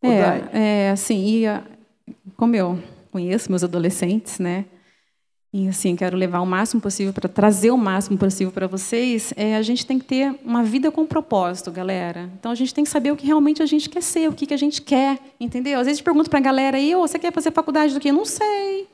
é. 0.00 0.08
É, 0.52 0.86
é 0.86 0.90
assim, 0.90 1.44
e 1.44 2.22
como 2.36 2.54
eu 2.54 2.78
conheço 3.10 3.50
meus 3.50 3.64
adolescentes, 3.64 4.38
né? 4.38 4.66
E 5.52 5.66
assim, 5.66 5.96
quero 5.96 6.16
levar 6.16 6.40
o 6.40 6.46
máximo 6.46 6.80
possível 6.80 7.12
para 7.12 7.28
trazer 7.28 7.70
o 7.70 7.76
máximo 7.78 8.18
possível 8.18 8.52
para 8.52 8.66
vocês. 8.66 9.32
É, 9.34 9.56
a 9.56 9.62
gente 9.62 9.86
tem 9.86 9.98
que 9.98 10.04
ter 10.04 10.38
uma 10.44 10.62
vida 10.62 10.90
com 10.90 11.06
propósito, 11.06 11.70
galera. 11.70 12.30
Então 12.38 12.52
a 12.52 12.54
gente 12.54 12.74
tem 12.74 12.84
que 12.84 12.90
saber 12.90 13.12
o 13.12 13.16
que 13.16 13.26
realmente 13.26 13.62
a 13.62 13.66
gente 13.66 13.88
quer 13.88 14.02
ser, 14.02 14.28
o 14.28 14.34
que, 14.34 14.46
que 14.46 14.52
a 14.52 14.58
gente 14.58 14.82
quer, 14.82 15.18
entendeu? 15.40 15.80
Às 15.80 15.86
vezes 15.86 16.02
pergunto 16.02 16.28
para 16.28 16.38
a 16.38 16.42
galera 16.42 16.76
aí, 16.76 16.94
oh, 16.94 17.00
você 17.00 17.18
quer 17.18 17.32
fazer 17.32 17.50
faculdade 17.50 17.94
do 17.94 18.00
quê? 18.00 18.12
Não 18.12 18.26
sei. 18.26 18.88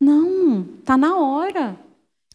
Não, 0.00 0.66
tá 0.84 0.96
na 0.96 1.18
hora. 1.18 1.76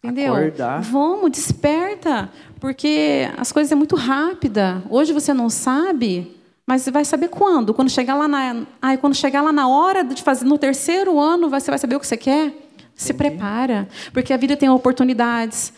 Entendeu? 0.04 0.34
Acordar. 0.34 0.82
Vamos, 0.82 1.32
desperta, 1.32 2.30
porque 2.60 3.28
as 3.36 3.50
coisas 3.50 3.72
é 3.72 3.74
muito 3.74 3.96
rápida. 3.96 4.84
Hoje 4.88 5.12
você 5.12 5.34
não 5.34 5.50
sabe, 5.50 6.36
mas 6.66 6.82
você 6.82 6.90
vai 6.90 7.04
saber 7.04 7.28
quando? 7.28 7.74
Quando 7.74 7.90
chegar 7.90 8.14
lá 8.14 8.28
na, 8.28 8.66
ai, 8.80 8.98
quando 8.98 9.14
chegar 9.14 9.42
lá 9.42 9.52
na 9.52 9.66
hora 9.66 10.04
de 10.04 10.22
fazer 10.22 10.44
no 10.44 10.58
terceiro 10.58 11.18
ano, 11.18 11.48
você 11.48 11.70
vai 11.70 11.78
saber 11.78 11.96
o 11.96 12.00
que 12.00 12.06
você 12.06 12.18
quer. 12.18 12.63
Se 12.94 13.12
prepara, 13.12 13.88
porque 14.12 14.32
a 14.32 14.36
vida 14.36 14.56
tem 14.56 14.68
oportunidades. 14.68 15.72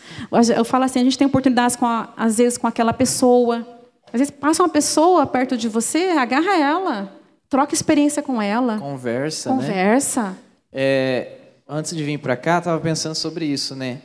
Eu 0.55 0.63
falo 0.63 0.83
assim, 0.83 0.99
a 0.99 1.03
gente 1.03 1.17
tem 1.17 1.25
oportunidades 1.25 1.75
com 1.75 1.85
a, 1.85 2.13
às 2.15 2.37
vezes 2.37 2.57
com 2.57 2.67
aquela 2.67 2.93
pessoa. 2.93 3.65
Às 4.13 4.19
vezes 4.19 4.31
passa 4.31 4.63
uma 4.63 4.69
pessoa 4.69 5.25
perto 5.25 5.57
de 5.57 5.67
você, 5.67 6.11
agarra 6.11 6.55
ela, 6.57 7.11
troca 7.49 7.73
experiência 7.73 8.21
com 8.21 8.41
ela. 8.41 8.77
Conversa, 8.77 9.49
né? 9.49 9.55
Conversa. 9.55 10.37
É, 10.71 11.31
antes 11.67 11.95
de 11.95 12.03
vir 12.03 12.19
para 12.19 12.37
cá, 12.37 12.59
estava 12.59 12.79
pensando 12.79 13.15
sobre 13.15 13.45
isso, 13.45 13.75
né? 13.75 13.99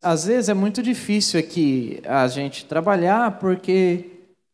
Às 0.00 0.24
vezes 0.24 0.48
é 0.48 0.54
muito 0.54 0.82
difícil 0.82 1.38
aqui 1.38 2.00
a 2.06 2.26
gente 2.28 2.64
trabalhar 2.64 3.38
porque, 3.38 4.06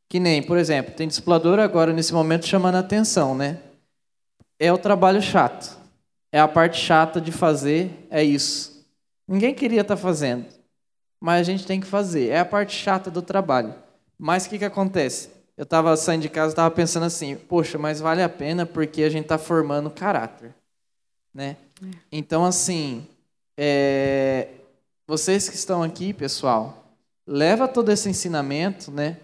que 0.09 0.19
nem, 0.19 0.43
por 0.43 0.59
exemplo, 0.59 0.93
tem 0.95 1.07
discipulador 1.07 1.59
agora 1.59 1.93
nesse 1.93 2.13
momento 2.13 2.47
chamando 2.47 2.75
a 2.75 2.81
atenção, 2.81 3.35
né? 3.35 3.59
É 4.59 4.73
o 4.73 4.79
trabalho 4.79 5.23
chato. 5.23 5.78
É 6.31 6.39
a 6.39 6.49
parte 6.49 6.79
chata 6.79 7.21
de 7.21 7.33
fazer, 7.33 8.07
é 8.11 8.23
isso. 8.23 8.87
Ninguém 9.27 9.55
queria 9.55 9.81
estar 9.81 9.97
fazendo, 9.97 10.47
mas 11.21 11.41
a 11.41 11.43
gente 11.51 11.67
tem 11.67 11.81
que 11.81 11.87
fazer. 11.87 12.29
É 12.29 12.41
a 12.41 12.45
parte 12.45 12.77
chata 12.77 13.11
do 13.11 13.23
trabalho. 13.23 13.75
Mas 14.19 14.45
o 14.47 14.51
que, 14.51 14.59
que 14.59 14.65
acontece? 14.65 15.31
Eu 15.57 15.65
estava 15.65 15.97
saindo 15.97 16.23
de 16.23 16.29
casa, 16.29 16.53
estava 16.53 16.71
pensando 16.71 17.07
assim, 17.07 17.35
poxa, 17.35 17.79
mas 17.79 18.01
vale 18.01 18.23
a 18.23 18.29
pena 18.29 18.65
porque 18.67 19.03
a 19.03 19.11
gente 19.11 19.25
está 19.25 19.39
formando 19.39 19.91
caráter, 19.91 20.55
né? 21.35 21.57
Então, 22.13 22.45
assim, 22.45 23.07
é... 23.57 24.49
vocês 25.07 25.49
que 25.49 25.57
estão 25.57 25.83
aqui, 25.83 26.13
pessoal, 26.13 26.85
leva 27.27 27.67
todo 27.67 27.91
esse 27.91 28.09
ensinamento, 28.09 28.91
né, 28.91 29.17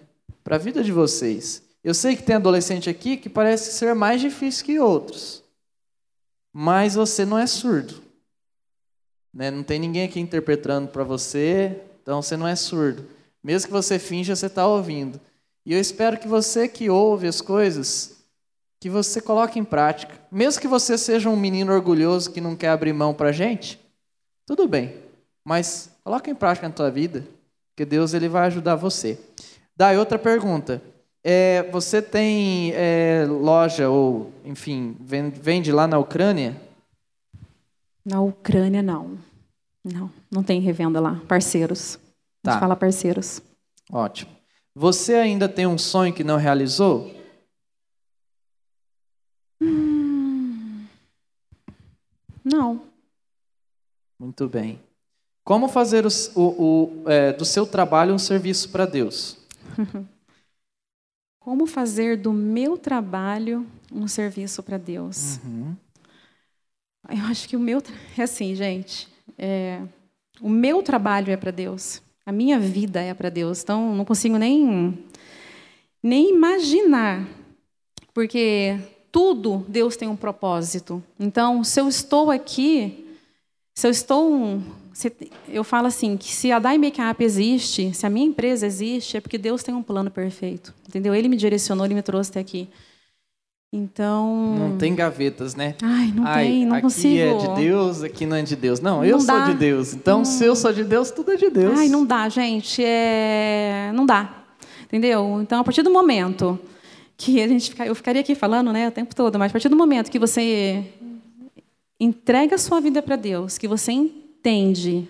para 0.42 0.56
a 0.56 0.58
vida 0.58 0.82
de 0.82 0.90
vocês. 0.90 1.62
Eu 1.82 1.94
sei 1.94 2.16
que 2.16 2.22
tem 2.22 2.36
adolescente 2.36 2.88
aqui 2.88 3.16
que 3.16 3.28
parece 3.28 3.72
ser 3.72 3.94
mais 3.94 4.20
difícil 4.20 4.64
que 4.64 4.80
outros 4.80 5.43
mas 6.56 6.94
você 6.94 7.26
não 7.26 7.36
é 7.36 7.48
surdo. 7.48 8.00
Né? 9.32 9.50
Não 9.50 9.64
tem 9.64 9.80
ninguém 9.80 10.04
aqui 10.04 10.20
interpretando 10.20 10.86
para 10.86 11.02
você, 11.02 11.80
então 12.00 12.22
você 12.22 12.36
não 12.36 12.46
é 12.46 12.54
surdo. 12.54 13.04
Mesmo 13.42 13.66
que 13.66 13.72
você 13.72 13.98
finja, 13.98 14.36
você 14.36 14.46
está 14.46 14.64
ouvindo. 14.64 15.20
E 15.66 15.72
eu 15.72 15.80
espero 15.80 16.16
que 16.16 16.28
você 16.28 16.68
que 16.68 16.88
ouve 16.88 17.26
as 17.26 17.40
coisas, 17.40 18.24
que 18.78 18.88
você 18.88 19.20
coloque 19.20 19.58
em 19.58 19.64
prática. 19.64 20.14
Mesmo 20.30 20.60
que 20.60 20.68
você 20.68 20.96
seja 20.96 21.28
um 21.28 21.36
menino 21.36 21.72
orgulhoso 21.72 22.30
que 22.30 22.40
não 22.40 22.54
quer 22.54 22.68
abrir 22.68 22.92
mão 22.92 23.12
para 23.12 23.32
gente, 23.32 23.80
tudo 24.46 24.68
bem. 24.68 24.94
Mas 25.44 25.90
coloque 26.04 26.30
em 26.30 26.34
prática 26.36 26.68
na 26.68 26.74
tua 26.74 26.90
vida, 26.90 27.26
que 27.74 27.84
Deus 27.84 28.14
ele 28.14 28.28
vai 28.28 28.46
ajudar 28.46 28.76
você. 28.76 29.18
Daí 29.76 29.98
outra 29.98 30.18
pergunta. 30.20 30.80
É, 31.26 31.62
você 31.70 32.02
tem 32.02 32.72
é, 32.74 33.24
loja 33.26 33.88
ou, 33.88 34.30
enfim, 34.44 34.94
vende 35.00 35.72
lá 35.72 35.86
na 35.86 35.98
Ucrânia? 35.98 36.60
Na 38.04 38.20
Ucrânia, 38.20 38.82
não. 38.82 39.16
Não, 39.82 40.10
não 40.30 40.42
tem 40.42 40.60
revenda 40.60 41.00
lá. 41.00 41.22
Parceiros. 41.26 41.94
A 41.94 41.98
gente 42.50 42.54
Tá. 42.56 42.60
fala 42.60 42.76
parceiros. 42.76 43.40
Ótimo. 43.90 44.30
Você 44.74 45.14
ainda 45.14 45.48
tem 45.48 45.66
um 45.66 45.78
sonho 45.78 46.12
que 46.12 46.22
não 46.22 46.36
realizou? 46.36 47.10
Não. 52.44 52.82
Muito 54.18 54.48
bem. 54.48 54.80
Como 55.44 55.68
fazer 55.68 56.04
o, 56.06 56.08
o, 56.34 56.42
o, 56.42 57.10
é, 57.10 57.32
do 57.32 57.44
seu 57.44 57.66
trabalho 57.66 58.14
um 58.14 58.18
serviço 58.18 58.68
para 58.70 58.86
Deus? 58.86 59.38
Como 61.44 61.66
fazer 61.66 62.16
do 62.16 62.32
meu 62.32 62.78
trabalho 62.78 63.66
um 63.92 64.08
serviço 64.08 64.62
para 64.62 64.78
Deus? 64.78 65.38
Uhum. 65.44 65.76
Eu 67.10 67.24
acho 67.26 67.46
que 67.46 67.54
o 67.54 67.60
meu. 67.60 67.82
É 68.16 68.22
assim, 68.22 68.54
gente. 68.54 69.06
é, 69.36 69.82
o 70.40 70.48
meu 70.48 70.82
trabalho 70.82 71.30
é 71.30 71.36
para 71.36 71.50
Deus. 71.50 72.00
A 72.24 72.32
minha 72.32 72.58
vida 72.58 72.98
é 73.02 73.12
para 73.12 73.28
Deus. 73.28 73.62
Então, 73.62 73.94
não 73.94 74.06
consigo 74.06 74.38
nem, 74.38 74.98
nem 76.02 76.30
imaginar. 76.34 77.28
Porque 78.14 78.78
tudo 79.12 79.66
Deus 79.68 79.96
tem 79.96 80.08
um 80.08 80.16
propósito. 80.16 81.02
Então, 81.20 81.62
se 81.62 81.78
eu 81.78 81.86
estou 81.88 82.30
aqui, 82.30 83.06
se 83.74 83.86
eu 83.86 83.90
estou. 83.90 84.32
um- 84.32 84.62
eu 85.48 85.64
falo 85.64 85.86
assim: 85.86 86.16
que 86.16 86.32
se 86.32 86.52
a 86.52 86.58
Dai 86.58 86.78
Makeup 86.78 87.22
existe, 87.22 87.92
se 87.94 88.06
a 88.06 88.10
minha 88.10 88.26
empresa 88.26 88.66
existe, 88.66 89.16
é 89.16 89.20
porque 89.20 89.38
Deus 89.38 89.62
tem 89.62 89.74
um 89.74 89.82
plano 89.82 90.10
perfeito. 90.10 90.72
Entendeu? 90.88 91.14
Ele 91.14 91.28
me 91.28 91.36
direcionou, 91.36 91.84
ele 91.84 91.94
me 91.94 92.02
trouxe 92.02 92.30
até 92.30 92.40
aqui. 92.40 92.68
Então. 93.72 94.54
Não 94.56 94.78
tem 94.78 94.94
gavetas, 94.94 95.56
né? 95.56 95.74
Ai, 95.82 96.12
não 96.14 96.24
Ai, 96.24 96.44
tem, 96.46 96.66
não 96.66 96.74
aqui 96.74 96.82
consigo. 96.82 97.18
é 97.18 97.36
de 97.36 97.60
Deus, 97.60 98.02
aqui 98.04 98.24
não 98.24 98.36
é 98.36 98.42
de 98.42 98.54
Deus. 98.54 98.78
Não, 98.78 99.04
eu 99.04 99.16
Não 99.16 99.20
sou 99.20 99.34
dá. 99.36 99.46
de 99.46 99.54
Deus. 99.54 99.92
Então, 99.94 100.24
se 100.24 100.44
eu 100.44 100.54
sou 100.54 100.72
de 100.72 100.84
Deus, 100.84 101.10
tudo 101.10 101.32
é 101.32 101.36
de 101.36 101.50
Deus. 101.50 101.76
Ai, 101.76 101.88
não 101.88 102.04
dá, 102.06 102.28
gente. 102.28 102.80
É... 102.84 103.90
Não 103.92 104.06
dá. 104.06 104.44
Entendeu? 104.84 105.40
Então, 105.42 105.60
a 105.60 105.64
partir 105.64 105.82
do 105.82 105.90
momento 105.90 106.56
que 107.16 107.42
a 107.42 107.48
gente 107.48 107.70
fica... 107.70 107.84
eu 107.84 107.96
ficaria 107.96 108.20
aqui 108.20 108.36
falando, 108.36 108.72
né, 108.72 108.86
o 108.86 108.92
tempo 108.92 109.12
todo, 109.12 109.40
mas 109.40 109.50
a 109.50 109.52
partir 109.52 109.68
do 109.68 109.76
momento 109.76 110.08
que 110.08 110.20
você 110.20 110.84
entrega 111.98 112.54
a 112.54 112.58
sua 112.58 112.80
vida 112.80 113.02
para 113.02 113.16
Deus, 113.16 113.58
que 113.58 113.66
você 113.66 113.90
entende 114.44 115.08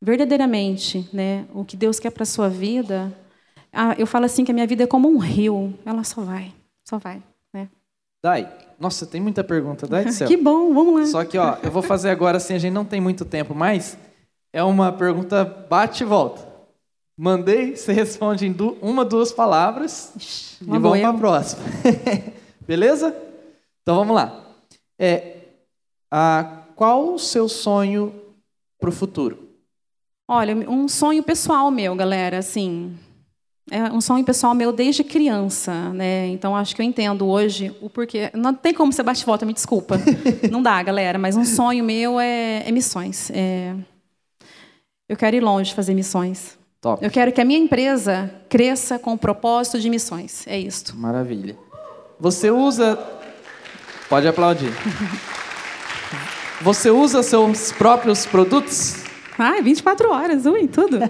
verdadeiramente, 0.00 1.08
né, 1.10 1.46
o 1.54 1.64
que 1.64 1.74
Deus 1.76 1.98
quer 1.98 2.10
para 2.10 2.26
sua 2.26 2.50
vida, 2.50 3.10
eu 3.96 4.06
falo 4.06 4.26
assim 4.26 4.44
que 4.44 4.50
a 4.50 4.54
minha 4.54 4.66
vida 4.66 4.84
é 4.84 4.86
como 4.86 5.08
um 5.08 5.16
rio, 5.18 5.72
ela 5.86 6.04
só 6.04 6.20
vai, 6.20 6.52
só 6.84 6.98
vai, 6.98 7.22
né? 7.52 7.68
Dai, 8.22 8.52
nossa, 8.78 9.06
tem 9.06 9.20
muita 9.20 9.42
pergunta, 9.42 9.86
Dai 9.86 10.04
do 10.04 10.12
céu. 10.12 10.28
Que 10.28 10.36
bom, 10.36 10.74
vamos 10.74 11.00
lá. 11.00 11.06
Só 11.06 11.24
que, 11.24 11.38
ó, 11.38 11.56
eu 11.62 11.70
vou 11.70 11.82
fazer 11.82 12.10
agora 12.10 12.36
assim, 12.36 12.54
a 12.54 12.58
gente 12.58 12.72
não 12.72 12.84
tem 12.84 13.00
muito 13.00 13.24
tempo 13.24 13.54
mais. 13.54 13.96
É 14.52 14.62
uma 14.62 14.92
pergunta 14.92 15.44
bate 15.44 16.02
e 16.02 16.06
volta. 16.06 16.46
Mandei, 17.16 17.74
você 17.74 17.92
responde 17.92 18.46
em 18.46 18.52
du- 18.52 18.76
uma, 18.80 19.04
duas 19.04 19.32
palavras 19.32 20.12
Ixi, 20.16 20.58
e 20.62 20.78
vamos 20.78 21.00
para 21.00 21.08
a 21.08 21.14
próxima. 21.14 21.62
Beleza? 22.66 23.16
Então 23.82 23.96
vamos 23.96 24.14
lá. 24.14 24.44
É, 24.98 25.38
a, 26.10 26.62
qual 26.76 27.14
o 27.14 27.18
seu 27.18 27.48
sonho 27.48 28.27
para 28.78 28.88
o 28.88 28.92
futuro? 28.92 29.48
Olha, 30.26 30.54
um 30.68 30.86
sonho 30.88 31.22
pessoal 31.22 31.70
meu, 31.70 31.94
galera, 31.94 32.38
assim, 32.38 32.94
é 33.70 33.84
um 33.84 34.00
sonho 34.00 34.24
pessoal 34.24 34.54
meu 34.54 34.72
desde 34.72 35.02
criança, 35.04 35.90
né? 35.92 36.26
Então 36.28 36.54
acho 36.56 36.74
que 36.76 36.82
eu 36.82 36.86
entendo 36.86 37.26
hoje 37.26 37.74
o 37.80 37.88
porquê. 37.88 38.30
Não 38.34 38.52
tem 38.54 38.74
como 38.74 38.92
você 38.92 39.02
bate 39.02 39.24
volta, 39.24 39.46
me 39.46 39.52
desculpa. 39.54 39.96
Não 40.50 40.62
dá, 40.62 40.82
galera, 40.82 41.18
mas 41.18 41.36
um 41.36 41.44
sonho 41.44 41.84
meu 41.84 42.18
é, 42.20 42.62
é 42.66 42.72
missões. 42.72 43.30
É- 43.30 43.74
Eu 45.08 45.16
quero 45.16 45.36
ir 45.36 45.40
longe 45.42 45.74
fazer 45.74 45.94
missões. 45.94 46.58
Top. 46.80 47.02
Eu 47.04 47.10
quero 47.10 47.32
que 47.32 47.40
a 47.40 47.44
minha 47.44 47.58
empresa 47.58 48.30
cresça 48.48 48.98
com 48.98 49.12
o 49.14 49.18
propósito 49.18 49.80
de 49.80 49.90
missões. 49.90 50.46
É 50.46 50.58
isto. 50.58 50.96
Maravilha. 50.96 51.56
Você 52.20 52.50
usa. 52.50 52.98
Pode 54.08 54.28
aplaudir. 54.28 54.72
Você 56.60 56.90
usa 56.90 57.22
seus 57.22 57.70
próprios 57.72 58.26
produtos? 58.26 58.96
Ai, 59.38 59.62
24 59.62 60.10
horas, 60.10 60.46
ui, 60.46 60.66
tudo. 60.68 60.98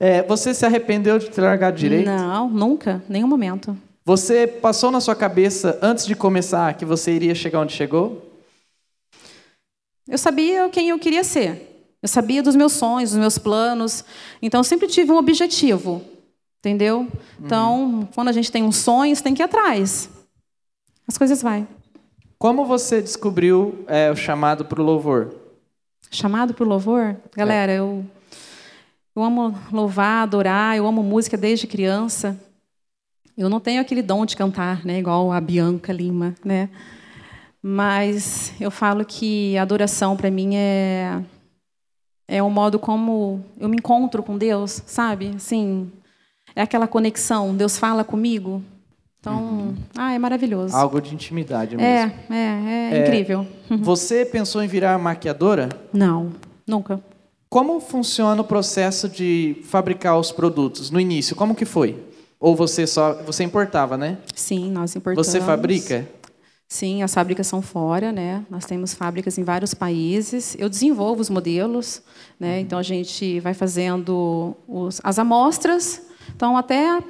É, 0.00 0.22
você 0.22 0.54
se 0.54 0.64
arrependeu 0.64 1.18
de 1.18 1.28
ter 1.28 1.40
largado 1.40 1.76
direito? 1.76 2.06
Não, 2.06 2.48
nunca, 2.48 3.02
nenhum 3.08 3.26
momento. 3.26 3.76
Você 4.04 4.46
passou 4.46 4.92
na 4.92 5.00
sua 5.00 5.16
cabeça, 5.16 5.76
antes 5.82 6.06
de 6.06 6.14
começar, 6.14 6.72
que 6.74 6.84
você 6.84 7.10
iria 7.10 7.34
chegar 7.34 7.60
onde 7.60 7.72
chegou? 7.72 8.24
Eu 10.06 10.16
sabia 10.16 10.68
quem 10.68 10.90
eu 10.90 11.00
queria 11.00 11.24
ser. 11.24 11.84
Eu 12.00 12.08
sabia 12.08 12.42
dos 12.44 12.54
meus 12.54 12.74
sonhos, 12.74 13.10
dos 13.10 13.18
meus 13.18 13.38
planos. 13.38 14.04
Então, 14.40 14.60
eu 14.60 14.64
sempre 14.64 14.86
tive 14.86 15.10
um 15.10 15.16
objetivo. 15.16 16.00
Entendeu? 16.60 17.08
Então, 17.44 18.08
quando 18.14 18.28
a 18.28 18.32
gente 18.32 18.52
tem 18.52 18.62
um 18.62 18.72
sonho, 18.72 19.14
você 19.14 19.22
tem 19.22 19.34
que 19.34 19.42
ir 19.42 19.44
atrás. 19.44 20.08
As 21.08 21.18
coisas 21.18 21.42
vai. 21.42 21.66
Como 22.38 22.64
você 22.64 23.02
descobriu 23.02 23.84
é, 23.88 24.12
o 24.12 24.16
chamado 24.16 24.64
para 24.64 24.80
o 24.80 24.84
louvor? 24.84 25.34
Chamado 26.08 26.54
para 26.54 26.64
o 26.64 26.68
louvor? 26.68 27.16
Galera, 27.34 27.72
eu, 27.72 28.06
eu 29.16 29.22
amo 29.24 29.52
louvar, 29.72 30.22
adorar, 30.22 30.76
eu 30.76 30.86
amo 30.86 31.02
música 31.02 31.36
desde 31.36 31.66
criança. 31.66 32.38
Eu 33.36 33.48
não 33.48 33.58
tenho 33.58 33.80
aquele 33.80 34.02
dom 34.02 34.24
de 34.24 34.36
cantar, 34.36 34.84
né, 34.86 35.00
igual 35.00 35.32
a 35.32 35.40
Bianca 35.40 35.92
Lima, 35.92 36.36
né? 36.44 36.70
Mas 37.60 38.52
eu 38.60 38.70
falo 38.70 39.04
que 39.04 39.58
a 39.58 39.62
adoração 39.62 40.16
para 40.16 40.30
mim 40.30 40.54
é 40.54 41.20
é 42.28 42.40
um 42.40 42.50
modo 42.50 42.78
como 42.78 43.42
eu 43.58 43.68
me 43.68 43.78
encontro 43.78 44.22
com 44.22 44.38
Deus, 44.38 44.82
sabe? 44.86 45.32
Assim, 45.34 45.90
é 46.54 46.62
aquela 46.62 46.86
conexão. 46.86 47.56
Deus 47.56 47.78
fala 47.78 48.04
comigo. 48.04 48.62
Então, 49.28 49.74
ah, 49.96 50.12
é 50.12 50.18
maravilhoso. 50.18 50.74
Algo 50.74 51.00
de 51.00 51.14
intimidade 51.14 51.76
mesmo. 51.76 51.88
É, 51.88 52.12
é, 52.30 52.94
é, 52.94 53.02
incrível. 53.02 53.46
Você 53.80 54.24
pensou 54.24 54.62
em 54.62 54.68
virar 54.68 54.98
maquiadora? 54.98 55.68
Não, 55.92 56.32
nunca. 56.66 57.02
Como 57.50 57.80
funciona 57.80 58.40
o 58.40 58.44
processo 58.44 59.08
de 59.08 59.62
fabricar 59.64 60.18
os 60.18 60.32
produtos 60.32 60.90
no 60.90 61.00
início? 61.00 61.36
Como 61.36 61.54
que 61.54 61.64
foi? 61.64 62.02
Ou 62.40 62.54
você 62.54 62.86
só 62.86 63.14
você 63.22 63.42
importava, 63.42 63.96
né? 63.96 64.18
Sim, 64.34 64.70
nós 64.70 64.94
importamos. 64.94 65.26
Você 65.26 65.40
fabrica? 65.40 66.06
Sim, 66.68 67.02
as 67.02 67.14
fábricas 67.14 67.46
são 67.46 67.62
fora, 67.62 68.12
né? 68.12 68.44
Nós 68.50 68.66
temos 68.66 68.92
fábricas 68.92 69.38
em 69.38 69.42
vários 69.42 69.72
países. 69.72 70.54
Eu 70.58 70.68
desenvolvo 70.68 71.22
os 71.22 71.30
modelos, 71.30 72.02
né? 72.38 72.60
Então 72.60 72.78
a 72.78 72.82
gente 72.82 73.40
vai 73.40 73.54
fazendo 73.54 74.54
os, 74.68 75.00
as 75.02 75.18
amostras. 75.18 76.02
Então 76.36 76.56
até 76.56 77.02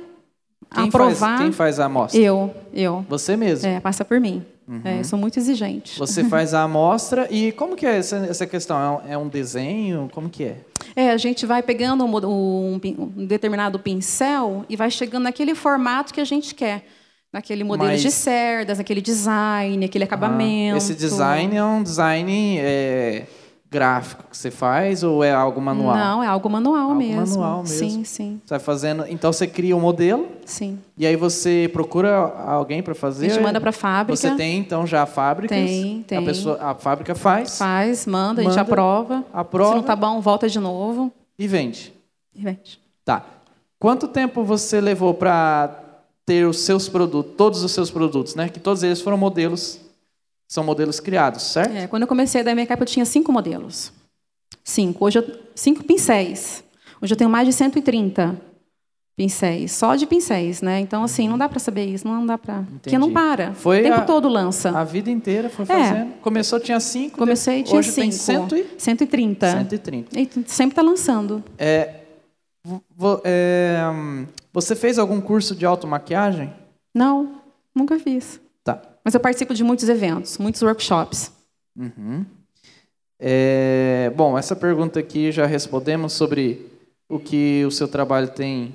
quem 0.72 0.88
aprovar. 0.88 1.16
Faz, 1.16 1.40
quem 1.40 1.52
faz 1.52 1.80
a 1.80 1.86
amostra? 1.86 2.20
Eu, 2.20 2.54
eu. 2.72 3.04
Você 3.08 3.36
mesmo? 3.36 3.68
É, 3.68 3.80
passa 3.80 4.04
por 4.04 4.20
mim. 4.20 4.44
Uhum. 4.68 4.82
É, 4.84 5.00
eu 5.00 5.04
sou 5.04 5.18
muito 5.18 5.38
exigente. 5.38 5.98
Você 5.98 6.24
faz 6.28 6.52
a 6.52 6.62
amostra 6.62 7.26
e 7.30 7.52
como 7.52 7.74
que 7.74 7.86
é 7.86 7.96
essa, 7.96 8.16
essa 8.16 8.46
questão? 8.46 8.76
É 8.76 8.90
um, 8.90 9.12
é 9.12 9.18
um 9.18 9.28
desenho? 9.28 10.10
Como 10.12 10.28
que 10.28 10.44
é? 10.44 10.56
É, 10.94 11.10
a 11.10 11.16
gente 11.16 11.46
vai 11.46 11.62
pegando 11.62 12.04
um, 12.04 12.16
um, 12.26 12.80
um, 12.98 13.26
determinado 13.26 13.78
pincel 13.78 14.64
e 14.68 14.76
vai 14.76 14.90
chegando 14.90 15.22
naquele 15.24 15.54
formato 15.54 16.12
que 16.12 16.20
a 16.20 16.24
gente 16.24 16.54
quer. 16.54 16.84
Naquele 17.32 17.62
modelo 17.62 17.90
Mas... 17.90 18.00
de 18.00 18.10
cerdas, 18.10 18.78
naquele 18.78 19.02
design, 19.02 19.84
aquele 19.84 20.04
acabamento. 20.04 20.74
Ah, 20.74 20.78
esse 20.78 20.94
design 20.94 21.54
é 21.54 21.62
um 21.62 21.82
design 21.82 22.58
é, 22.58 23.26
gráfico 23.70 24.24
que 24.30 24.36
você 24.36 24.50
faz 24.50 25.02
ou 25.02 25.22
é 25.22 25.32
algo 25.32 25.60
manual? 25.60 25.96
Não, 25.96 26.22
é 26.22 26.26
algo 26.26 26.48
manual 26.48 26.82
algo 26.82 26.94
mesmo. 26.94 27.38
manual 27.40 27.62
mesmo. 27.62 27.76
Sim, 27.76 28.04
sim. 28.04 28.40
Você 28.44 28.50
vai 28.50 28.58
fazendo, 28.58 29.04
então 29.08 29.32
você 29.32 29.46
cria 29.46 29.76
um 29.76 29.80
modelo? 29.80 30.26
Sim. 30.44 30.78
E 30.96 31.06
aí 31.06 31.16
você 31.16 31.68
procura 31.72 32.16
alguém 32.16 32.82
para 32.82 32.94
fazer? 32.94 33.26
A 33.26 33.28
gente 33.28 33.42
manda 33.42 33.60
para 33.60 33.70
a 33.70 33.72
fábrica. 33.72 34.16
Você 34.16 34.34
tem 34.36 34.58
então 34.58 34.86
já 34.86 35.04
fábricas? 35.06 35.56
Tem, 35.56 36.02
tem. 36.06 36.18
A 36.18 36.22
pessoa, 36.22 36.58
a 36.60 36.74
fábrica 36.74 37.14
faz? 37.14 37.58
Faz, 37.58 38.06
manda, 38.06 38.26
manda, 38.28 38.40
a 38.42 38.44
gente 38.44 38.60
aprova. 38.60 39.24
Aprova. 39.32 39.70
Se 39.70 39.76
não 39.76 39.82
tá 39.82 39.96
bom, 39.96 40.20
volta 40.20 40.48
de 40.48 40.58
novo. 40.58 41.12
E 41.38 41.46
vende. 41.46 41.92
E 42.34 42.42
vende. 42.42 42.80
Tá. 43.04 43.24
Quanto 43.78 44.08
tempo 44.08 44.42
você 44.42 44.80
levou 44.80 45.14
para 45.14 45.84
ter 46.26 46.46
os 46.46 46.58
seus 46.60 46.88
produtos, 46.88 47.34
todos 47.36 47.62
os 47.62 47.72
seus 47.72 47.90
produtos, 47.90 48.34
né? 48.34 48.48
Que 48.48 48.60
todos 48.60 48.82
eles 48.82 49.00
foram 49.00 49.16
modelos, 49.16 49.80
são 50.48 50.64
modelos 50.64 50.98
criados, 50.98 51.42
certo? 51.42 51.76
É, 51.76 51.86
quando 51.86 52.02
eu 52.02 52.08
comecei 52.08 52.40
a 52.40 52.44
dar 52.44 52.54
minha 52.54 52.66
capa, 52.66 52.82
eu 52.82 52.86
tinha 52.86 53.04
cinco 53.04 53.30
modelos. 53.30 53.92
Cinco. 54.64 55.04
Hoje 55.04 55.18
eu, 55.18 55.38
cinco 55.54 55.84
pincéis. 55.84 56.64
Hoje 57.00 57.12
eu 57.12 57.16
tenho 57.16 57.28
mais 57.28 57.46
de 57.46 57.52
130 57.52 58.48
pincéis, 59.14 59.72
só 59.72 59.96
de 59.96 60.06
pincéis, 60.06 60.62
né? 60.62 60.78
Então 60.78 61.02
assim, 61.02 61.28
não 61.28 61.36
dá 61.36 61.48
para 61.48 61.58
saber 61.58 61.86
isso, 61.86 62.06
não 62.06 62.24
dá 62.24 62.38
para, 62.38 62.64
porque 62.80 62.96
não 62.96 63.12
para. 63.12 63.52
Foi 63.52 63.80
o 63.80 63.82
tempo 63.82 63.96
a, 63.96 64.04
todo 64.04 64.28
lança. 64.28 64.70
A 64.70 64.84
vida 64.84 65.10
inteira 65.10 65.50
foi 65.50 65.66
fazendo. 65.66 66.10
É. 66.10 66.12
Começou 66.22 66.60
tinha 66.60 66.78
cinco. 66.78 67.18
Comecei 67.18 67.64
tinha 67.64 67.80
hoje 67.80 67.90
cinco. 67.90 68.02
Tem 68.02 68.12
cento 68.12 68.56
e... 68.56 68.66
130. 68.78 69.50
130. 69.50 70.20
E 70.20 70.30
sempre 70.46 70.72
está 70.72 70.82
lançando. 70.82 71.42
É, 71.58 71.94
é, 73.24 73.80
você 74.52 74.76
fez 74.76 74.98
algum 75.00 75.20
curso 75.20 75.54
de 75.54 75.66
automaquiagem? 75.66 76.52
Não, 76.94 77.42
nunca 77.74 77.98
fiz. 77.98 78.40
Mas 79.08 79.14
eu 79.14 79.20
participo 79.20 79.54
de 79.54 79.64
muitos 79.64 79.88
eventos, 79.88 80.36
muitos 80.36 80.60
workshops. 80.60 81.32
Uhum. 81.74 82.26
É, 83.18 84.12
bom, 84.14 84.36
essa 84.36 84.54
pergunta 84.54 85.00
aqui 85.00 85.32
já 85.32 85.46
respondemos 85.46 86.12
sobre 86.12 86.70
o 87.08 87.18
que 87.18 87.64
o 87.64 87.70
seu 87.70 87.88
trabalho 87.88 88.28
tem, 88.28 88.74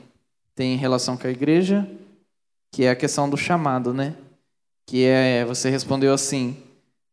tem 0.55 0.73
em 0.73 0.75
relação 0.75 1.15
com 1.15 1.27
a 1.27 1.29
igreja, 1.29 1.87
que 2.71 2.83
é 2.83 2.89
a 2.89 2.95
questão 2.95 3.29
do 3.29 3.37
chamado, 3.37 3.93
né? 3.93 4.15
Que 4.87 5.05
é, 5.05 5.45
você 5.45 5.69
respondeu 5.69 6.11
assim, 6.11 6.57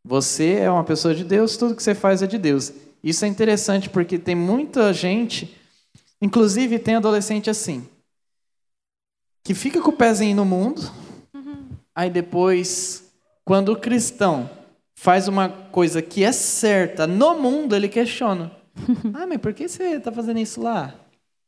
você 0.03 0.53
é 0.53 0.71
uma 0.71 0.83
pessoa 0.83 1.13
de 1.13 1.23
Deus, 1.23 1.55
tudo 1.55 1.75
que 1.75 1.83
você 1.83 1.93
faz 1.93 2.23
é 2.23 2.25
de 2.25 2.39
Deus. 2.39 2.73
Isso 3.03 3.23
é 3.23 3.27
interessante 3.27 3.87
porque 3.87 4.17
tem 4.17 4.33
muita 4.33 4.91
gente, 4.91 5.55
inclusive 6.19 6.79
tem 6.79 6.95
adolescente 6.95 7.51
assim, 7.51 7.87
que 9.43 9.53
fica 9.53 9.79
com 9.79 9.91
o 9.91 9.95
pezinho 9.95 10.37
no 10.37 10.43
mundo, 10.43 10.81
uhum. 11.35 11.67
aí 11.93 12.09
depois, 12.09 13.00
quando 13.45 13.69
o 13.69 13.75
cristão 13.75 14.49
faz 14.95 15.27
uma 15.27 15.49
coisa 15.49 16.01
que 16.01 16.23
é 16.23 16.31
certa 16.31 17.07
no 17.07 17.39
mundo, 17.39 17.75
ele 17.75 17.89
questiona. 17.89 18.51
ah, 19.13 19.25
mas 19.27 19.39
por 19.39 19.53
que 19.53 19.67
você 19.67 19.95
está 19.95 20.11
fazendo 20.11 20.39
isso 20.39 20.61
lá? 20.61 20.93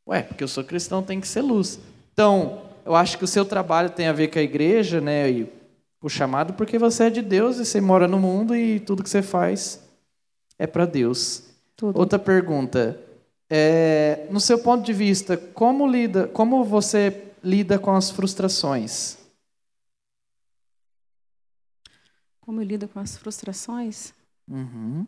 Ué, 0.06 0.22
porque 0.22 0.44
eu 0.44 0.48
sou 0.48 0.64
cristão, 0.64 1.02
tem 1.02 1.20
que 1.20 1.28
ser 1.28 1.40
luz. 1.40 1.78
Então, 2.12 2.62
eu 2.84 2.94
acho 2.94 3.16
que 3.16 3.24
o 3.24 3.28
seu 3.28 3.44
trabalho 3.44 3.90
tem 3.90 4.06
a 4.06 4.12
ver 4.12 4.28
com 4.28 4.38
a 4.38 4.42
igreja, 4.42 5.00
né? 5.00 5.30
E 5.30 5.52
o 6.02 6.08
chamado, 6.08 6.52
porque 6.52 6.78
você 6.78 7.04
é 7.04 7.10
de 7.10 7.22
Deus 7.22 7.58
e 7.58 7.64
você 7.64 7.80
mora 7.80 8.06
no 8.06 8.18
mundo 8.18 8.54
e 8.54 8.78
tudo 8.80 9.02
que 9.02 9.08
você 9.08 9.22
faz 9.22 9.80
é 10.58 10.66
para 10.66 10.84
Deus. 10.84 11.44
Tudo. 11.76 11.98
Outra 11.98 12.18
pergunta. 12.18 13.00
É, 13.48 14.26
no 14.30 14.40
seu 14.40 14.58
ponto 14.58 14.84
de 14.84 14.92
vista, 14.92 15.36
como 15.36 15.86
lida, 15.86 16.26
como 16.28 16.62
você 16.64 17.22
lida 17.42 17.78
com 17.78 17.94
as 17.94 18.10
frustrações? 18.10 19.18
Como 22.44 22.60
eu 22.60 22.64
lido 22.64 22.86
com 22.86 23.00
as 23.00 23.16
frustrações? 23.16 24.12
Uhum. 24.50 25.06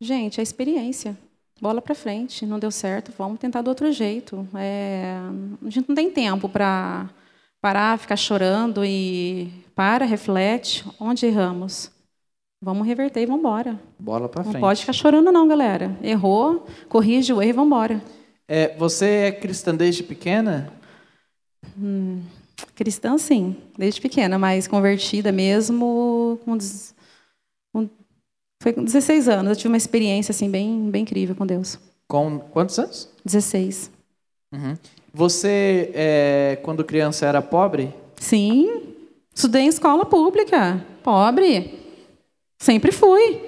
Gente, 0.00 0.40
a 0.40 0.42
experiência. 0.42 1.18
Bola 1.60 1.82
para 1.82 1.94
frente. 1.94 2.46
Não 2.46 2.58
deu 2.58 2.70
certo, 2.70 3.12
vamos 3.18 3.40
tentar 3.40 3.60
do 3.62 3.68
outro 3.68 3.90
jeito. 3.92 4.48
É, 4.54 5.16
a 5.64 5.68
gente 5.68 5.88
não 5.88 5.96
tem 5.96 6.10
tempo 6.10 6.48
para 6.48 7.10
parar, 7.60 7.98
ficar 7.98 8.16
chorando 8.16 8.84
e 8.84 9.52
para, 9.74 10.04
reflete. 10.04 10.84
Onde 10.98 11.26
erramos? 11.26 11.90
Vamos 12.62 12.86
reverter 12.86 13.22
e 13.22 13.26
vamos 13.26 13.40
embora. 13.40 13.80
Bola 13.98 14.28
para 14.28 14.44
frente. 14.44 14.54
Não 14.54 14.60
pode 14.60 14.80
ficar 14.80 14.92
chorando 14.92 15.32
não, 15.32 15.48
galera. 15.48 15.98
Errou, 16.02 16.66
corrige 16.88 17.32
o 17.32 17.42
erro 17.42 17.50
e 17.50 17.52
vamos 17.52 17.66
embora. 17.66 18.02
É, 18.46 18.76
você 18.76 19.06
é 19.06 19.32
cristã 19.32 19.74
desde 19.74 20.02
pequena? 20.02 20.72
Hum, 21.78 22.22
cristã, 22.74 23.18
sim, 23.18 23.56
desde 23.76 24.00
pequena, 24.00 24.38
mas 24.38 24.66
convertida 24.66 25.30
mesmo 25.32 26.38
com, 26.44 26.58
com, 27.72 27.88
foi 28.62 28.72
com 28.72 28.84
16 28.84 29.28
anos. 29.28 29.50
Eu 29.50 29.56
tive 29.56 29.68
uma 29.68 29.76
experiência 29.76 30.32
assim 30.32 30.50
bem, 30.50 30.90
bem 30.90 31.02
incrível 31.02 31.34
com 31.34 31.46
Deus. 31.46 31.78
Com 32.08 32.38
quantos 32.38 32.78
anos? 32.78 33.08
16. 33.24 33.90
Uhum. 34.52 34.76
Você, 35.12 35.90
é, 35.94 36.58
quando 36.62 36.84
criança, 36.84 37.26
era 37.26 37.42
pobre? 37.42 37.92
Sim. 38.16 38.94
Estudei 39.34 39.62
em 39.62 39.68
escola 39.68 40.04
pública. 40.04 40.84
Pobre. 41.02 41.78
Sempre 42.58 42.92
fui. 42.92 43.40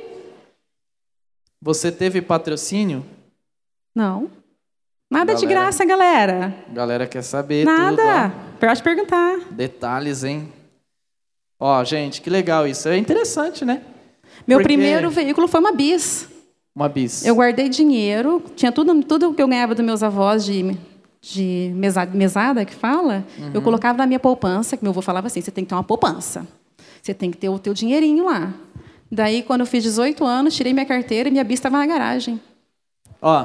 Você 1.60 1.92
teve 1.92 2.22
patrocínio? 2.22 3.04
Não. 3.94 4.30
Nada 5.10 5.34
galera, 5.34 5.38
de 5.38 5.46
graça, 5.46 5.84
galera. 5.84 6.54
Galera 6.72 7.06
quer 7.06 7.22
saber 7.22 7.64
Nada. 7.64 8.30
tudo. 8.30 8.51
Pode 8.66 8.80
perguntar. 8.80 9.40
Detalhes, 9.50 10.22
hein? 10.22 10.52
Ó, 11.58 11.82
gente, 11.82 12.20
que 12.20 12.30
legal 12.30 12.64
isso. 12.64 12.88
É 12.88 12.96
interessante, 12.96 13.64
né? 13.64 13.82
Meu 14.46 14.58
Porque... 14.58 14.68
primeiro 14.68 15.10
veículo 15.10 15.48
foi 15.48 15.58
uma 15.58 15.72
bis. 15.72 16.28
Uma 16.72 16.88
bis. 16.88 17.26
Eu 17.26 17.34
guardei 17.34 17.68
dinheiro, 17.68 18.40
tinha 18.54 18.70
tudo, 18.70 19.02
tudo 19.02 19.34
que 19.34 19.42
eu 19.42 19.48
ganhava 19.48 19.74
dos 19.74 19.84
meus 19.84 20.00
avós 20.04 20.44
de, 20.44 20.76
de 21.20 21.72
mesada, 21.74 22.16
mesada 22.16 22.64
que 22.64 22.72
fala, 22.72 23.24
uhum. 23.36 23.50
eu 23.52 23.60
colocava 23.62 23.98
na 23.98 24.06
minha 24.06 24.20
poupança, 24.20 24.76
que 24.76 24.84
meu 24.84 24.90
avô 24.90 25.02
falava 25.02 25.26
assim, 25.26 25.40
você 25.40 25.50
tem 25.50 25.64
que 25.64 25.68
ter 25.68 25.74
uma 25.74 25.82
poupança. 25.82 26.46
Você 27.02 27.12
tem 27.12 27.32
que 27.32 27.38
ter 27.38 27.48
o 27.48 27.58
teu 27.58 27.74
dinheirinho 27.74 28.26
lá. 28.26 28.54
Daí, 29.10 29.42
quando 29.42 29.62
eu 29.62 29.66
fiz 29.66 29.82
18 29.82 30.24
anos, 30.24 30.54
tirei 30.54 30.72
minha 30.72 30.86
carteira 30.86 31.28
e 31.28 31.32
minha 31.32 31.42
bis 31.42 31.58
estava 31.58 31.78
na 31.78 31.86
garagem. 31.86 32.40
Ó, 33.20 33.44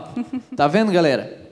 tá 0.55 0.67
vendo, 0.67 0.91
galera? 0.91 1.46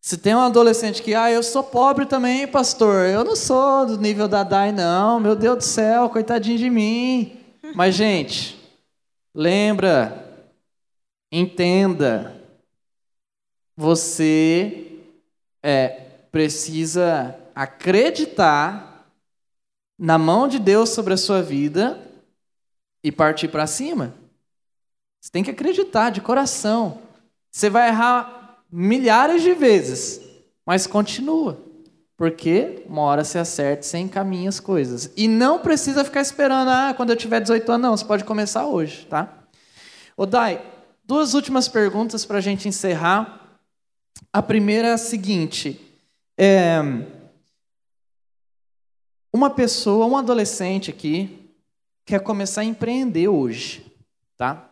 Se 0.00 0.16
tem 0.16 0.34
um 0.34 0.40
adolescente 0.40 1.02
que, 1.02 1.14
ah, 1.14 1.30
eu 1.30 1.42
sou 1.42 1.62
pobre 1.62 2.06
também, 2.06 2.48
pastor, 2.48 3.06
eu 3.06 3.22
não 3.22 3.36
sou 3.36 3.84
do 3.84 3.98
nível 3.98 4.26
da 4.26 4.42
Dai, 4.42 4.72
não, 4.72 5.20
meu 5.20 5.36
Deus 5.36 5.58
do 5.58 5.64
céu, 5.64 6.08
coitadinho 6.08 6.56
de 6.56 6.70
mim. 6.70 7.38
Mas, 7.74 7.94
gente, 7.94 8.58
lembra, 9.34 10.46
entenda, 11.30 12.34
você 13.76 14.98
é, 15.62 15.88
precisa 16.32 17.38
acreditar 17.54 19.06
na 19.98 20.16
mão 20.16 20.48
de 20.48 20.58
Deus 20.58 20.88
sobre 20.88 21.12
a 21.12 21.18
sua 21.18 21.42
vida 21.42 22.00
e 23.04 23.12
partir 23.12 23.48
para 23.48 23.66
cima. 23.66 24.14
Você 25.20 25.30
tem 25.30 25.44
que 25.44 25.50
acreditar 25.50 26.08
de 26.08 26.22
coração. 26.22 27.02
Você 27.50 27.68
vai 27.68 27.88
errar 27.88 28.39
milhares 28.70 29.42
de 29.42 29.52
vezes, 29.54 30.20
mas 30.64 30.86
continua. 30.86 31.58
Porque 32.16 32.84
uma 32.86 33.02
hora 33.02 33.24
se 33.24 33.38
acerta, 33.38 33.82
você 33.82 33.96
encaminha 33.96 34.48
as 34.48 34.60
coisas. 34.60 35.10
E 35.16 35.26
não 35.26 35.58
precisa 35.58 36.04
ficar 36.04 36.20
esperando, 36.20 36.68
ah, 36.68 36.92
quando 36.94 37.10
eu 37.10 37.16
tiver 37.16 37.40
18 37.40 37.72
anos, 37.72 37.82
não. 37.82 37.96
Você 37.96 38.04
pode 38.04 38.24
começar 38.24 38.66
hoje, 38.66 39.06
tá? 39.06 39.38
Dai, 40.28 40.62
duas 41.02 41.32
últimas 41.32 41.66
perguntas 41.66 42.26
para 42.26 42.36
a 42.36 42.40
gente 42.42 42.68
encerrar. 42.68 43.58
A 44.30 44.42
primeira 44.42 44.88
é 44.88 44.92
a 44.92 44.98
seguinte: 44.98 45.80
é, 46.36 46.78
uma 49.32 49.48
pessoa, 49.48 50.04
um 50.04 50.16
adolescente 50.16 50.90
aqui, 50.90 51.50
quer 52.04 52.20
começar 52.20 52.60
a 52.60 52.64
empreender 52.64 53.28
hoje, 53.28 53.86
tá? 54.36 54.68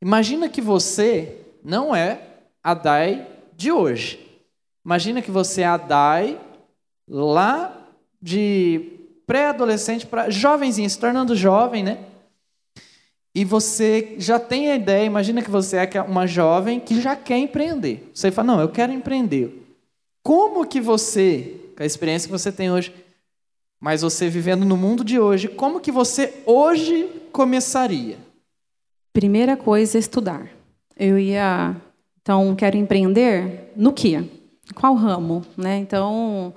Imagina 0.00 0.48
que 0.48 0.60
você 0.60 1.38
não 1.64 1.94
é 1.94 2.20
a 2.62 2.72
Dai 2.72 3.33
de 3.64 3.72
hoje. 3.72 4.20
Imagina 4.84 5.22
que 5.22 5.30
você 5.30 5.62
é 5.62 5.66
a 5.66 5.78
Dai 5.78 6.38
lá 7.08 7.88
de 8.20 8.92
pré-adolescente 9.26 10.06
para 10.06 10.28
jovenzinho, 10.28 10.88
se 10.88 10.98
tornando 10.98 11.34
jovem, 11.34 11.82
né? 11.82 12.04
E 13.34 13.44
você 13.44 14.16
já 14.18 14.38
tem 14.38 14.70
a 14.70 14.76
ideia, 14.76 15.04
imagina 15.04 15.42
que 15.42 15.50
você 15.50 15.78
é 15.78 16.02
uma 16.02 16.26
jovem 16.26 16.78
que 16.78 17.00
já 17.00 17.16
quer 17.16 17.38
empreender. 17.38 18.10
Você 18.14 18.30
fala, 18.30 18.52
não, 18.52 18.60
eu 18.60 18.68
quero 18.68 18.92
empreender. 18.92 19.66
Como 20.22 20.66
que 20.66 20.80
você, 20.80 21.56
com 21.76 21.82
a 21.82 21.86
experiência 21.86 22.28
que 22.28 22.32
você 22.32 22.52
tem 22.52 22.70
hoje, 22.70 22.94
mas 23.80 24.02
você 24.02 24.28
vivendo 24.28 24.64
no 24.64 24.76
mundo 24.76 25.02
de 25.02 25.18
hoje, 25.18 25.48
como 25.48 25.80
que 25.80 25.90
você 25.90 26.42
hoje 26.46 27.10
começaria? 27.32 28.18
Primeira 29.12 29.56
coisa 29.56 29.98
é 29.98 30.00
estudar. 30.00 30.48
Eu 30.96 31.18
ia, 31.18 31.74
então, 32.24 32.56
quero 32.56 32.74
empreender 32.74 33.70
no 33.76 33.92
quê? 33.92 34.24
Qual 34.74 34.94
ramo, 34.94 35.44
né? 35.58 35.76
Então, 35.76 36.54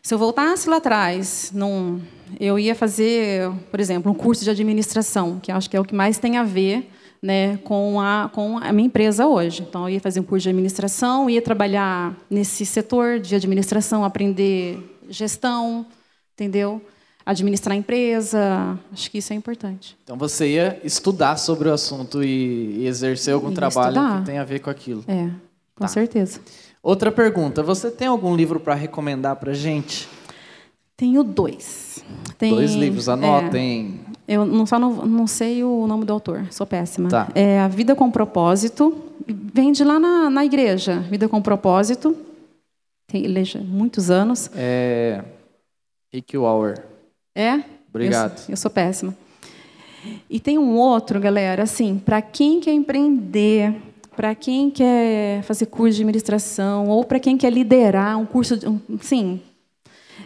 se 0.00 0.14
eu 0.14 0.18
voltasse 0.18 0.70
lá 0.70 0.76
atrás, 0.76 1.50
num, 1.52 2.00
eu 2.38 2.56
ia 2.56 2.72
fazer, 2.72 3.50
por 3.68 3.80
exemplo, 3.80 4.12
um 4.12 4.14
curso 4.14 4.44
de 4.44 4.50
administração, 4.50 5.40
que 5.40 5.50
acho 5.50 5.68
que 5.68 5.76
é 5.76 5.80
o 5.80 5.84
que 5.84 5.92
mais 5.92 6.18
tem 6.18 6.36
a 6.36 6.44
ver 6.44 6.88
né, 7.20 7.56
com, 7.64 8.00
a, 8.00 8.30
com 8.32 8.58
a 8.58 8.72
minha 8.72 8.86
empresa 8.86 9.26
hoje. 9.26 9.62
Então, 9.68 9.88
eu 9.88 9.94
ia 9.94 10.00
fazer 10.00 10.20
um 10.20 10.22
curso 10.22 10.44
de 10.44 10.50
administração, 10.50 11.28
ia 11.28 11.42
trabalhar 11.42 12.16
nesse 12.30 12.64
setor 12.64 13.18
de 13.18 13.34
administração, 13.34 14.04
aprender 14.04 14.78
gestão, 15.08 15.84
entendeu? 16.32 16.80
Administrar 17.24 17.74
a 17.74 17.78
empresa, 17.78 18.78
acho 18.92 19.10
que 19.10 19.18
isso 19.18 19.32
é 19.32 19.36
importante. 19.36 19.96
Então, 20.02 20.16
você 20.16 20.54
ia 20.54 20.80
estudar 20.82 21.36
sobre 21.36 21.68
o 21.68 21.72
assunto 21.72 22.22
e, 22.22 22.78
e 22.80 22.86
exercer 22.86 23.34
algum 23.34 23.50
ia 23.50 23.54
trabalho 23.54 23.96
estudar. 23.96 24.20
que 24.20 24.26
tenha 24.26 24.40
a 24.40 24.44
ver 24.44 24.58
com 24.58 24.70
aquilo. 24.70 25.04
É, 25.06 25.26
com 25.74 25.84
tá. 25.84 25.88
certeza. 25.88 26.40
Outra 26.82 27.12
pergunta, 27.12 27.62
você 27.62 27.90
tem 27.90 28.08
algum 28.08 28.34
livro 28.34 28.58
para 28.58 28.74
recomendar 28.74 29.36
para 29.36 29.52
gente? 29.52 30.08
Tenho 30.96 31.22
dois. 31.22 32.04
Tem, 32.36 32.50
dois 32.50 32.74
livros, 32.74 33.08
anotem. 33.08 34.00
É, 34.26 34.34
eu 34.34 34.44
não, 34.44 34.66
só 34.66 34.78
não, 34.78 35.06
não 35.06 35.26
sei 35.26 35.62
o 35.62 35.86
nome 35.86 36.04
do 36.04 36.12
autor, 36.12 36.46
sou 36.50 36.66
péssima. 36.66 37.08
Tá. 37.08 37.28
É 37.34 37.60
A 37.60 37.68
Vida 37.68 37.94
com 37.94 38.10
Propósito. 38.10 38.96
Vem 39.26 39.70
de 39.72 39.84
lá 39.84 40.00
na, 40.00 40.28
na 40.28 40.44
igreja. 40.44 40.98
Vida 41.10 41.28
com 41.28 41.40
Propósito. 41.40 42.16
Tem 43.06 43.26
muitos 43.64 44.10
anos. 44.10 44.50
É. 44.54 45.22
Rick 46.12 46.36
Hour. 46.36 46.91
É? 47.34 47.62
Obrigado. 47.88 48.38
Eu, 48.48 48.52
eu 48.52 48.56
sou 48.56 48.70
péssima. 48.70 49.16
E 50.28 50.40
tem 50.40 50.58
um 50.58 50.76
outro, 50.76 51.20
galera, 51.20 51.62
assim, 51.62 51.98
para 51.98 52.20
quem 52.20 52.60
quer 52.60 52.72
empreender, 52.72 53.74
para 54.16 54.34
quem 54.34 54.70
quer 54.70 55.42
fazer 55.42 55.66
curso 55.66 55.96
de 55.96 56.02
administração, 56.02 56.88
ou 56.88 57.04
para 57.04 57.20
quem 57.20 57.36
quer 57.36 57.52
liderar 57.52 58.18
um 58.18 58.26
curso, 58.26 58.56
de, 58.56 58.68
um, 58.68 58.80
sim, 59.00 59.40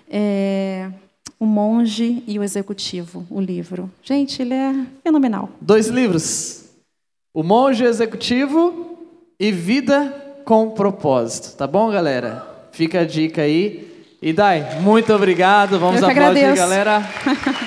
é, 0.09 0.91
o 1.39 1.45
Monge 1.45 2.23
e 2.27 2.39
o 2.39 2.43
Executivo, 2.43 3.27
o 3.31 3.41
livro. 3.41 3.91
Gente, 4.03 4.41
ele 4.41 4.55
é 4.55 4.87
fenomenal. 5.03 5.51
Dois 5.61 5.89
livros. 5.89 6.65
O 7.35 7.43
Monge 7.43 7.85
Executivo 7.85 8.97
e 9.39 9.53
Vida 9.53 10.41
com 10.45 10.71
Propósito. 10.71 11.57
Tá 11.57 11.67
bom, 11.67 11.91
galera? 11.91 12.47
Fica 12.73 13.01
a 13.01 13.05
dica 13.05 13.43
aí. 13.43 13.95
E 14.21 14.33
Dai, 14.33 14.79
muito 14.81 15.12
obrigado. 15.12 15.79
Vamos 15.79 16.03
aplaudir, 16.03 16.55
galera. 16.55 17.03